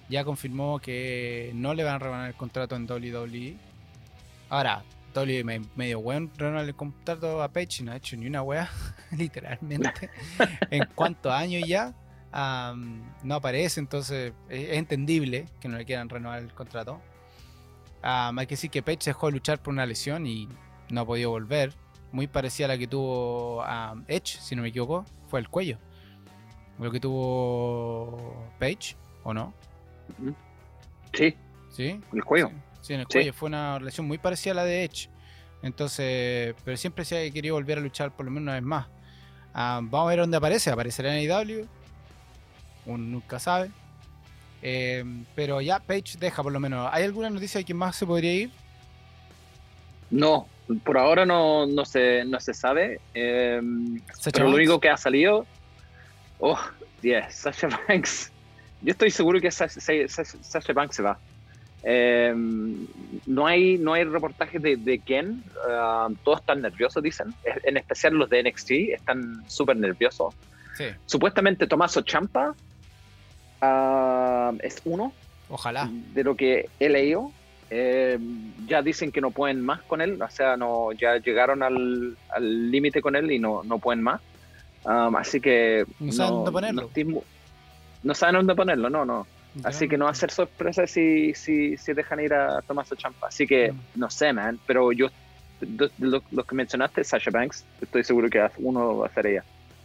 ya 0.09 0.23
confirmó 0.23 0.79
que 0.79 1.51
no 1.53 1.73
le 1.73 1.83
van 1.83 1.95
a 1.95 1.99
regalar 1.99 2.27
el 2.29 2.35
contrato 2.35 2.75
en 2.75 2.89
WWE. 2.89 3.55
Ahora, 4.49 4.83
WWE 5.17 5.61
medio 5.75 5.99
weón 5.99 6.31
renovar 6.37 6.65
el 6.65 6.75
contrato 6.75 7.41
a 7.41 7.51
Page 7.51 7.77
y 7.79 7.83
no 7.83 7.91
ha 7.91 7.95
hecho 7.95 8.15
ni 8.17 8.27
una 8.27 8.43
wea, 8.43 8.69
literalmente. 9.11 10.09
en 10.71 10.85
cuanto 10.95 11.31
a 11.31 11.39
años 11.39 11.63
ya, 11.67 11.95
no 13.23 13.35
aparece, 13.35 13.79
entonces 13.79 14.33
es 14.49 14.77
entendible 14.77 15.45
que 15.59 15.67
no 15.67 15.77
le 15.77 15.85
quieran 15.85 16.09
renovar 16.09 16.39
el 16.39 16.53
contrato. 16.53 17.01
hay 18.01 18.45
que 18.45 18.55
decir 18.55 18.69
que 18.69 18.83
Page 18.83 18.99
dejó 19.05 19.27
de 19.27 19.33
luchar 19.33 19.61
por 19.61 19.73
una 19.73 19.85
lesión 19.85 20.27
y 20.27 20.47
no 20.89 21.01
ha 21.01 21.05
podido 21.05 21.31
volver. 21.31 21.73
Muy 22.11 22.27
parecida 22.27 22.65
a 22.65 22.69
la 22.69 22.77
que 22.77 22.87
tuvo 22.87 23.63
Edge, 24.07 24.39
si 24.39 24.55
no 24.55 24.61
me 24.61 24.69
equivoco, 24.69 25.05
fue 25.27 25.39
el 25.39 25.49
cuello. 25.49 25.77
Lo 26.79 26.91
que 26.91 26.99
tuvo 26.99 28.47
Page, 28.59 28.95
¿o 29.23 29.33
no? 29.33 29.53
Sí. 31.13 31.35
¿Sí? 31.69 31.99
El 32.13 32.23
cuello. 32.23 32.49
Sí, 32.49 32.66
en 32.93 33.01
el 33.01 33.07
cuello. 33.07 33.33
Fue 33.33 33.47
una 33.47 33.79
relación 33.79 34.07
muy 34.07 34.17
parecida 34.17 34.53
a 34.53 34.55
la 34.55 34.65
de 34.65 34.83
Edge. 34.83 35.09
Entonces, 35.61 36.55
pero 36.63 36.77
siempre 36.77 37.05
se 37.05 37.27
ha 37.27 37.31
querido 37.31 37.55
volver 37.55 37.77
a 37.77 37.81
luchar 37.81 38.15
por 38.15 38.25
lo 38.25 38.31
menos 38.31 38.43
una 38.43 38.53
vez 38.53 38.63
más. 38.63 38.87
Ah, 39.53 39.79
vamos 39.81 40.07
a 40.07 40.09
ver 40.09 40.19
dónde 40.19 40.37
aparece. 40.37 40.69
Aparecerá 40.69 41.17
en 41.17 41.29
AEW. 41.31 41.67
Uno 42.85 42.97
nunca 42.97 43.39
sabe. 43.39 43.71
Eh, 44.61 45.03
pero 45.35 45.61
ya 45.61 45.79
Page 45.79 46.17
deja 46.19 46.43
por 46.43 46.51
lo 46.51 46.59
menos. 46.59 46.89
¿Hay 46.91 47.03
alguna 47.03 47.29
noticia 47.29 47.59
de 47.59 47.65
quién 47.65 47.77
más 47.77 47.95
se 47.95 48.05
podría 48.05 48.33
ir? 48.33 48.51
No, 50.09 50.47
por 50.83 50.97
ahora 50.97 51.25
no, 51.25 51.65
no, 51.65 51.85
se, 51.85 52.23
no 52.25 52.39
se 52.39 52.53
sabe. 52.53 53.01
Eh, 53.13 53.61
pero 54.31 54.49
lo 54.49 54.55
único 54.55 54.79
que 54.79 54.89
ha 54.89 54.97
salido. 54.97 55.45
Oh, 56.39 56.59
yes, 57.01 57.33
Sasha 57.33 57.67
Banks 57.87 58.31
yo 58.81 58.91
estoy 58.91 59.11
seguro 59.11 59.39
que 59.41 59.51
Sasha, 59.51 60.73
Banks 60.73 60.95
se 60.95 61.01
va. 61.01 61.17
Em, 61.89 62.85
no, 63.25 63.47
hay, 63.47 63.77
no 63.77 63.93
hay 63.93 64.03
reportajes 64.03 64.61
de, 64.61 64.75
de 64.75 64.99
quién. 64.99 65.41
Um, 65.65 66.15
todos 66.17 66.41
están 66.41 66.61
nerviosos, 66.61 67.01
dicen. 67.01 67.33
En 67.63 67.77
especial 67.77 68.15
los 68.15 68.29
de 68.29 68.43
NXT 68.43 68.71
están 68.93 69.41
súper 69.47 69.77
nerviosos. 69.77 70.35
Supuestamente 71.05 71.65
Tomaso 71.65 72.01
Champa 72.01 72.53
um, 73.61 74.57
es 74.61 74.81
uno. 74.83 75.13
Ojalá. 75.49 75.89
De 76.13 76.25
lo 76.25 76.35
que 76.35 76.69
he 76.77 76.89
leído. 76.89 77.31
Em, 77.69 78.51
ya 78.67 78.81
dicen 78.81 79.13
que 79.13 79.21
no 79.21 79.31
pueden 79.31 79.61
más 79.61 79.81
con 79.83 80.01
él. 80.01 80.21
O 80.21 80.29
sea, 80.29 80.57
no, 80.57 80.91
ya 80.91 81.17
llegaron 81.17 81.63
al 81.63 82.17
límite 82.69 83.01
con 83.01 83.15
él 83.15 83.31
y 83.31 83.39
no, 83.39 83.63
no 83.63 83.79
pueden 83.79 84.03
más. 84.03 84.19
Um, 84.83 85.15
así 85.15 85.39
que. 85.39 85.85
No, 86.01 86.43
no, 86.43 86.51
ponerlo. 86.51 86.89
no 88.03 88.13
saben 88.13 88.35
dónde 88.35 88.55
ponerlo, 88.55 88.89
no, 88.89 89.05
no. 89.05 89.25
Así 89.63 89.87
que 89.87 89.97
no 89.97 90.05
va 90.05 90.11
a 90.11 90.15
ser 90.15 90.31
sorpresa 90.31 90.85
si, 90.87 91.33
si, 91.33 91.77
si 91.77 91.93
dejan 91.93 92.19
ir 92.19 92.33
a 92.33 92.61
Tomás 92.61 92.89
Champa. 92.97 93.27
Así 93.27 93.47
que 93.47 93.73
no 93.95 94.09
sé, 94.09 94.31
man. 94.33 94.59
Pero 94.67 94.91
yo, 94.91 95.07
de 95.61 95.89
lo- 95.99 96.23
los 96.31 96.45
que 96.45 96.55
mencionaste, 96.55 97.03
Sasha 97.03 97.31
Banks, 97.31 97.63
estoy 97.81 98.03
seguro 98.03 98.29
que 98.29 98.45
uno 98.57 98.97
va 98.97 99.07
a 99.07 99.13
ser 99.13 99.27
ella. 99.27 99.43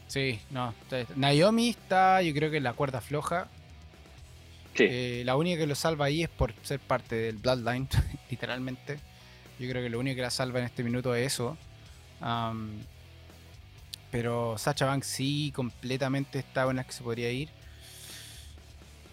Sí, 0.08 0.38
no. 0.50 0.74
Naomi 1.16 1.70
está, 1.70 2.20
yo 2.22 2.34
creo 2.34 2.50
que 2.50 2.58
en 2.58 2.64
la 2.64 2.74
cuerda 2.74 3.00
floja. 3.00 3.46
Sí. 4.74 4.84
Eh, 4.88 5.22
la 5.24 5.36
única 5.36 5.58
que 5.60 5.66
lo 5.66 5.74
salva 5.74 6.06
ahí 6.06 6.22
es 6.22 6.28
por 6.28 6.52
ser 6.62 6.80
parte 6.80 7.14
del 7.14 7.36
Bloodline, 7.36 7.88
literalmente. 8.30 8.98
Yo 9.58 9.68
creo 9.70 9.82
que 9.82 9.88
lo 9.90 9.98
único 10.00 10.16
que 10.16 10.22
la 10.22 10.30
salva 10.30 10.58
en 10.58 10.64
este 10.66 10.82
minuto 10.82 11.14
es 11.14 11.26
eso. 11.34 11.56
Pero 14.10 14.58
Sacha 14.58 14.86
Banks 14.86 15.06
sí, 15.06 15.52
completamente 15.54 16.38
está 16.38 16.68
en 16.68 16.76
las 16.76 16.86
que 16.86 16.92
se 16.92 17.02
podría 17.02 17.30
ir. 17.30 17.48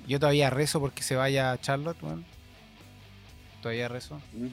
Yo 0.07 0.19
todavía 0.19 0.49
rezo 0.49 0.79
porque 0.79 1.03
se 1.03 1.15
vaya 1.15 1.57
Charlotte, 1.61 2.01
weón. 2.01 2.25
Todavía 3.61 3.87
rezo. 3.87 4.21
Mm. 4.33 4.47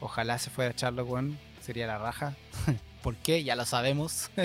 Ojalá 0.00 0.38
se 0.38 0.50
fuera 0.50 0.74
Charlotte, 0.74 1.08
weón. 1.08 1.38
Sería 1.60 1.86
la 1.86 1.98
raja. 1.98 2.34
¿Por 3.02 3.16
qué? 3.16 3.42
Ya 3.44 3.56
lo 3.56 3.64
sabemos. 3.64 4.30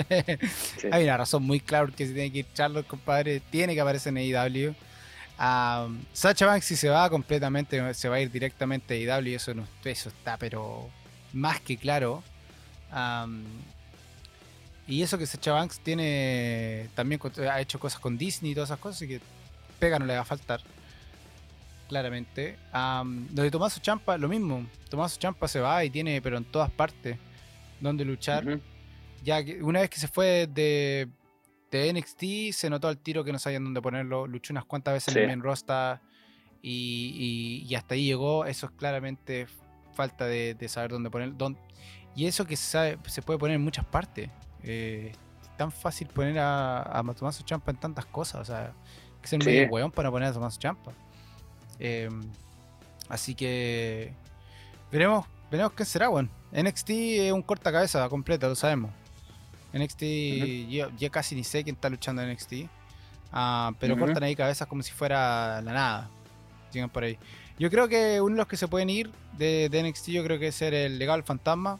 Sí. 0.78 0.88
Hay 0.92 1.04
una 1.04 1.16
razón 1.16 1.42
muy 1.42 1.58
clara 1.58 1.86
porque 1.86 2.06
si 2.06 2.12
tiene 2.12 2.30
que 2.30 2.38
ir 2.40 2.46
Charlotte, 2.54 2.86
compadre, 2.86 3.40
tiene 3.40 3.74
que 3.74 3.80
aparecer 3.80 4.16
en 4.16 4.36
AEW. 4.36 4.74
Am, 5.38 6.04
Sacha 6.12 6.46
Banks 6.46 6.66
si 6.66 6.76
se 6.76 6.88
va 6.88 7.08
completamente, 7.10 7.94
se 7.94 8.08
va 8.08 8.16
a 8.16 8.20
ir 8.20 8.30
directamente 8.30 9.10
a 9.10 9.16
AEW, 9.16 9.36
eso, 9.36 9.54
no, 9.54 9.66
eso 9.84 10.08
está 10.08 10.36
pero 10.36 10.88
más 11.32 11.60
que 11.60 11.76
claro. 11.76 12.22
Y 14.86 15.02
eso 15.02 15.18
que 15.18 15.26
Sacha 15.26 15.52
Banks 15.52 15.80
tiene 15.80 16.88
también 16.94 17.20
ha 17.50 17.60
hecho 17.60 17.78
cosas 17.78 18.00
con 18.00 18.16
Disney 18.16 18.52
y 18.52 18.54
todas 18.54 18.70
esas 18.70 18.80
cosas, 18.80 18.96
así 18.96 19.08
que 19.08 19.20
pega 19.78 19.98
no 19.98 20.06
le 20.06 20.14
va 20.14 20.20
a 20.20 20.24
faltar. 20.24 20.60
Claramente. 21.88 22.58
Am, 22.72 23.26
lo 23.34 23.42
de 23.42 23.50
Tomaso 23.50 23.80
Champa, 23.80 24.18
lo 24.18 24.28
mismo. 24.28 24.66
Tomaso 24.90 25.18
Champa 25.18 25.48
se 25.48 25.60
va 25.60 25.82
y 25.84 25.90
tiene, 25.90 26.20
pero 26.20 26.36
en 26.36 26.44
todas 26.44 26.70
partes, 26.70 27.16
donde 27.80 28.04
luchar 28.04 28.60
ya 29.24 29.42
que 29.44 29.62
una 29.62 29.80
vez 29.80 29.90
que 29.90 29.98
se 29.98 30.06
fue 30.06 30.46
de, 30.46 31.08
de 31.72 31.92
NXT, 31.92 32.52
se 32.56 32.70
notó 32.70 32.86
al 32.88 32.98
tiro 32.98 33.24
que 33.24 33.32
no 33.32 33.38
sabían 33.38 33.64
dónde 33.64 33.80
ponerlo. 33.82 34.26
Luchó 34.26 34.52
unas 34.52 34.64
cuantas 34.64 34.94
veces 34.94 35.12
Sí. 35.14 35.18
en 35.18 35.24
el 35.24 35.28
main 35.38 35.42
roster 35.42 35.98
y, 36.62 37.62
y- 37.64 37.66
y 37.68 37.74
hasta 37.74 37.94
ahí 37.94 38.04
llegó. 38.04 38.44
Eso 38.44 38.66
es 38.66 38.72
claramente 38.72 39.46
falta 39.94 40.26
de, 40.26 40.54
de 40.54 40.68
saber 40.68 40.90
dónde 40.92 41.10
poner. 41.10 41.36
dónde- 41.36 41.58
y 42.14 42.26
eso 42.26 42.46
que 42.46 42.56
se, 42.56 42.64
sabe, 42.70 42.98
se 43.06 43.22
puede 43.22 43.38
poner 43.38 43.56
en 43.56 43.62
muchas 43.64 43.84
partes. 43.86 44.28
Eh, 44.62 45.12
es 45.42 45.56
tan 45.56 45.72
fácil 45.72 46.06
poner 46.08 46.38
a, 46.38 46.98
a 46.98 47.02
Tommaso 47.14 47.42
Champa 47.44 47.70
en 47.70 47.78
tantas 47.78 48.06
cosas. 48.06 48.40
O 48.42 48.44
sea, 48.44 48.72
que 49.22 49.28
ser 49.28 49.42
Sí. 49.42 49.48
medio 49.50 49.68
weón 49.68 49.90
para 49.90 50.10
poner 50.10 50.28
a 50.28 50.32
Tommaso 50.32 50.58
Champa. 50.58 50.92
Eh, 51.78 52.08
así 53.08 53.34
que 53.34 54.12
veremos, 54.90 55.26
veremos 55.50 55.72
qué 55.72 55.84
será, 55.84 56.08
weón. 56.10 56.30
NXT 56.52 56.90
es 56.90 57.32
un 57.32 57.42
corta 57.42 57.70
cabeza 57.72 58.08
completo, 58.08 58.48
lo 58.48 58.54
sabemos. 58.54 58.90
NXT, 59.72 60.02
yo, 60.70 60.88
yo 60.96 61.10
casi 61.10 61.34
ni 61.34 61.44
sé 61.44 61.62
quién 61.62 61.74
está 61.76 61.88
luchando 61.90 62.22
en 62.22 62.30
NXT. 62.30 62.68
ah, 63.32 63.72
pero 63.78 63.98
cortan 63.98 64.22
ahí 64.22 64.34
cabezas 64.34 64.66
como 64.66 64.82
si 64.82 64.92
fuera 64.92 65.60
la 65.60 65.72
nada. 65.72 66.10
Sigan 66.70 66.88
por 66.90 67.02
ahí. 67.04 67.18
Yo 67.58 67.70
creo 67.70 67.88
que 67.88 68.20
uno 68.20 68.34
de 68.34 68.38
los 68.38 68.46
que 68.46 68.56
se 68.56 68.68
pueden 68.68 68.88
ir 68.88 69.10
de, 69.36 69.68
de 69.68 69.82
NXT, 69.82 70.08
yo 70.08 70.24
creo 70.24 70.38
que 70.38 70.48
es 70.48 70.54
ser 70.54 70.72
el 70.74 70.98
legal 70.98 71.22
fantasma. 71.24 71.78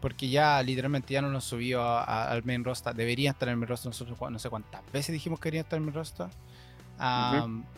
Porque 0.00 0.28
ya 0.28 0.62
literalmente 0.62 1.12
ya 1.14 1.20
no 1.22 1.30
nos 1.30 1.44
subió 1.44 1.82
a- 1.82 2.04
a- 2.04 2.30
al 2.30 2.44
main 2.44 2.62
roster. 2.64 2.94
Deberían 2.94 3.32
estar 3.34 3.48
en 3.48 3.54
el 3.54 3.56
main 3.58 3.68
roster. 3.68 3.88
Nosotros 3.88 4.16
no 4.30 4.38
sé 4.38 4.48
cuántas 4.48 4.80
veces 4.92 5.12
dijimos 5.12 5.40
que 5.40 5.44
querían 5.44 5.64
estar 5.64 5.76
en 5.76 5.82
el 5.82 5.86
main 5.86 5.94
roster. 5.96 6.28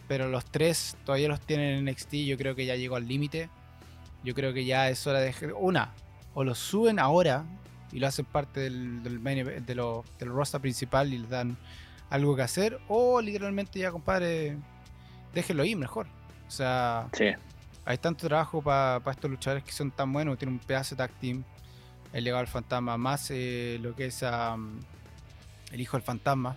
Pero 0.08 0.28
los 0.28 0.44
tres 0.46 0.96
todavía 1.04 1.28
los 1.28 1.40
tienen 1.40 1.78
en 1.78 1.84
NXT. 1.88 2.26
Yo 2.26 2.36
creo 2.36 2.54
que 2.54 2.66
ya 2.66 2.76
llegó 2.76 2.96
al 2.96 3.06
límite. 3.06 3.48
Yo 4.24 4.34
creo 4.34 4.52
que 4.52 4.64
ya 4.64 4.88
es 4.90 5.06
hora 5.06 5.20
de. 5.20 5.34
Una, 5.58 5.92
o 6.34 6.44
los 6.44 6.58
suben 6.58 6.98
ahora 6.98 7.44
y 7.92 7.98
lo 8.00 8.06
hacen 8.06 8.24
parte 8.26 8.60
del, 8.60 9.02
del, 9.02 9.18
main 9.18 9.64
de 9.64 9.74
lo- 9.74 10.04
del 10.18 10.28
roster 10.28 10.60
principal 10.60 11.12
y 11.12 11.18
les 11.18 11.28
dan 11.30 11.56
algo 12.10 12.36
que 12.36 12.42
hacer. 12.42 12.78
O 12.88 13.20
literalmente 13.20 13.78
ya, 13.78 13.90
compadre, 13.90 14.56
déjenlo 15.34 15.64
ir 15.64 15.76
mejor. 15.76 16.06
O 16.46 16.50
sea, 16.50 17.08
Sí. 17.12 17.26
hay 17.84 17.98
tanto 17.98 18.26
trabajo 18.28 18.60
para 18.60 19.00
estos 19.10 19.30
luchadores 19.30 19.64
que 19.64 19.72
son 19.72 19.90
tan 19.90 20.12
buenos. 20.12 20.36
Tienen 20.38 20.54
un 20.54 20.60
pedazo 20.60 20.94
de 20.94 20.98
tag 20.98 21.12
team. 21.20 21.42
El 22.12 22.24
legado 22.24 22.40
del 22.42 22.48
fantasma, 22.48 22.96
más 22.98 23.30
eh, 23.30 23.78
lo 23.80 23.94
que 23.94 24.06
es 24.06 24.22
am, 24.22 24.80
el 25.72 25.80
hijo 25.80 25.96
del 25.96 26.02
fantasma. 26.04 26.56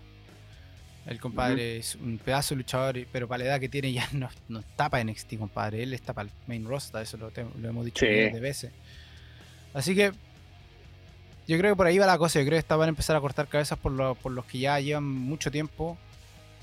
El 1.06 1.20
compadre 1.20 1.78
es 1.78 1.96
un 1.96 2.18
pedazo 2.18 2.56
de 2.56 2.60
luchador, 2.60 2.98
pero 3.12 3.28
para 3.28 3.40
la 3.44 3.50
edad 3.50 3.60
que 3.60 3.68
tiene 3.70 3.92
ya 3.92 4.08
no, 4.14 4.30
no 4.48 4.60
está 4.60 4.90
para 4.90 5.04
NXT, 5.04 5.38
compadre. 5.38 5.84
Él 5.84 5.94
está 5.94 6.14
para 6.14 6.30
el 6.30 6.34
main 6.48 6.66
roster, 6.66 7.02
eso 7.02 7.18
lo, 7.18 7.30
te- 7.30 7.46
lo 7.60 7.70
hemos 7.70 7.86
dicho 7.86 8.06
Sí. 8.06 8.12
miles 8.12 8.34
de 8.34 8.40
veces. 8.40 8.72
Así 9.74 9.94
que 9.96 10.12
yo 11.48 11.58
creo 11.58 11.74
que 11.74 11.76
por 11.76 11.88
ahí 11.88 11.98
va 11.98 12.06
la 12.06 12.18
cosa. 12.18 12.40
Yo 12.40 12.46
creo 12.46 12.62
que 12.64 12.74
van 12.74 12.84
a 12.84 12.90
empezar 12.90 13.16
a 13.16 13.20
cortar 13.22 13.48
cabezas 13.48 13.78
por, 13.78 13.92
lo- 13.92 14.16
por 14.16 14.32
los 14.32 14.46
que 14.46 14.60
ya 14.60 14.80
llevan 14.80 15.04
mucho 15.04 15.52
tiempo 15.52 15.98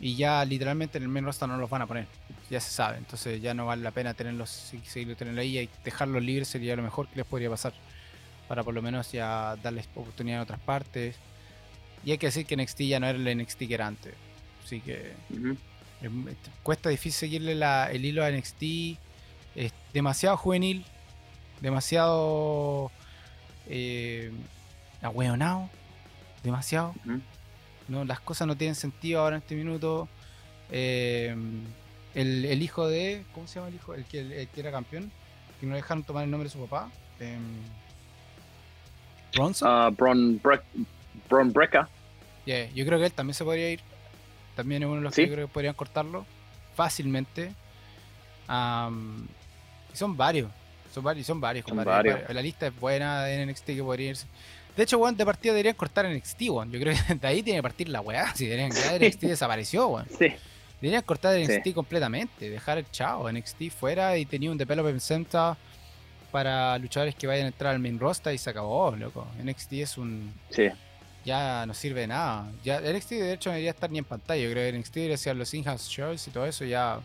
y 0.00 0.16
ya 0.16 0.42
literalmente 0.46 0.96
en 0.96 1.04
el 1.04 1.10
main 1.10 1.26
roster 1.26 1.46
no 1.46 1.58
los 1.58 1.68
van 1.68 1.82
a 1.82 1.86
poner. 1.86 2.06
Ya 2.48 2.60
se 2.60 2.70
sabe. 2.70 2.96
Entonces 2.96 3.42
ya 3.42 3.52
no 3.52 3.66
vale 3.66 3.82
la 3.82 3.90
pena 3.90 4.14
tenerlos, 4.14 4.48
seguirlos 4.50 5.18
teniendo 5.18 5.42
ahí 5.42 5.58
y 5.58 5.68
dejarlos 5.84 6.22
libres 6.22 6.48
sería 6.48 6.74
lo 6.76 6.82
mejor 6.82 7.08
que 7.08 7.16
les 7.16 7.26
podría 7.26 7.50
pasar. 7.50 7.74
Para 8.50 8.64
por 8.64 8.74
lo 8.74 8.82
menos 8.82 9.12
ya 9.12 9.54
darles 9.62 9.86
oportunidad 9.94 10.38
en 10.38 10.42
otras 10.42 10.58
partes. 10.58 11.14
Y 12.04 12.10
hay 12.10 12.18
que 12.18 12.26
decir 12.26 12.46
que 12.46 12.56
NXT 12.56 12.80
ya 12.80 12.98
no 12.98 13.06
era 13.06 13.16
el 13.16 13.38
NXT 13.38 13.58
que 13.68 13.74
era 13.74 13.86
antes. 13.86 14.12
Así 14.64 14.80
que 14.80 15.12
es 16.02 16.10
cuesta 16.64 16.88
difícil 16.88 17.12
seguirle 17.12 17.54
la- 17.54 17.92
el 17.92 18.04
hilo 18.04 18.24
a 18.24 18.28
NXT. 18.28 18.98
Es 19.54 19.72
demasiado 19.92 20.36
juvenil, 20.36 20.84
demasiado 21.60 22.90
eh, 23.68 24.32
ahueonado, 25.02 25.70
demasiado. 26.42 26.94
No, 27.88 28.04
las 28.04 28.18
cosas 28.20 28.48
no 28.48 28.56
tienen 28.56 28.74
sentido 28.74 29.20
ahora 29.20 29.36
en 29.36 29.42
este 29.42 29.54
minuto. 29.54 30.08
Eh, 30.70 31.34
el, 32.14 32.44
el 32.46 32.62
hijo 32.62 32.88
de. 32.88 33.24
¿Cómo 33.32 33.46
se 33.46 33.56
llama 33.56 33.68
el 33.68 33.74
hijo? 33.76 33.94
El 33.94 34.04
que, 34.06 34.20
el 34.42 34.48
que 34.48 34.60
era 34.60 34.70
campeón. 34.72 35.10
Que 35.60 35.66
no 35.66 35.72
le 35.72 35.76
dejaron 35.76 36.02
tomar 36.02 36.24
el 36.24 36.30
nombre 36.30 36.48
de 36.48 36.52
su 36.52 36.58
papá. 36.66 36.90
Em, 37.20 37.40
Bronson. 39.34 39.68
Ah, 39.70 39.90
Bron, 39.90 40.40
Bre- 40.42 40.62
Bron 41.28 41.52
Breaker. 41.52 41.86
Yeah, 42.44 42.70
yo 42.72 42.84
creo 42.86 42.98
que 42.98 43.06
él 43.06 43.12
también 43.12 43.34
se 43.34 43.44
podría 43.44 43.70
ir. 43.70 43.80
También 44.56 44.82
es 44.82 44.86
uno 44.86 44.96
de 44.96 45.02
los 45.02 45.14
Sí. 45.14 45.22
que 45.22 45.28
yo 45.28 45.34
creo 45.34 45.46
que 45.48 45.52
podrían 45.52 45.74
cortarlo 45.74 46.26
fácilmente. 46.74 47.52
Am, 48.48 49.26
y 49.92 49.96
son 49.96 50.16
varios. 50.16 50.50
Son 50.92 51.04
varios, 51.04 51.26
son 51.26 51.40
varios, 51.40 51.64
Son 51.66 51.76
varios. 51.84 52.18
La 52.30 52.42
lista 52.42 52.66
es 52.66 52.78
buena 52.80 53.24
de 53.24 53.46
NXT 53.46 53.66
que 53.76 53.82
podría 53.82 54.10
irse. 54.10 54.26
De 54.76 54.82
hecho, 54.82 54.98
weón, 54.98 55.16
de 55.16 55.24
partida 55.24 55.52
deberían 55.52 55.76
cortar 55.76 56.06
NXT, 56.06 56.42
weón. 56.50 56.70
Yo 56.72 56.80
creo 56.80 56.94
que 56.94 57.14
de 57.14 57.26
ahí 57.28 57.42
tiene 57.42 57.58
que 57.58 57.62
partir 57.62 57.88
la 57.88 58.00
weá. 58.00 58.34
Si 58.34 58.46
deberían, 58.46 58.72
ya 58.72 58.98
NXT 58.98 59.22
desapareció, 59.22 59.86
weón. 59.88 60.06
Sí. 60.18 60.26
Deberían 60.80 61.02
cortar 61.02 61.36
NXT 61.38 61.62
Sí. 61.64 61.72
completamente. 61.74 62.50
Dejar 62.50 62.78
el 62.78 62.90
chao, 62.90 63.30
NXT 63.30 63.70
fuera 63.70 64.16
y 64.16 64.24
tenía 64.26 64.50
un 64.50 64.58
development 64.58 65.00
center 65.00 65.54
para 66.30 66.78
luchadores 66.78 67.14
que 67.14 67.26
vayan 67.26 67.46
a 67.46 67.48
entrar 67.48 67.74
al 67.74 67.80
main 67.80 67.98
roster 67.98 68.34
y 68.34 68.38
se 68.38 68.50
acabó, 68.50 68.94
loco. 68.96 69.26
NXT 69.42 69.72
es 69.74 69.98
un 69.98 70.32
Sí. 70.50 70.68
ya 71.24 71.66
no 71.66 71.74
sirve 71.74 72.00
de 72.02 72.06
nada. 72.08 72.50
Ya 72.64 72.80
NXT 72.80 73.10
de 73.12 73.32
hecho 73.34 73.50
no 73.50 73.54
debería 73.54 73.70
estar 73.72 73.90
ni 73.90 73.98
en 73.98 74.04
pantalla. 74.04 74.42
Yo 74.42 74.50
creo 74.50 74.70
que 74.70 74.78
NXT 74.78 74.94
debería 74.94 75.16
ser 75.16 75.36
los 75.36 75.52
in-house 75.54 75.88
shows 75.88 76.26
y 76.28 76.30
todo 76.30 76.46
eso 76.46 76.64
ya. 76.64 77.00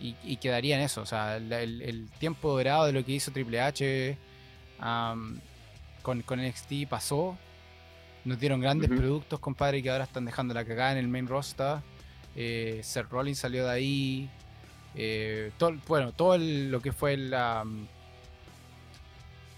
Y, 0.00 0.16
y 0.24 0.36
quedaría 0.38 0.76
en 0.76 0.82
eso. 0.82 1.02
O 1.02 1.06
sea, 1.06 1.36
el, 1.36 1.52
el- 1.52 1.82
el 1.82 2.08
tiempo 2.18 2.50
dorado 2.50 2.86
de 2.86 2.92
lo 2.92 3.04
que 3.04 3.12
hizo 3.12 3.30
Triple 3.30 3.60
H 3.60 4.16
con, 6.02 6.22
con 6.22 6.40
NXT 6.40 6.88
pasó. 6.88 7.36
Nos 8.24 8.38
dieron 8.38 8.60
grandes 8.60 8.88
productos, 8.88 9.40
compadre, 9.40 9.82
que 9.82 9.90
ahora 9.90 10.04
están 10.04 10.24
dejando 10.24 10.54
la 10.54 10.64
cagada 10.64 10.92
en 10.92 10.98
el 10.98 11.08
main 11.08 11.26
roster. 11.26 11.78
Eh, 12.36 12.80
Seth 12.82 13.10
Rollins 13.10 13.38
salió 13.38 13.64
de 13.66 13.70
ahí. 13.72 14.30
Eh, 14.94 15.50
todo, 15.58 15.72
bueno, 15.88 16.12
todo 16.12 16.34
el- 16.34 16.70
lo 16.70 16.80
que 16.80 16.92
fue 16.92 17.14
el 17.14 17.34
am, 17.34 17.86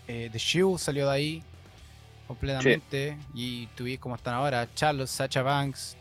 eh, 0.08 0.28
The 0.32 0.38
Shield 0.38 0.78
salió 0.78 1.08
de 1.08 1.14
ahí 1.14 1.42
completamente. 2.26 3.16
Y 3.34 3.66
tuve 3.68 3.98
como 3.98 4.14
están 4.16 4.34
ahora 4.34 4.68
Charlotte, 4.74 5.08
Sacha 5.08 5.42
Banks, 5.42 5.96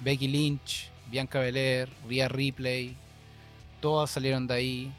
Becky 0.00 0.28
Lynch, 0.28 0.90
Bianca 1.10 1.40
Belair, 1.40 1.88
Rhea 2.08 2.28
Ripley. 2.28 2.96
Todas 3.80 4.10
salieron 4.10 4.46
de 4.46 4.54
ahí. 4.54 4.92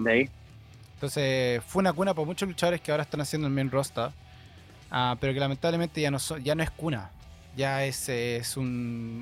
De 0.00 0.10
ahí. 0.12 0.30
entonces 0.94 1.62
fue 1.64 1.80
una 1.80 1.92
cuna 1.92 2.14
para 2.14 2.26
muchos 2.26 2.48
luchadores 2.48 2.80
que 2.80 2.90
ahora 2.90 3.04
están 3.04 3.20
haciendo 3.20 3.46
el 3.46 3.54
main 3.54 3.70
roster. 3.70 4.10
ah, 4.90 5.16
pero 5.20 5.32
que 5.32 5.40
lamentablemente 5.40 6.00
ya 6.00 6.10
no, 6.10 6.18
so- 6.18 6.38
ya 6.38 6.54
no 6.54 6.62
es 6.62 6.70
cuna. 6.70 7.10
Ya 7.56 7.84
es, 7.84 8.08
es 8.08 8.56
un, 8.56 8.66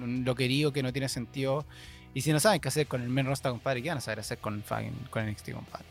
un 0.02 0.24
loquerío 0.24 0.72
que 0.72 0.82
no 0.82 0.92
tiene 0.92 1.08
sentido. 1.08 1.66
Y 2.14 2.22
si 2.22 2.32
no 2.32 2.40
saben 2.40 2.60
qué 2.60 2.68
hacer 2.68 2.86
con 2.86 3.02
el 3.02 3.08
main 3.08 3.26
roster, 3.26 3.50
compadre, 3.50 3.82
¿qué 3.82 3.88
van 3.88 3.98
a 3.98 4.00
saber 4.00 4.20
hacer 4.20 4.38
con, 4.38 4.62
con 5.10 5.26
NXT, 5.30 5.52
compadre? 5.52 5.84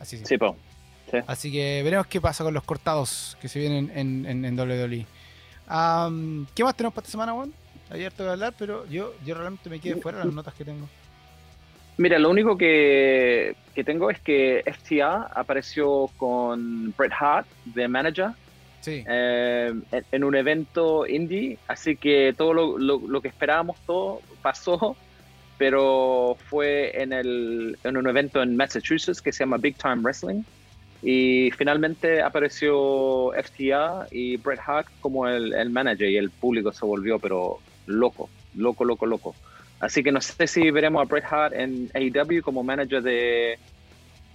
Así 0.00 0.16
es. 0.16 0.26
Sí, 0.28 0.38
po. 0.38 0.56
Así 1.26 1.50
que 1.52 1.82
veremos 1.82 2.06
qué 2.06 2.20
pasa 2.20 2.44
con 2.44 2.54
los 2.54 2.62
cortados 2.64 3.36
que 3.40 3.48
se 3.48 3.58
vienen 3.58 3.90
en, 3.94 4.26
en, 4.26 4.44
en 4.44 4.58
WWE. 4.58 5.06
Am, 5.66 6.46
¿Qué 6.54 6.64
más 6.64 6.76
tenemos 6.76 6.94
para 6.94 7.02
esta 7.04 7.12
semana, 7.12 7.32
Juan? 7.32 7.52
Hay 7.90 8.04
harto 8.04 8.24
que 8.24 8.30
hablar, 8.30 8.54
pero 8.58 8.86
yo, 8.88 9.14
yo 9.24 9.34
realmente 9.34 9.68
me 9.68 9.80
quedé 9.80 9.96
fuera 9.96 10.18
de 10.18 10.24
las 10.26 10.34
notas 10.34 10.54
que 10.54 10.64
tengo. 10.64 10.88
Mira, 11.96 12.18
lo 12.18 12.30
único 12.30 12.56
que, 12.56 13.54
que 13.74 13.84
tengo 13.84 14.10
es 14.10 14.20
que 14.20 14.62
FTA 14.64 15.28
apareció 15.34 16.08
con 16.16 16.94
Bret 16.96 17.12
Hart 17.18 17.46
de 17.66 17.88
manager 17.88 18.28
Sí. 18.80 19.04
eh, 19.06 19.74
en, 19.92 20.04
en 20.10 20.24
un 20.24 20.34
evento 20.34 21.06
indie, 21.06 21.58
así 21.68 21.96
que 21.96 22.32
todo 22.34 22.54
lo, 22.54 22.78
lo- 22.78 23.02
lo 23.06 23.20
que 23.20 23.28
esperábamos 23.28 23.76
todo 23.86 24.22
pasó, 24.40 24.96
pero 25.58 26.38
fue 26.48 27.02
en, 27.02 27.12
el, 27.12 27.76
en 27.84 27.96
un 27.98 28.08
evento 28.08 28.42
en 28.42 28.56
Massachusetts 28.56 29.20
que 29.20 29.32
se 29.32 29.40
llama 29.40 29.58
Big 29.58 29.76
Time 29.76 29.96
Wrestling 29.96 30.42
y 31.02 31.50
finalmente 31.52 32.20
apareció 32.20 33.32
FTA 33.34 34.06
y 34.10 34.36
Bret 34.36 34.60
Hart 34.66 34.88
como 35.00 35.26
el, 35.26 35.54
el 35.54 35.70
manager 35.70 36.10
y 36.10 36.16
el 36.16 36.30
público 36.30 36.72
se 36.72 36.84
volvió 36.84 37.18
pero 37.18 37.58
loco, 37.86 38.28
loco, 38.54 38.84
loco, 38.84 39.06
loco. 39.06 39.34
Así 39.80 40.02
que 40.02 40.12
no 40.12 40.20
sé 40.20 40.46
si 40.46 40.70
veremos 40.70 41.00
a 41.00 41.06
Bret 41.06 41.24
Hart 41.30 41.54
en 41.54 41.90
AEW 41.94 42.42
como 42.42 42.62
manager 42.62 43.02
de, 43.02 43.58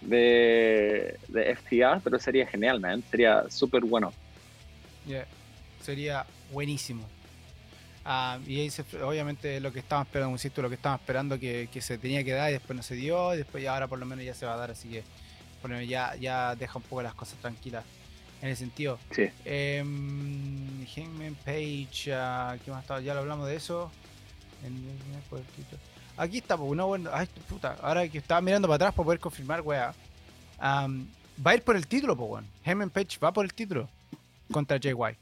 de, 0.01 1.17
FTA, 1.29 2.01
pero 2.03 2.17
sería 2.17 2.47
genial, 2.47 2.79
man. 2.79 3.03
Sería 3.11 3.43
súper 3.49 3.81
bueno. 3.81 4.11
Sería 5.83 6.25
buenísimo. 6.51 7.05
Ah, 8.03 8.39
y 8.47 8.59
ahí 8.59 8.69
se- 8.71 9.03
obviamente 9.03 9.59
lo 9.59 9.71
que 9.71 9.79
estaban 9.79 10.05
esperando, 10.05 10.31
insisto, 10.33 10.63
lo 10.63 10.69
que 10.69 10.75
estaban 10.75 10.99
esperando 10.99 11.39
que, 11.39 11.69
que 11.71 11.81
se 11.81 11.99
tenía 11.99 12.23
que 12.23 12.31
dar 12.31 12.49
y 12.49 12.53
después 12.53 12.75
no 12.75 12.81
se 12.83 12.95
dio, 12.95 13.33
y 13.35 13.37
después 13.37 13.63
ya 13.63 13.73
ahora 13.73 13.87
por 13.87 13.99
lo 13.99 14.05
menos 14.07 14.25
ya 14.25 14.33
se 14.33 14.45
va 14.47 14.55
a 14.55 14.57
dar, 14.57 14.71
así 14.71 14.89
que 14.89 15.03
por 15.65 15.71
lo 15.71 15.77
menos 15.77 15.89
ya, 15.89 16.15
ya 16.17 16.53
deja 16.53 16.77
un 16.77 16.83
poco 16.83 17.01
las 17.01 17.15
cosas 17.15 17.39
tranquilas 17.39 17.83
en 18.39 18.49
ese 18.49 18.59
sentido. 18.59 18.99
Sí. 19.09 19.31
Hangman 19.43 21.35
Page, 21.43 22.13
ah, 22.13 22.55
¿qué 22.63 22.69
más 22.69 22.83
estaba? 22.83 23.01
Ya 23.01 23.15
lo 23.15 23.21
hablamos 23.21 23.47
de 23.47 23.55
eso. 23.55 23.91
Aquí 26.17 26.37
está, 26.37 26.55
pues, 26.55 26.69
una 26.69 26.83
buena. 26.83 27.09
Ay, 27.11 27.27
puta, 27.49 27.77
ahora 27.81 28.07
que 28.07 28.19
estaba 28.19 28.41
mirando 28.41 28.67
para 28.67 28.75
atrás 28.75 28.93
para 28.93 29.05
poder 29.05 29.19
confirmar, 29.19 29.61
weá. 29.61 29.91
Va 30.61 31.51
a 31.51 31.55
ir 31.55 31.63
por 31.63 31.75
el 31.75 31.87
título, 31.87 32.15
pues, 32.15 32.29
weón. 32.29 32.47
Hangman 32.63 32.91
Page 32.91 33.17
va 33.17 33.33
por 33.33 33.43
el 33.43 33.55
título 33.55 33.89
contra 34.51 34.77
Jay 34.79 34.93
White. 34.93 35.17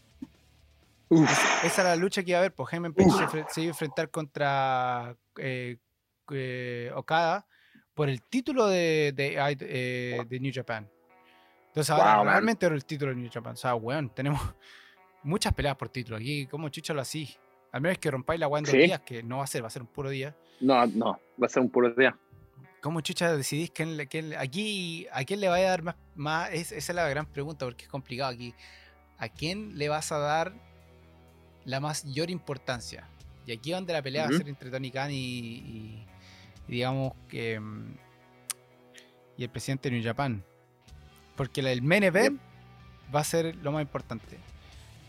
Esa 1.64 1.84
era 1.84 1.92
la 1.92 1.96
lucha 1.96 2.22
que 2.22 2.32
iba 2.32 2.40
a 2.40 2.42
haber, 2.42 2.54
pues 2.54 2.74
Heyman 2.74 2.94
Page 2.94 3.12
se, 3.32 3.46
se 3.50 3.62
iba 3.62 3.70
a 3.70 3.74
enfrentar 3.76 4.10
contra 4.10 5.16
eh, 5.38 5.78
eh, 6.32 6.92
Okada 6.94 7.46
por 7.94 8.10
el 8.10 8.22
título 8.24 8.68
de, 8.68 9.14
de, 9.16 9.36
eh, 9.62 10.24
de 10.28 10.40
New 10.40 10.52
Japan. 10.54 10.90
Entonces 11.68 11.90
ahora 11.92 12.16
Wow, 12.18 12.26
man. 12.26 12.34
realmente 12.34 12.66
era 12.66 12.76
el 12.76 12.86
título 12.86 13.12
de 13.12 13.18
New 13.18 13.30
Japan. 13.32 13.54
O 13.54 13.58
sea, 13.58 13.76
weón, 13.76 14.10
tenemos 14.10 14.40
muchas 15.24 15.54
peleas 15.54 15.76
por 15.76 15.90
título. 15.90 16.18
Aquí, 16.18 16.46
como 16.48 16.70
chucha 16.70 16.94
lo 16.94 17.02
así? 17.02 17.36
Al 17.72 17.82
menos 17.82 17.98
que 17.98 18.12
rompáis 18.12 18.40
la 18.40 18.48
weá 18.48 18.60
en 18.60 18.66
dos 18.66 18.72
Sí. 18.72 18.78
días, 18.78 19.00
que 19.02 19.24
no 19.24 19.38
va 19.38 19.44
a 19.44 19.48
ser, 19.48 19.64
va 19.64 19.68
a 19.68 19.72
ser 19.72 19.82
un 19.82 19.88
puro 19.88 20.10
día. 20.10 20.36
No, 20.60 20.86
no, 20.88 21.20
va 21.42 21.46
a 21.48 21.50
ser 21.50 21.62
un 21.64 21.70
puro 21.70 21.90
día. 21.94 22.16
¿Cómo 22.82 23.02
chucha 23.02 23.36
decidís 23.36 23.72
quién, 23.72 23.98
quién 24.10 24.36
aquí, 24.36 25.08
a 25.12 25.24
quién 25.24 25.40
le 25.40 25.48
vaya 25.48 25.68
a 25.68 25.70
dar 25.70 25.84
más? 25.84 25.96
más 26.16 26.50
es- 26.52 26.72
esa 26.72 26.92
es 26.92 26.96
la 26.96 27.08
gran 27.10 27.26
pregunta 27.26 27.66
porque 27.66 27.86
es 27.86 27.90
complicado 27.90 28.32
aquí. 28.32 28.54
¿A 29.18 29.30
quién 29.30 29.78
le 29.78 29.88
vas 29.90 30.12
a 30.12 30.18
dar 30.18 30.54
la 31.66 31.80
mayor 31.80 32.30
importancia? 32.30 33.08
Y 33.48 33.54
aquí 33.54 33.72
es 33.72 33.78
donde 33.78 33.94
la 33.94 34.02
pelea 34.02 34.24
va 34.24 34.36
a 34.36 34.38
ser 34.38 34.48
entre 34.50 34.70
Tony 34.70 34.92
Khan 34.92 35.10
y 35.12 36.06
digamos 36.68 37.14
que 37.30 37.60
mm, 37.60 37.96
y 39.38 39.44
el 39.44 39.50
presidente 39.50 39.90
de 39.90 39.96
New 39.96 40.06
Japan. 40.06 40.44
Porque 41.36 41.62
el 41.62 41.82
main 41.82 42.04
event 42.04 42.40
va 43.14 43.22
a 43.22 43.24
ser 43.24 43.56
lo 43.58 43.72
más 43.72 43.82
importante. 43.82 44.38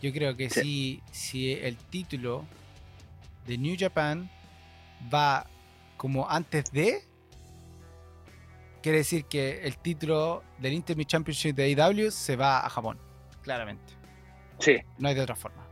Yo 0.01 0.11
creo 0.11 0.35
que 0.35 0.49
si, 0.49 1.01
si 1.11 1.53
el 1.53 1.77
título 1.77 2.45
de 3.45 3.57
New 3.57 3.75
Japan 3.79 4.29
va 5.13 5.45
como 5.97 6.29
antes 6.29 6.71
de, 6.71 7.03
quiere 8.81 8.99
decir 8.99 9.25
que 9.25 9.61
el 9.63 9.77
título 9.77 10.43
del 10.59 10.73
Intermediate 10.73 11.11
Championship 11.11 11.55
de 11.55 11.75
AEW 11.75 12.11
se 12.11 12.35
va 12.35 12.65
a 12.65 12.69
Japón. 12.69 12.99
Claramente. 13.41 13.93
Sí, 14.59 14.77
No 14.97 15.09
hay 15.09 15.15
de 15.15 15.21
otra 15.21 15.35
forma. 15.35 15.65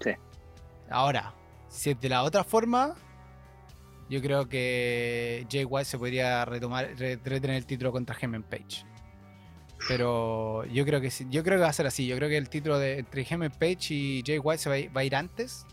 Sí. 0.00 0.10
Ahora, 0.90 1.34
si 1.68 1.90
es 1.90 2.00
de 2.00 2.08
la 2.08 2.22
otra 2.22 2.44
forma, 2.44 2.94
yo 4.12 4.20
creo 4.20 4.46
que 4.46 5.46
Jay 5.50 5.64
White 5.64 5.86
se 5.86 5.96
podría 5.96 6.44
retomar, 6.44 6.90
re- 6.98 7.18
retener 7.24 7.56
el 7.56 7.64
título 7.64 7.92
contra 7.92 8.14
Heyman 8.20 8.42
Page. 8.42 8.84
Pero 9.88 10.66
yo 10.66 10.84
creo 10.84 11.00
que 11.00 11.10
sí, 11.10 11.26
yo 11.30 11.42
creo 11.42 11.56
que 11.56 11.62
va 11.62 11.70
a 11.70 11.72
ser 11.72 11.86
así. 11.86 12.06
Yo 12.06 12.14
creo 12.16 12.28
que 12.28 12.36
el 12.36 12.50
título 12.50 12.78
de 12.78 12.98
entre 12.98 13.22
Heyman 13.22 13.50
Page 13.52 13.94
y 13.94 14.22
Jay 14.24 14.38
White 14.38 14.58
se 14.62 14.68
va 14.68 14.74
a 14.74 14.78
ir, 14.78 14.94
va 14.94 15.00
a 15.00 15.04
ir 15.04 15.16
antes. 15.16 15.64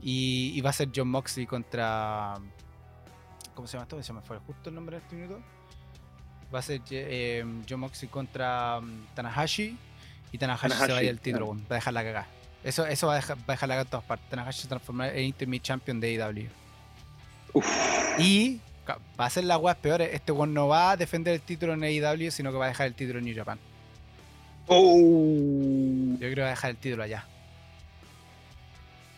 Y, 0.00 0.52
y 0.54 0.60
va 0.60 0.70
a 0.70 0.72
ser 0.72 0.90
John 0.94 1.08
Moxley 1.08 1.46
contra. 1.46 2.34
¿Cómo 3.54 3.66
se 3.66 3.72
llama 3.72 3.82
esto? 3.82 4.00
Se 4.02 4.12
me 4.12 4.20
fue 4.20 4.38
justo 4.38 4.68
el 4.68 4.76
nombre 4.76 4.96
de 4.96 5.02
este 5.02 5.16
minuto. 5.16 5.42
Va 6.54 6.60
a 6.60 6.62
ser 6.62 6.80
eh, 6.90 7.44
John 7.68 7.80
Moxley 7.80 8.08
contra 8.08 8.78
um, 8.78 9.04
Tanahashi. 9.14 9.76
Y 10.30 10.38
Tanahashi, 10.38 10.74
se 10.76 10.92
va 10.92 10.98
a 10.98 11.02
ir 11.02 11.10
al 11.10 11.20
título, 11.20 11.46
claro. 11.50 11.60
va 11.68 11.74
a 11.74 11.74
dejar 11.74 11.92
la 11.92 12.04
cagada. 12.04 12.26
Eso, 12.62 12.86
eso 12.86 13.08
va, 13.08 13.14
a 13.14 13.16
dejar, 13.16 13.36
va 13.38 13.42
a 13.48 13.52
dejar 13.52 13.68
la 13.68 13.74
cagada 13.74 13.82
en 13.84 13.90
todas 13.90 14.06
partes. 14.06 14.28
Tanahashi 14.30 14.62
se 14.62 14.68
transformará 14.68 15.12
en 15.14 15.24
Intermediate 15.24 15.66
Champion 15.66 16.00
de 16.00 16.22
AEW. 16.22 16.63
Uf. 17.54 17.66
Y 18.18 18.60
va 19.18 19.26
a 19.26 19.30
ser 19.30 19.44
la 19.44 19.56
weas 19.56 19.76
peores. 19.78 20.10
Este 20.12 20.30
weón 20.32 20.52
no 20.52 20.68
va 20.68 20.90
a 20.92 20.96
defender 20.96 21.32
el 21.34 21.40
título 21.40 21.72
en 21.72 21.82
AEW, 21.84 22.30
sino 22.30 22.52
que 22.52 22.58
va 22.58 22.66
a 22.66 22.68
dejar 22.68 22.86
el 22.88 22.94
título 22.94 23.18
en 23.18 23.24
New 23.24 23.34
Japan. 23.34 23.58
Oh. 24.66 24.96
Yo 24.98 26.18
creo 26.18 26.34
que 26.34 26.40
va 26.42 26.46
a 26.48 26.50
dejar 26.50 26.70
el 26.70 26.76
título 26.76 27.02
allá. 27.02 27.24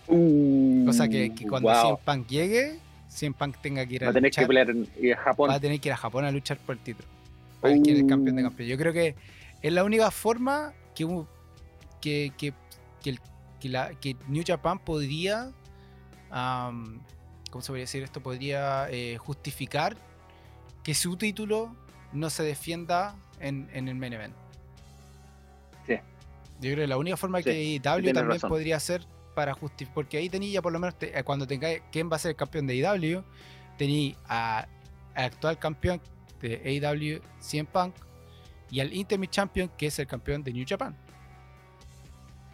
Uh. 0.09 0.85
Cosa 0.87 1.09
que, 1.09 1.35
que 1.35 1.47
cuando 1.47 1.69
Wow. 1.69 1.83
CM 1.83 1.99
Punk 2.05 2.29
llegue, 2.29 2.79
CM 3.09 3.35
Punk 3.37 3.57
tenga 3.61 3.85
que 3.87 3.95
ir 3.97 4.05
a 4.05 4.07
Va 4.07 4.11
a 4.11 4.15
tener 4.15 4.31
que 4.31 4.47
pelear 4.47 4.71
en 4.71 4.87
Japón. 5.17 5.51
va 5.51 5.55
a 5.55 5.61
tener 5.61 5.81
que 5.81 5.89
ir 5.89 5.93
a 5.93 5.97
Japón 5.97 6.25
a 6.25 6.31
luchar 6.31 6.59
por 6.59 6.77
el 6.77 6.83
título. 6.83 7.09
Para 7.61 7.75
es 7.75 7.81
el 7.81 8.07
campeón 8.07 8.37
de 8.37 8.43
Uh. 8.43 8.47
campeones. 8.47 8.69
Yo 8.71 8.79
creo 8.79 8.93
que 8.93 9.15
es 9.63 9.73
la 9.73 9.83
única 9.85 10.11
forma 10.11 10.73
que, 10.95 11.05
un- 11.05 11.27
que, 12.01 12.33
que, 12.39 12.53
que, 13.03 13.11
el- 13.11 13.21
que 13.61 13.69
la, 13.69 13.91
que 14.01 14.17
New 14.29 14.45
Japan 14.47 14.79
podría, 14.79 15.51
am, 16.31 17.01
¿cómo 17.51 17.63
se 17.63 17.69
podría 17.69 17.83
decir 17.85 18.03
esto? 18.03 18.21
Podría 18.23 18.89
eh, 18.91 19.17
justificar 19.19 19.97
que 20.83 20.95
su 20.95 21.17
título 21.17 21.75
no 22.13 22.31
se 22.31 22.43
defienda 22.43 23.17
en, 23.41 23.69
en 23.73 23.89
el 23.89 23.95
main 23.97 24.13
event. 24.13 24.35
Sí. 25.87 25.95
Yo 26.61 26.73
creo 26.73 26.77
que 26.77 26.87
la 26.87 26.97
única 26.97 27.17
forma 27.17 27.39
Sí, 27.39 27.45
que 27.45 27.81
W 27.83 28.03
tienes 28.03 28.15
también 28.15 28.37
razón. 28.41 28.49
podría 28.51 28.81
ser 28.81 29.05
para 29.35 29.53
justificar, 29.55 29.95
porque 29.95 30.17
ahí 30.17 30.29
tenía 30.31 30.51
ya 30.55 30.63
por 30.63 30.73
lo 30.73 30.79
menos, 30.79 30.99
te- 30.99 31.19
eh, 31.19 31.23
cuando 31.25 31.47
tengáis 31.47 31.83
quién 31.93 32.11
va 32.11 32.17
a 32.17 32.19
ser 32.19 32.31
el 32.31 32.37
campeón 32.37 32.67
de 32.67 32.77
IW, 32.77 33.23
tenía 33.77 34.17
al 34.29 34.67
actual 35.15 35.59
campeón 35.59 36.01
de 36.41 36.57
AEW, 36.83 37.21
CM 37.41 37.69
Punk, 37.71 37.95
y 38.71 38.81
al 38.81 38.93
Intermediate 38.93 39.35
Champion, 39.35 39.69
que 39.77 39.87
es 39.89 39.99
el 39.99 40.07
campeón 40.07 40.43
de 40.43 40.53
New 40.53 40.65
Japan. 40.69 40.97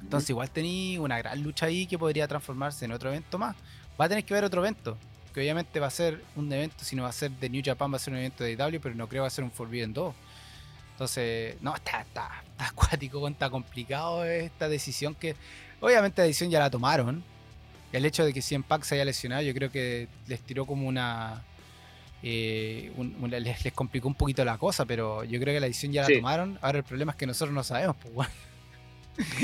Entonces 0.00 0.30
igual 0.30 0.50
tenía 0.50 1.00
una 1.00 1.18
gran 1.18 1.40
lucha 1.42 1.66
ahí 1.66 1.86
que 1.86 1.96
podría 1.98 2.26
transformarse 2.26 2.84
en 2.84 2.92
otro 2.92 3.08
evento 3.10 3.38
más. 3.38 3.56
Va 4.00 4.06
a 4.06 4.08
tener 4.08 4.24
que 4.24 4.34
ver 4.34 4.44
otro 4.44 4.60
evento, 4.62 4.96
que 5.32 5.40
obviamente 5.40 5.78
va 5.80 5.86
a 5.86 5.90
ser 5.90 6.22
un 6.36 6.52
evento, 6.52 6.84
si 6.84 6.96
no 6.96 7.02
va 7.04 7.08
a 7.10 7.12
ser 7.12 7.30
de 7.30 7.48
New 7.48 7.62
Japan, 7.64 7.92
va 7.92 7.96
a 7.96 8.00
ser 8.00 8.12
un 8.12 8.18
evento 8.18 8.44
de 8.44 8.52
AEW, 8.60 8.80
pero 8.80 8.94
no 8.94 9.06
creo 9.08 9.18
que 9.18 9.20
va 9.20 9.26
a 9.26 9.30
ser 9.30 9.44
un 9.44 9.50
Forbidden 9.50 9.92
2. 9.92 10.14
Entonces, 10.92 11.56
no, 11.60 11.74
está, 11.74 12.00
está, 12.02 12.30
está 12.50 12.68
acuático, 12.68 13.26
está 13.28 13.50
complicado 13.50 14.24
esta 14.24 14.68
decisión 14.68 15.14
que, 15.14 15.34
obviamente 15.80 16.20
la 16.22 16.26
decisión 16.26 16.50
ya 16.50 16.58
la 16.58 16.70
tomaron. 16.70 17.22
El 17.92 18.06
hecho 18.06 18.24
de 18.24 18.32
que 18.32 18.40
CM 18.40 18.64
Punk 18.66 18.84
se 18.84 18.94
haya 18.94 19.04
lesionado, 19.04 19.42
yo 19.42 19.52
creo 19.52 19.70
que 19.70 20.08
les 20.26 20.40
tiró 20.40 20.64
como 20.64 20.88
una... 20.88 21.42
eh, 22.22 22.90
un- 22.96 23.16
una- 23.20 23.38
les, 23.40 23.62
les 23.64 23.72
complicó 23.74 24.08
un 24.08 24.14
poquito 24.14 24.44
la 24.44 24.56
cosa, 24.56 24.84
pero 24.86 25.24
yo 25.24 25.38
creo 25.40 25.52
que 25.54 25.60
la 25.60 25.66
decisión 25.66 25.92
ya 25.92 26.04
Sí. 26.06 26.12
la 26.14 26.18
tomaron. 26.20 26.58
Ahora 26.62 26.78
el 26.78 26.84
problema 26.84 27.12
es 27.12 27.18
que 27.18 27.26
nosotros 27.26 27.54
no 27.54 27.62
sabemos, 27.64 27.96
pues, 28.00 28.14
bueno. 28.14 28.30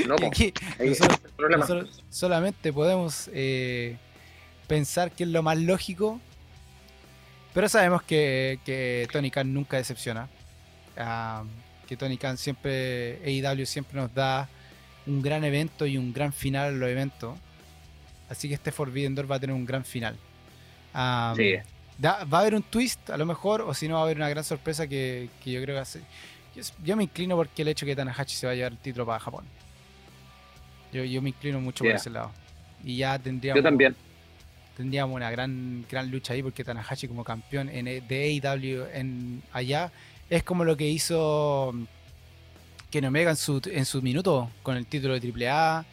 No, 0.07 0.15
aquí 0.27 0.51
nosotros- 0.79 1.19
nosotros 1.37 2.03
solamente 2.09 2.73
podemos 2.73 3.29
eh, 3.33 3.97
pensar 4.69 5.11
que 5.11 5.23
es 5.25 5.29
lo 5.29 5.43
más 5.43 5.57
lógico, 5.57 6.21
pero 7.53 7.67
sabemos 7.67 8.03
que, 8.03 8.59
que 8.63 9.07
Tony 9.11 9.29
Khan 9.31 9.53
nunca 9.53 9.75
decepciona. 9.77 10.29
Ah, 10.97 11.43
que 11.87 11.97
Tony 11.97 12.17
Khan 12.17 12.37
siempre, 12.37 13.19
AEW 13.25 13.65
siempre 13.65 13.99
nos 13.99 14.13
da 14.13 14.47
un 15.07 15.21
gran 15.21 15.43
evento 15.43 15.85
y 15.87 15.97
un 15.97 16.13
gran 16.13 16.31
final 16.31 16.73
en 16.73 16.79
los 16.79 16.89
eventos. 16.89 17.37
Así 18.29 18.47
que 18.47 18.53
este 18.53 18.71
Forbidden 18.71 19.15
Door 19.15 19.29
va 19.31 19.35
a 19.37 19.39
tener 19.39 19.55
un 19.55 19.65
gran 19.65 19.83
final. 19.83 20.15
Ah, 20.93 21.33
Sí. 21.35 21.55
da- 21.97 22.23
va 22.25 22.37
a 22.37 22.41
haber 22.41 22.53
un 22.55 22.61
twist, 22.63 23.09
a 23.09 23.17
lo 23.17 23.25
mejor, 23.25 23.61
o 23.61 23.73
si 23.73 23.87
no, 23.87 23.95
va 23.95 24.01
a 24.01 24.03
haber 24.03 24.17
una 24.17 24.29
gran 24.29 24.43
sorpresa 24.43 24.87
que, 24.87 25.29
que 25.43 25.51
yo 25.51 25.59
creo 25.61 25.73
que 25.73 25.77
va 25.77 25.81
a 25.81 25.85
ser. 25.85 26.03
Yo, 26.55 26.61
yo 26.83 26.95
me 26.95 27.03
inclino 27.03 27.35
porque 27.35 27.63
el 27.63 27.69
hecho 27.69 27.85
que 27.87 27.95
Tanahashi 27.95 28.35
se 28.35 28.45
va 28.45 28.53
a 28.53 28.55
llevar 28.55 28.73
el 28.73 28.77
título 28.77 29.05
para 29.07 29.19
Japón. 29.19 29.45
Yo, 30.93 31.03
yo 31.03 31.21
me 31.21 31.29
inclino 31.29 31.59
mucho 31.59 31.83
Yeah. 31.83 31.93
por 31.93 31.99
ese 32.01 32.09
lado. 32.11 32.31
Y 32.83 32.97
ya 32.97 33.17
tendríamos, 33.17 33.57
Yo 33.59 33.63
también. 33.63 33.95
Tendríamos 34.79 35.13
una 35.13 35.29
gran, 35.29 35.85
gran 35.91 36.09
lucha 36.09 36.31
ahí 36.31 36.41
porque 36.41 36.63
Tanahashi 36.63 37.09
como 37.09 37.25
campeón 37.25 37.67
en, 37.67 37.85
E- 37.89 37.99
de 37.99 38.39
AEW 38.41 38.85
en, 38.93 39.43
allá 39.51 39.91
es 40.29 40.41
como 40.43 40.63
lo 40.63 40.77
que 40.77 40.87
hizo 40.87 41.73
Ken 42.89 43.03
Omega 43.03 43.31
en 43.31 43.35
su, 43.35 43.61
en 43.65 43.83
su 43.85 44.01
minuto 44.01 44.49
con 44.63 44.77
el 44.77 44.85
título 44.85 45.19
de 45.19 45.49
AAA, 45.49 45.85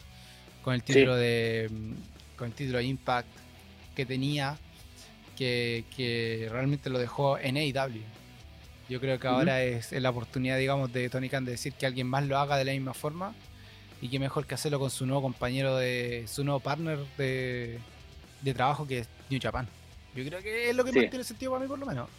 con 0.63 0.73
el 0.73 0.83
título 0.83 1.17
de 1.17 1.67
mm, 1.69 2.37
con 2.37 2.47
el 2.47 2.53
título 2.53 2.77
de 2.77 2.85
Impact 2.85 3.27
que 3.93 4.05
tenía 4.05 4.57
que, 5.37 5.83
que 5.93 6.47
realmente 6.49 6.89
lo 6.89 6.97
dejó 6.97 7.37
en 7.37 7.57
AEW. 7.57 8.01
Yo 8.87 9.01
creo 9.01 9.19
que 9.19 9.27
ahora 9.27 9.63
es, 9.63 9.91
es 9.91 10.01
la 10.01 10.11
oportunidad, 10.11 10.57
digamos, 10.57 10.93
de 10.93 11.09
Tony 11.09 11.27
Khan 11.27 11.43
de 11.43 11.51
decir 11.51 11.73
que 11.73 11.85
alguien 11.85 12.07
más 12.07 12.25
lo 12.25 12.37
haga 12.37 12.55
de 12.55 12.63
la 12.63 12.71
misma 12.71 12.93
forma 12.93 13.33
y 14.01 14.07
que 14.07 14.17
mejor 14.17 14.45
que 14.45 14.55
hacerlo 14.55 14.79
con 14.79 14.89
su 14.91 15.05
nuevo 15.05 15.23
compañero 15.23 15.75
de 15.75 16.23
su 16.27 16.45
nuevo 16.45 16.61
partner 16.61 16.99
de, 17.17 17.79
de 18.41 18.53
trabajo 18.53 18.87
que 18.87 18.99
es 18.99 19.09
New 19.29 19.39
Japan. 19.41 19.67
Yo 20.15 20.25
creo 20.25 20.41
que 20.41 20.69
es 20.69 20.75
lo 20.75 20.83
que 20.83 20.91
Sí. 20.91 20.99
más 20.99 21.09
tiene 21.09 21.23
sentido 21.23 21.51
para 21.51 21.63
mí 21.63 21.67
por 21.69 21.79
lo 21.79 21.85
menos. 21.85 22.09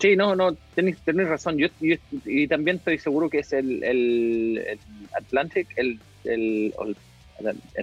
Sí, 0.00 0.16
no, 0.16 0.34
no, 0.34 0.54
tenéis, 0.74 0.96
razón. 1.06 1.58
Yo, 1.58 1.68
yo- 1.80 1.96
y 2.24 2.48
también 2.48 2.78
estoy 2.78 2.98
seguro 2.98 3.28
que 3.28 3.40
es 3.40 3.52
el, 3.52 3.82
el, 3.84 4.58
el 4.66 4.78
Atlantic, 5.14 5.68
el, 5.76 6.00
el, 6.24 6.74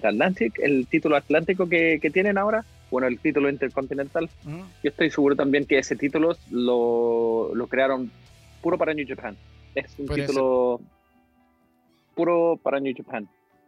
Atlantic, 0.04 0.58
el 0.60 0.88
título 0.88 1.16
atlántico 1.16 1.70
que, 1.70 2.00
que 2.02 2.10
tienen 2.10 2.38
ahora. 2.38 2.66
Bueno, 2.90 3.08
el 3.08 3.20
título 3.20 3.50
intercontinental. 3.50 4.30
Ujú. 4.46 4.58
Yo 4.84 4.90
estoy 4.90 5.12
seguro 5.12 5.36
también 5.36 5.66
que 5.66 5.78
ese 5.78 5.96
título 5.96 6.36
lo, 6.50 7.54
lo 7.54 7.68
crearon 7.68 8.10
puro 8.62 8.78
para 8.78 8.94
New 8.94 9.06
Japan. 9.08 9.36
Es 9.76 9.86
un 10.00 10.08
título 10.08 10.82
puro 12.16 12.60
para 12.64 12.80
New 12.80 12.94
Japan. 12.98 13.28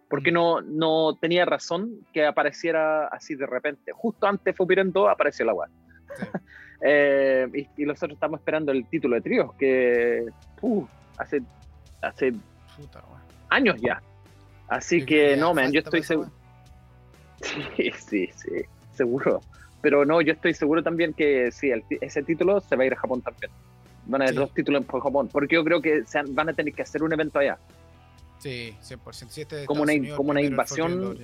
Porque 0.10 0.32
Mm. 0.32 0.34
no, 0.34 0.62
no 0.62 1.16
tenía 1.22 1.46
razón 1.46 1.92
que 2.12 2.26
apareciera 2.26 3.08
así 3.08 3.36
de 3.36 3.46
repente. 3.46 3.92
Justo 3.94 4.26
antes 4.28 4.56
fue 4.56 4.66
Piren 4.68 4.92
2 4.92 5.08
apareció 5.10 5.46
la 5.46 5.54
web. 5.54 5.70
Sí. 6.18 6.24
Eh, 6.82 7.46
y, 7.54 7.84
y 7.84 7.86
nosotros 7.86 8.14
estamos 8.16 8.40
esperando 8.40 8.72
el 8.72 8.88
título 8.88 9.18
de 9.18 9.22
tríos, 9.22 9.54
que 9.56 10.24
uh, 10.62 10.86
hace, 11.18 11.42
hace 12.02 12.32
Puta, 12.78 13.04
años 13.50 13.76
ya. 13.82 14.02
Así 14.70 15.06
que 15.06 15.36
no, 15.36 15.54
man, 15.54 15.74
yo 15.74 15.82
estoy 15.82 16.04
seguro. 16.04 16.32
Sí, 17.76 17.92
sí, 17.98 18.30
sí, 18.34 18.50
seguro. 18.94 19.42
Pero 19.82 20.06
no, 20.06 20.22
yo 20.22 20.32
estoy 20.32 20.54
seguro 20.54 20.82
también 20.82 21.14
que 21.14 21.52
sí, 21.52 21.70
el 21.70 21.84
ese 22.00 22.24
título 22.24 22.62
se 22.62 22.78
va 22.78 22.84
a 22.84 22.86
ir 22.86 22.94
a 22.94 22.98
Japón 22.98 23.22
también. 23.22 23.52
Van 24.06 24.22
a 24.22 24.24
haber 24.24 24.36
Sí. 24.36 24.40
dos 24.40 24.54
títulos 24.54 24.82
en 24.82 25.00
Japón, 25.02 25.30
porque 25.32 25.56
yo 25.56 25.66
creo 25.66 25.82
que 25.82 26.06
se 26.06 26.20
han- 26.20 26.34
van 26.34 26.48
a 26.48 26.54
tener 26.54 26.74
que 26.74 26.82
hacer 26.84 27.04
un 27.04 27.12
evento 27.12 27.40
allá. 27.40 27.58
Sí, 28.40 28.76
100%. 28.82 29.30
Sí, 29.32 29.42
este 29.42 29.56
de 29.58 29.66
Como 29.66 29.84
una- 29.84 29.94
Unidos, 29.94 30.18
como 30.18 30.32
una 30.32 30.42
invasión. 30.42 31.18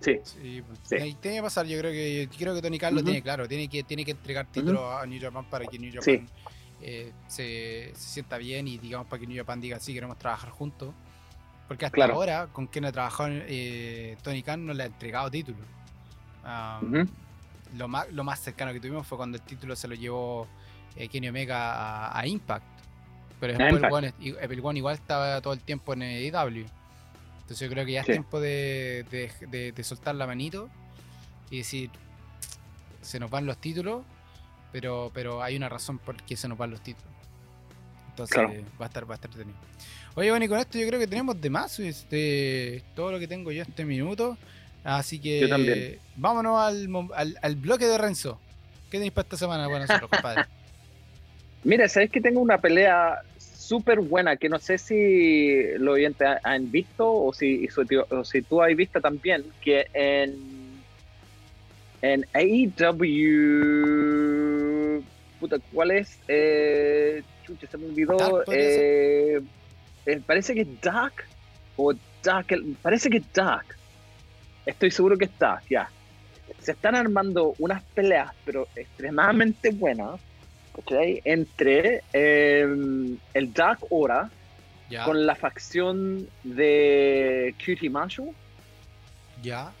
Sí, 0.00 0.18
Sí, 0.24 0.62
pues, 0.66 0.78
Sí. 0.84 1.16
tiene 1.20 1.36
que 1.38 1.42
pasar, 1.42 1.66
yo 1.66 1.78
creo 1.78 1.90
que 1.90 2.26
yo 2.30 2.38
creo 2.38 2.54
que 2.54 2.60
Tony 2.62 2.78
Khan 2.78 2.94
lo 2.94 3.02
tiene 3.02 3.22
claro, 3.22 3.48
tiene 3.48 3.66
que, 3.68 3.82
tiene 3.82 4.04
que 4.04 4.10
entregar 4.10 4.46
títulos 4.46 4.82
a 4.82 5.06
New 5.06 5.20
Japan 5.20 5.48
para 5.48 5.64
que 5.66 5.78
New 5.78 5.90
Japan 5.90 6.04
Sí. 6.04 6.24
eh, 6.82 7.12
se, 7.28 7.92
se 7.94 8.08
sienta 8.10 8.36
bien 8.36 8.68
y 8.68 8.76
digamos 8.78 9.06
para 9.06 9.20
que 9.20 9.26
New 9.26 9.36
Japan 9.38 9.58
diga 9.60 9.78
sí 9.80 9.94
queremos 9.94 10.18
trabajar 10.18 10.50
juntos. 10.50 10.92
Porque 11.66 11.86
hasta 11.86 11.96
Claro. 11.96 12.14
ahora, 12.14 12.46
con 12.52 12.66
quien 12.68 12.84
ha 12.84 12.92
trabajado 12.92 13.30
eh, 13.32 14.16
Tony 14.22 14.42
Khan 14.42 14.64
no 14.66 14.72
le 14.74 14.82
ha 14.84 14.86
entregado 14.86 15.30
títulos. 15.30 15.60
Ujú. 16.82 17.08
lo, 17.76 17.88
más, 17.88 18.10
lo 18.12 18.22
más 18.22 18.38
cercano 18.38 18.72
que 18.72 18.78
tuvimos 18.80 19.04
fue 19.06 19.18
cuando 19.18 19.36
el 19.38 19.42
título 19.42 19.74
se 19.74 19.88
lo 19.88 19.94
llevó 19.96 20.46
eh, 20.94 21.08
Kenny 21.08 21.28
Omega 21.28 21.72
a, 22.06 22.20
a 22.20 22.26
Impact. 22.26 22.64
Pero 23.40 23.56
después 23.58 23.82
el. 23.82 23.92
One, 23.92 24.14
el 24.20 24.60
One 24.64 24.78
igual 24.78 24.94
estaba 24.94 25.40
todo 25.40 25.52
el 25.52 25.60
tiempo 25.60 25.92
en 25.92 26.02
AEW. 26.02 26.66
Entonces 27.42 27.60
yo 27.60 27.68
creo 27.72 27.84
que 27.86 27.92
ya 27.92 28.00
es 28.00 28.06
tiempo 28.06 28.40
de, 28.40 29.04
de- 29.10 29.30
de- 29.48 29.72
de 29.72 29.84
soltar 29.84 30.14
la 30.14 30.26
manito 30.26 30.68
y 31.50 31.58
decir, 31.58 31.90
se 33.02 33.20
nos 33.20 33.30
van 33.30 33.46
los 33.46 33.58
títulos, 33.58 34.02
pero, 34.72 35.10
pero 35.14 35.42
hay 35.42 35.56
una 35.56 35.68
razón 35.68 35.98
por 35.98 36.16
qué 36.22 36.36
se 36.36 36.48
nos 36.48 36.58
van 36.58 36.70
los 36.70 36.80
títulos. 36.80 37.12
Entonces 38.10 38.34
Claro. 38.34 38.52
va 38.80 38.86
a 38.86 38.88
estar 38.88 39.08
va 39.08 39.14
a 39.14 39.16
estar 39.16 39.30
entretenido. 39.30 39.58
Oye, 40.16 40.30
bueno, 40.30 40.44
y 40.44 40.48
con 40.48 40.58
esto 40.58 40.78
yo 40.78 40.88
creo 40.88 40.98
que 40.98 41.06
tenemos 41.06 41.38
de 41.40 41.50
más 41.50 41.78
este, 41.78 42.82
todo 42.96 43.12
lo 43.12 43.18
que 43.18 43.28
tengo 43.28 43.52
yo 43.52 43.62
este 43.62 43.84
minuto. 43.84 44.36
Así 44.82 45.18
que 45.18 45.40
Yo 45.40 45.48
también. 45.48 45.98
vámonos 46.16 46.58
al, 46.60 46.88
al, 47.14 47.38
al 47.42 47.56
bloque 47.56 47.86
de 47.86 47.98
Renzo. 47.98 48.40
¿Qué 48.90 48.98
tenéis 48.98 49.12
para 49.12 49.24
esta 49.26 49.36
semana 49.36 49.66
para 49.66 49.80
nosotros, 49.80 50.08
compadre? 50.10 50.44
Mira, 51.66 51.88
sabes 51.88 52.10
que 52.10 52.20
tengo 52.20 52.40
una 52.40 52.58
pelea 52.60 53.18
súper 53.36 53.98
buena 53.98 54.36
que 54.36 54.48
no 54.48 54.60
sé 54.60 54.78
si 54.78 55.62
los 55.78 55.94
oyentes 55.94 56.24
ha- 56.24 56.40
han 56.44 56.70
visto 56.70 57.12
o 57.12 57.32
si, 57.32 57.66
o 58.10 58.22
si 58.24 58.42
tú 58.42 58.62
has 58.62 58.72
visto 58.76 59.00
también, 59.00 59.44
que 59.60 59.84
en, 59.92 60.32
en 62.02 62.24
AEW, 63.26 65.02
puta, 65.40 65.56
¿cuál 65.72 65.90
es? 65.90 66.20
Eh, 66.28 67.20
chucha, 67.44 67.66
se 67.66 67.78
me 67.78 67.86
olvidó. 67.86 68.16
Dark 68.38 68.48
eh, 68.52 69.40
eh, 70.06 70.20
parece 70.24 70.54
que 70.54 70.60
es 70.60 70.80
Dark 70.80 71.14
o 71.76 71.92
Dark, 72.22 72.46
parece 72.80 73.10
que 73.10 73.16
es 73.16 73.32
Dark. 73.34 73.66
Estoy 74.64 74.92
seguro 74.92 75.18
que 75.18 75.24
es 75.24 75.36
Dark, 75.36 75.64
ya. 75.68 75.90
Se 76.60 76.70
están 76.70 76.94
armando 76.94 77.56
unas 77.58 77.82
peleas, 77.94 78.30
pero 78.44 78.68
extremadamente 78.76 79.70
buenas. 79.72 80.20
¿Cachai? 80.76 81.20
Entre 81.24 82.02
eh, 82.12 82.66
el 83.34 83.52
Dark 83.52 83.80
Ya, 84.88 85.04
con 85.04 85.26
la 85.26 85.34
facción 85.34 86.28
de 86.44 87.54
Cutie 87.58 87.90
Marshall. 87.90 88.30
ya. 89.42 89.72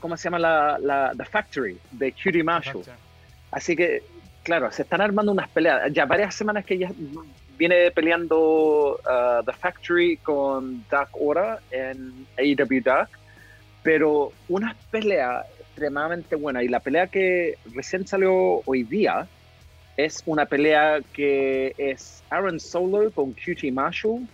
¿Cómo 0.00 0.16
se 0.16 0.24
llama 0.24 0.38
la, 0.38 0.78
la 0.78 1.12
The 1.16 1.24
Factory 1.24 1.78
de 1.92 2.12
Cutie 2.12 2.42
Marshall? 2.42 2.82
Así 3.50 3.76
que, 3.76 4.02
claro, 4.42 4.70
se 4.70 4.82
están 4.82 5.00
armando 5.00 5.32
unas 5.32 5.48
peleas. 5.48 5.92
Ya 5.92 6.04
varias 6.04 6.34
semanas 6.34 6.64
que 6.64 6.78
ya 6.78 6.90
viene 7.56 7.90
peleando 7.90 8.96
uh, 8.96 9.44
The 9.44 9.52
Factory 9.52 10.16
con 10.18 10.84
Dark 10.90 11.10
Aura 11.14 11.60
en 11.70 12.26
AEW 12.36 12.82
Dark, 12.82 13.10
pero 13.82 14.32
unas 14.48 14.74
peleas 14.90 15.46
extremadamente 15.72 16.36
buenas. 16.36 16.62
Y 16.62 16.68
la 16.68 16.80
pelea 16.80 17.06
que 17.06 17.56
recién 17.74 18.06
salió 18.06 18.62
hoy 18.64 18.82
día 18.84 19.26
es 19.96 20.22
una 20.26 20.46
pelea 20.46 21.00
que 21.12 21.74
es 21.78 22.22
Aaron 22.30 22.60
Solo 22.60 23.10
con 23.10 23.32
QT 23.32 23.72
Marshall 23.72 24.26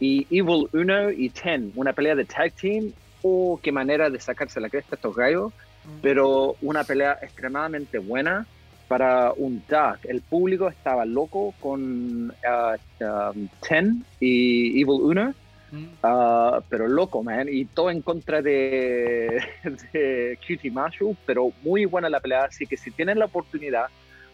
y 0.00 0.26
Evil 0.30 0.68
Uno 0.72 1.10
y 1.10 1.30
Ten, 1.30 1.72
una 1.74 1.92
pelea 1.92 2.14
de 2.14 2.24
tag 2.24 2.52
team. 2.52 2.92
Oh, 3.22 3.58
qué 3.62 3.70
manera 3.72 4.10
de 4.10 4.18
sacarse 4.20 4.60
la 4.60 4.68
cresta 4.68 4.94
a 4.94 4.96
estos 4.96 5.14
gallos 5.14 5.52
pero 6.00 6.56
una 6.62 6.84
pelea 6.84 7.18
extremadamente 7.22 7.98
buena 7.98 8.46
para 8.88 9.32
un 9.32 9.62
Dark. 9.68 10.00
El 10.04 10.20
público 10.20 10.68
estaba 10.68 11.04
loco 11.04 11.54
con 11.60 12.30
uh, 12.30 13.04
um, 13.04 13.48
Ten 13.66 14.04
y 14.20 14.80
Evil 14.80 15.00
Uno, 15.02 15.34
Mm, 15.72 15.84
uh, 16.04 16.62
pero 16.68 16.86
loco, 16.86 17.22
man, 17.22 17.48
y 17.50 17.64
todo 17.64 17.90
en 17.90 18.02
contra 18.02 18.42
de, 18.42 19.42
de 19.92 20.38
Cutie 20.46 20.70
Marshall, 20.70 21.16
pero 21.24 21.50
muy 21.62 21.86
buena 21.86 22.10
la 22.10 22.20
pelea, 22.20 22.44
así 22.44 22.66
que 22.66 22.76
si 22.76 22.90
tienen 22.90 23.18
la 23.18 23.24
oportunidad, 23.24 23.86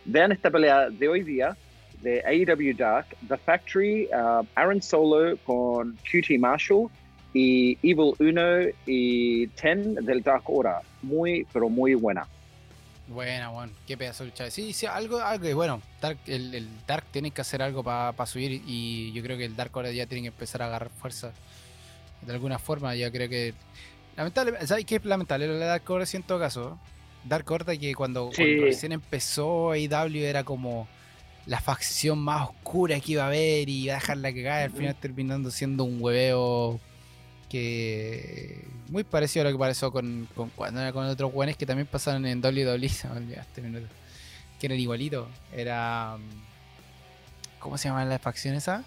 vean 0.05 0.33
esta 0.33 0.51
pelea 0.51 0.91
de 0.91 1.09
hoy 1.09 1.23
día 1.23 1.57
de 2.03 2.23
AEW 2.27 2.77
Dark, 2.77 3.07
The 3.29 3.37
Factory, 3.37 4.09
uh, 4.13 4.45
Aaron 4.57 4.83
Solo 4.83 5.37
con 5.45 5.97
Cutie 6.11 6.39
Marshall 6.39 6.89
y 7.33 7.79
Evil 7.83 8.15
Uno 8.19 8.69
y 8.87 9.47
Ten 9.49 9.95
del 9.95 10.23
Dark 10.23 10.43
Order. 10.47 10.77
Muy, 11.03 11.47
pero 11.53 11.69
muy 11.69 11.95
buena. 11.95 12.27
Buena, 13.09 13.49
bueno, 13.49 13.73
qué 13.87 13.97
pedazo 13.97 14.25
de 14.25 14.31
lucha. 14.31 14.51
Sí, 14.51 14.73
sí, 14.75 14.85
algo, 14.87 15.19
algo 15.19 15.55
bueno, 15.55 15.81
Dark, 16.01 16.19
el, 16.27 16.55
el 16.55 16.69
Dark 16.87 17.05
tiene 17.11 17.31
que 17.31 17.41
hacer 17.41 17.63
algo 17.63 17.83
para 17.83 18.27
subir 18.27 18.63
y 18.67 19.13
yo 19.13 19.23
creo 19.23 19.39
que 19.39 19.47
el 19.47 19.57
Dark 19.57 19.71
ahora 19.75 19.91
ya 19.91 20.07
tiene 20.07 20.23
que 20.23 20.29
empezar 20.29 20.61
a 20.63 20.67
agarrar 20.67 20.91
fuerza 20.91 21.33
de 22.23 22.33
alguna 22.33 22.59
forma. 22.59 22.95
Ya 22.95 23.11
creo 23.11 23.29
que. 23.29 23.55
Lamentable, 24.17 24.67
¿sabes 24.67 24.85
qué 24.85 24.97
es 24.97 25.05
lamentable 25.05 25.47
de 25.49 25.59
Dark 25.59 25.89
Order 25.91 26.09
en 26.13 26.23
todo 26.23 26.39
caso? 26.39 26.79
Dark 27.25 27.51
Order 27.51 27.79
que 27.79 27.95
cuando, 27.95 28.31
Sí. 28.33 28.43
cuando 28.43 28.65
recién 28.65 28.93
empezó 28.93 29.71
AEW 29.73 30.25
era 30.25 30.45
como 30.45 30.87
la 31.47 31.61
facción 31.61 32.19
más 32.19 32.49
oscura 32.51 33.01
que 33.01 33.13
iba 33.13 33.25
a 33.25 33.29
haber 33.29 33.69
y 33.71 33.85
iba 33.85 33.95
a 33.95 34.01
dejarla 34.01 34.33
que 34.33 34.43
cae, 34.43 34.65
al 34.65 34.71
final 34.71 34.95
terminando 34.97 35.51
siendo 35.51 35.85
un 35.85 35.97
hueveo 36.03 36.79
que 37.49 38.65
muy 38.89 39.05
parecido 39.05 39.47
a 39.47 39.51
lo 39.51 39.57
que 39.57 39.61
pasó 39.61 39.91
con, 39.93 40.29
con 40.35 40.51
cuando 40.51 40.81
era 40.81 40.93
con 40.93 41.07
otros 41.07 41.33
buenos 41.33 41.57
que 41.57 41.67
también 41.67 41.87
pasaron 41.87 42.25
en 42.27 42.41
WWE, 42.45 42.89
se 42.89 43.09
me 43.09 43.35
este 43.35 43.61
minuto, 43.63 43.87
que 44.59 44.67
eran 44.67 44.79
igualitos. 44.79 45.29
Era. 45.53 46.17
mm, 46.19 47.59
¿Cómo 47.61 47.77
se 47.79 47.89
llama 47.89 48.05
la 48.05 48.19
facción 48.19 48.55
esa? 48.55 48.85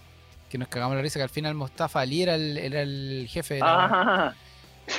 Que 0.49 0.57
nos 0.57 0.67
cagamos 0.67 0.95
la 0.95 1.01
risa, 1.01 1.19
que 1.19 1.23
al 1.23 1.29
final 1.29 1.55
Mostafa 1.55 2.01
Ali 2.01 2.23
era 2.23 2.35
el, 2.35 2.57
era 2.57 2.81
el 2.81 3.27
jefe 3.29 3.55
de 3.55 3.59
la. 3.61 3.85
Ah, 3.85 4.33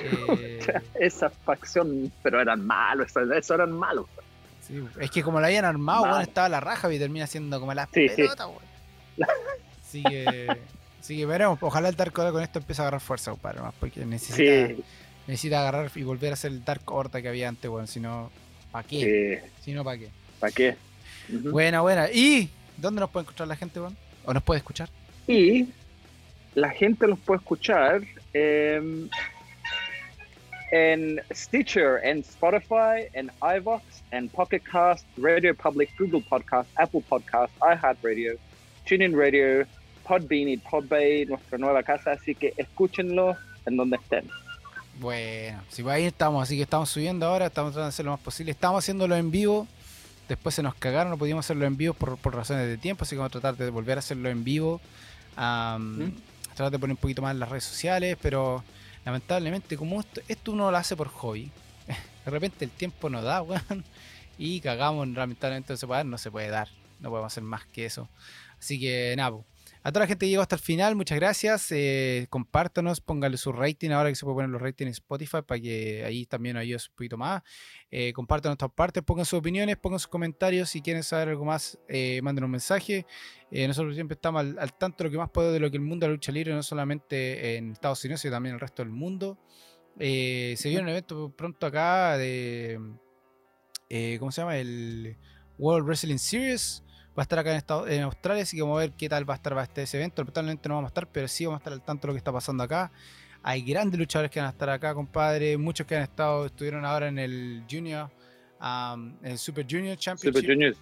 eh, 0.03 0.61
esa 0.95 1.31
facción, 1.31 2.13
pero 2.23 2.41
eran 2.41 2.65
malos, 2.67 3.13
eso, 3.37 3.55
eran 3.55 3.73
malos. 3.73 4.07
sí, 4.67 4.83
es 5.01 5.11
que 5.11 5.23
como 5.23 5.41
lo 5.41 5.47
habían 5.47 5.65
armado, 5.65 6.01
bueno, 6.01 6.21
estaba 6.21 6.49
la 6.49 6.61
raja 6.61 6.93
y 6.93 6.99
termina 6.99 7.27
siendo 7.27 7.59
como 7.61 7.75
la 7.75 7.87
Sí, 7.93 8.09
sí. 8.09 8.17
pelota, 8.17 8.47
weón. 8.47 8.63
Así 9.83 10.03
que. 10.03 10.47
Así 11.03 11.17
que 11.17 11.27
veremos, 11.27 11.59
ojalá 11.61 11.89
el 11.89 11.97
Dark 11.97 12.17
Order 12.17 12.33
con 12.33 12.43
esto 12.45 12.61
empiece 12.61 12.81
a 12.81 12.85
agarrar 12.85 13.01
fuerza, 13.01 13.33
compadre, 13.33 13.61
más 13.61 13.75
porque 13.75 14.07
necesita, 14.07 14.37
Sí, 14.37 14.85
necesita 15.27 15.59
agarrar 15.59 15.91
y 15.97 16.03
volver 16.05 16.33
a 16.33 16.37
ser 16.37 16.53
el 16.53 16.65
Dark 16.65 16.83
Horta 16.87 17.21
que 17.21 17.27
había 17.27 17.49
antes, 17.49 17.69
weón. 17.69 17.89
Si 17.89 17.99
no, 17.99 18.31
¿para 18.71 18.87
qué? 18.87 19.43
sí. 19.43 19.51
Si 19.65 19.73
no, 19.73 19.83
¿para 19.83 19.99
qué? 19.99 20.11
¿Para 20.39 20.53
qué? 20.53 20.77
Ujú. 21.29 21.51
Buena, 21.51 21.81
buena. 21.81 22.09
¿Y 22.09 22.49
dónde 22.77 23.01
nos 23.01 23.11
puede 23.11 23.25
encontrar 23.25 23.49
la 23.49 23.57
gente, 23.57 23.81
weón? 23.81 23.97
¿O 24.25 24.33
nos 24.33 24.45
puede 24.45 24.59
escuchar? 24.59 24.89
Y 25.27 25.67
la 26.55 26.71
gente 26.71 27.09
los 27.09 27.19
puede 27.19 27.39
escuchar 27.41 28.03
em, 28.33 29.09
en 30.71 31.21
Stitcher, 31.35 31.99
en 32.05 32.19
Spotify, 32.21 33.09
en 33.15 33.29
iVoox, 33.59 33.83
en 34.13 34.29
Pocket 34.29 34.61
Cast, 34.61 35.05
Radio 35.17 35.53
Public, 35.57 35.91
Google 35.99 36.25
Podcast, 36.31 36.71
Apple 36.77 37.03
Podcast, 37.09 37.53
iHeartRadio, 37.57 38.35
TuneIn 38.89 39.19
Radio, 39.19 39.67
Podbean 40.07 40.49
y 40.49 40.57
Podbay, 40.57 41.27
nuestra 41.27 41.59
nueva 41.59 41.83
casa, 41.83 42.13
así 42.13 42.35
que 42.35 42.55
escúchenlo 42.57 43.37
en 43.67 43.77
donde 43.77 43.97
estén. 43.97 44.29
Bueno, 44.99 45.61
si 45.69 45.83
ahí 45.89 46.05
estamos, 46.05 46.43
así 46.43 46.57
que 46.57 46.63
estamos 46.63 46.91
subiendo 46.91 47.27
ahora, 47.27 47.47
estamos 47.47 47.73
tratando 47.73 47.87
de 47.87 47.89
hacer 47.89 48.05
lo 48.05 48.13
más 48.13 48.21
posible. 48.21 48.53
Estamos 48.53 48.85
haciéndolo 48.85 49.17
en 49.17 49.31
vivo, 49.31 49.67
después 50.29 50.55
se 50.55 50.63
nos 50.63 50.75
cagaron, 50.75 51.11
no 51.11 51.19
pudimos 51.19 51.47
hacerlo 51.47 51.65
en 51.67 51.77
vivo 51.77 51.95
por, 51.95 52.35
razones 52.35 52.67
de 52.67 52.79
tiempo, 52.79 53.05
así 53.05 53.15
que 53.15 53.19
vamos 53.19 53.31
a 53.31 53.41
tratar 53.41 53.57
de 53.57 53.71
volver 53.71 53.99
a 53.99 54.01
hacerlo 54.01 54.29
en 54.29 54.45
vivo. 54.45 54.81
Tratar 55.35 56.71
de 56.71 56.79
poner 56.79 56.95
un 56.95 56.99
poquito 56.99 57.23
más 57.23 57.33
en 57.33 57.41
las 57.41 57.49
redes 57.49 57.65
sociales, 57.65 58.17
pero 58.21 58.63
lamentablemente, 59.05 59.77
como 59.77 60.01
esto, 60.01 60.21
esto 60.29 60.53
uno 60.53 60.71
lo 60.71 60.77
hace 60.77 60.95
por 60.95 61.09
hobby, 61.09 61.51
de 62.25 62.31
repente 62.31 62.65
el 62.65 62.71
tiempo 62.71 63.09
no 63.09 63.23
da, 63.23 63.43
weón, 63.43 63.85
y 64.39 64.61
cagamos, 64.61 65.09
lamentablemente 65.09 65.73
no 65.73 65.77
se 65.79 65.87
puede 65.87 65.99
dar, 65.99 66.07
no 66.07 66.19
se 66.19 66.31
puede 66.31 66.49
dar, 66.49 66.69
no 67.01 67.09
podemos 67.09 67.33
hacer 67.33 67.43
más 67.43 67.65
que 67.67 67.87
eso. 67.87 68.09
Así 68.59 68.79
que 68.79 69.15
nada, 69.17 69.39
a 69.85 69.91
toda 69.91 70.05
la 70.05 70.07
gente 70.07 70.27
que 70.27 70.31
llegó 70.31 70.43
hasta 70.43 70.55
el 70.55 70.63
final, 70.63 70.95
muchas 70.95 71.19
gracias. 71.19 71.73
Eh, 71.73 72.29
compártanos, 72.31 73.01
pónganle 73.01 73.37
su 73.37 73.51
rating 73.51 73.91
ahora 73.91 74.11
que 74.11 74.15
se 74.15 74.25
puede 74.25 74.37
poner 74.37 74.51
los 74.51 74.63
ratings 74.63 74.87
en 74.87 74.93
Spotify 74.93 75.39
para 75.45 75.61
que 75.61 76.05
ahí 76.05 76.25
también 76.25 76.57
ayude 76.57 76.77
un 76.77 76.95
poquito 76.95 77.17
más. 77.19 77.43
Eh, 77.91 78.13
compartan 78.13 78.51
nuestras 78.51 78.71
partes, 78.71 79.03
pongan 79.03 79.25
sus 79.25 79.41
opiniones, 79.41 79.77
pongan 79.77 79.99
sus 79.99 80.07
comentarios. 80.07 80.71
Si 80.71 80.83
quieren 80.83 81.03
saber 81.03 81.31
algo 81.31 81.45
más, 81.45 81.81
eh, 81.89 82.21
manden 82.23 82.45
un 82.45 82.53
mensaje. 82.53 83.07
Eh, 83.51 83.67
nosotros 83.67 83.97
siempre 83.97 84.15
estamos 84.15 84.41
al, 84.57 84.73
tanto 84.75 84.99
de 84.99 85.09
lo 85.09 85.11
que 85.11 85.19
más 85.19 85.31
puedo 85.31 85.53
de 85.53 85.59
lo 85.59 85.69
que 85.69 85.79
el 85.79 85.83
mundo 85.83 86.07
de 86.07 86.11
la 86.11 86.15
lucha 86.15 86.31
libre, 86.31 86.55
no 86.55 86.63
solamente 86.63 87.57
en 87.57 87.73
Estados 87.73 88.05
Unidos, 88.05 88.21
sino 88.21 88.35
también 88.35 88.53
en 88.53 88.55
el 88.57 88.61
resto 88.61 88.83
del 88.85 88.93
mundo. 88.93 89.37
se 89.99 90.57
viene 90.65 90.83
un 90.83 90.91
evento 90.91 91.33
pronto 91.37 91.67
acá 91.67 92.17
de. 92.19 92.79
¿Cómo 94.21 94.31
se 94.31 94.41
llama? 94.41 94.57
El 94.57 95.17
World 95.59 95.87
Wrestling 95.87 96.19
Series 96.19 96.85
va 97.19 97.23
a 97.23 97.23
estar 97.23 97.39
acá 97.39 97.55
en, 97.55 97.93
en 97.93 98.03
Australia, 98.03 98.43
así 98.43 98.57
que 98.57 98.63
vamos 98.63 98.79
a 98.79 98.81
ver 98.81 98.93
qué 98.93 99.09
tal 99.09 99.29
va 99.29 99.35
a 99.35 99.37
estar 99.37 99.57
este 99.59 99.83
ese 99.83 99.99
evento. 99.99 100.23
Lamentablemente 100.23 100.69
no 100.69 100.77
vamos 100.77 100.89
a 100.89 100.93
estar, 100.93 101.07
pero 101.09 101.29
sí 101.29 101.45
vamos 101.45 101.59
a 101.59 101.61
estar 101.61 101.73
al 101.73 101.83
tanto 101.83 102.07
de 102.07 102.09
lo 102.09 102.15
que 102.15 102.19
está 102.19 102.33
pasando 102.33 102.63
acá. 102.63 102.91
Hay 103.43 103.63
grandes 103.63 103.99
luchadores 103.99 104.31
que 104.31 104.41
van 104.41 104.47
a 104.47 104.53
estar 104.53 104.71
acá, 104.71 104.95
compadre. 104.95 105.59
Muchos 105.59 105.87
que 105.87 105.97
han 105.97 106.03
estado, 106.03 106.47
estuvieron 106.47 106.85
ahora 106.85 107.09
en 107.09 107.19
el 107.19 107.65
Junior, 107.71 108.09
um, 108.61 109.15
el 109.23 109.37
Super 109.37 109.67
Junior 109.69 109.97
Championship. 109.97 110.41
Super 110.41 110.55
Junior. 110.55 110.77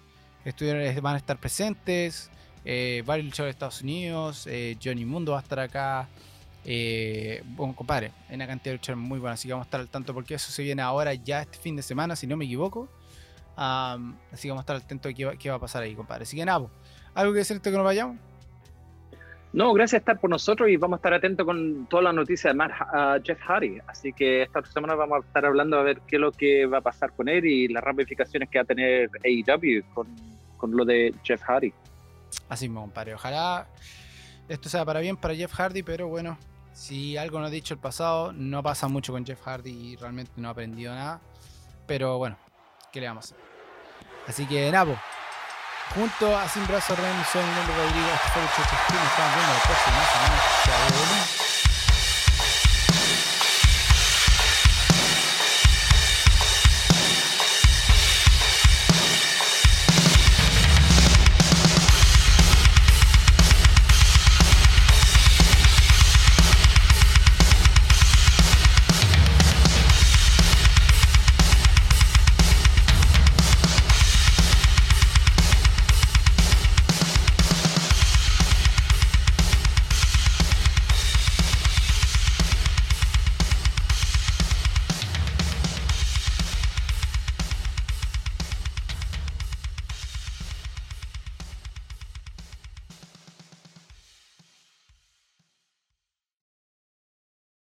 Estuvieron, 0.45 1.03
van 1.03 1.15
a 1.15 1.17
estar 1.17 1.37
presentes. 1.39 2.29
Eh, 2.63 3.03
varios 3.05 3.25
luchadores 3.25 3.55
de 3.55 3.57
Estados 3.57 3.81
Unidos. 3.81 4.47
Eh, 4.47 4.77
Johnny 4.81 5.05
Mundo 5.05 5.33
va 5.33 5.39
a 5.39 5.41
estar 5.41 5.59
acá. 5.59 6.07
Eh, 6.63 7.41
bueno, 7.45 7.75
compadre, 7.75 8.11
hay 8.29 8.35
una 8.35 8.45
cantidad 8.45 8.73
de 8.73 8.77
luchadores 8.77 9.03
muy 9.03 9.17
buenas, 9.17 9.39
así 9.39 9.47
que 9.47 9.53
vamos 9.53 9.65
a 9.65 9.67
estar 9.67 9.79
al 9.79 9.89
tanto 9.89 10.13
porque 10.13 10.35
eso 10.35 10.51
se 10.51 10.61
viene 10.61 10.83
ahora 10.83 11.15
ya 11.15 11.41
este 11.41 11.57
fin 11.57 11.75
de 11.75 11.81
semana, 11.81 12.15
si 12.15 12.27
no 12.27 12.37
me 12.37 12.45
equivoco 12.45 12.87
así 13.61 14.47
que 14.47 14.49
vamos 14.49 14.61
a 14.61 14.63
estar 14.63 14.75
atentos 14.75 15.11
a 15.11 15.37
qué 15.37 15.49
va, 15.49 15.55
a 15.55 15.59
pasar 15.59 15.83
ahí, 15.83 15.95
compadre. 15.95 16.23
Así 16.23 16.35
que 16.35 16.45
nada, 16.45 16.67
¿algo 17.13 17.33
que 17.33 17.39
decirte 17.39 17.69
que 17.69 17.77
nos 17.77 17.85
vayamos? 17.85 18.17
No, 19.53 19.73
gracias 19.73 20.01
por 20.01 20.11
estar 20.11 20.21
por 20.21 20.29
nosotros 20.29 20.69
y 20.69 20.77
vamos 20.77 20.97
a 20.97 20.99
estar 20.99 21.13
atentos 21.13 21.45
con 21.45 21.85
todas 21.87 22.05
las 22.05 22.15
noticias 22.15 22.55
de 22.55 22.63
uh, 22.63 23.21
Jeff 23.23 23.39
Hardy. 23.41 23.79
Así 23.85 24.13
que 24.13 24.43
esta 24.43 24.63
semana 24.65 24.95
vamos 24.95 25.23
a 25.23 25.27
estar 25.27 25.45
hablando 25.45 25.77
a 25.77 25.83
ver 25.83 26.01
qué 26.07 26.15
es 26.15 26.21
lo 26.21 26.31
que 26.31 26.65
va 26.65 26.77
a 26.77 26.81
pasar 26.81 27.11
con 27.13 27.27
él 27.27 27.45
y 27.45 27.67
las 27.67 27.83
ramificaciones 27.83 28.49
que 28.49 28.59
va 28.59 28.63
a 28.63 28.65
tener 28.65 29.09
AEW 29.23 29.83
con, 29.93 30.07
con 30.55 30.75
lo 30.75 30.85
de 30.85 31.13
Jeff 31.23 31.41
Hardy. 31.43 31.73
Así 32.47 32.69
mismo, 32.69 32.81
compadre. 32.81 33.13
Ojalá 33.13 33.67
esto 34.47 34.69
sea 34.69 34.85
para 34.85 35.01
bien 35.01 35.17
para 35.17 35.35
Jeff 35.35 35.53
Hardy, 35.53 35.83
pero 35.83 36.07
bueno, 36.07 36.37
si 36.71 37.17
algo 37.17 37.39
no 37.39 37.45
ha 37.45 37.49
dicho 37.49 37.73
el 37.73 37.79
pasado, 37.79 38.31
no 38.31 38.63
pasa 38.63 38.87
mucho 38.87 39.11
con 39.11 39.25
Jeff 39.25 39.41
Hardy 39.41 39.71
y 39.71 39.95
realmente 39.97 40.31
no 40.37 40.47
ha 40.47 40.51
aprendido 40.51 40.95
nada. 40.95 41.19
Pero 41.87 42.17
bueno, 42.17 42.37
¿qué 42.91 43.01
le 43.01 43.07
vamos 43.07 43.31
a 43.31 43.35
hacer? 43.35 43.50
Así 44.27 44.45
que 44.45 44.71
Napo, 44.71 44.95
junto 45.95 46.37
a 46.37 46.47
Sin 46.47 46.65
Brazo 46.67 46.95
Ren, 46.95 47.25
soy 47.31 47.43
Nando 47.43 47.73
Rodrigo, 47.75 48.07
este 48.13 48.29
fue 48.29 48.41
el 48.41 48.47
Chocho 48.49 48.75
estamos 48.75 49.35
viendo 49.35 49.53
la 49.53 49.59
próxima 49.63 50.05
semana. 50.13 51.50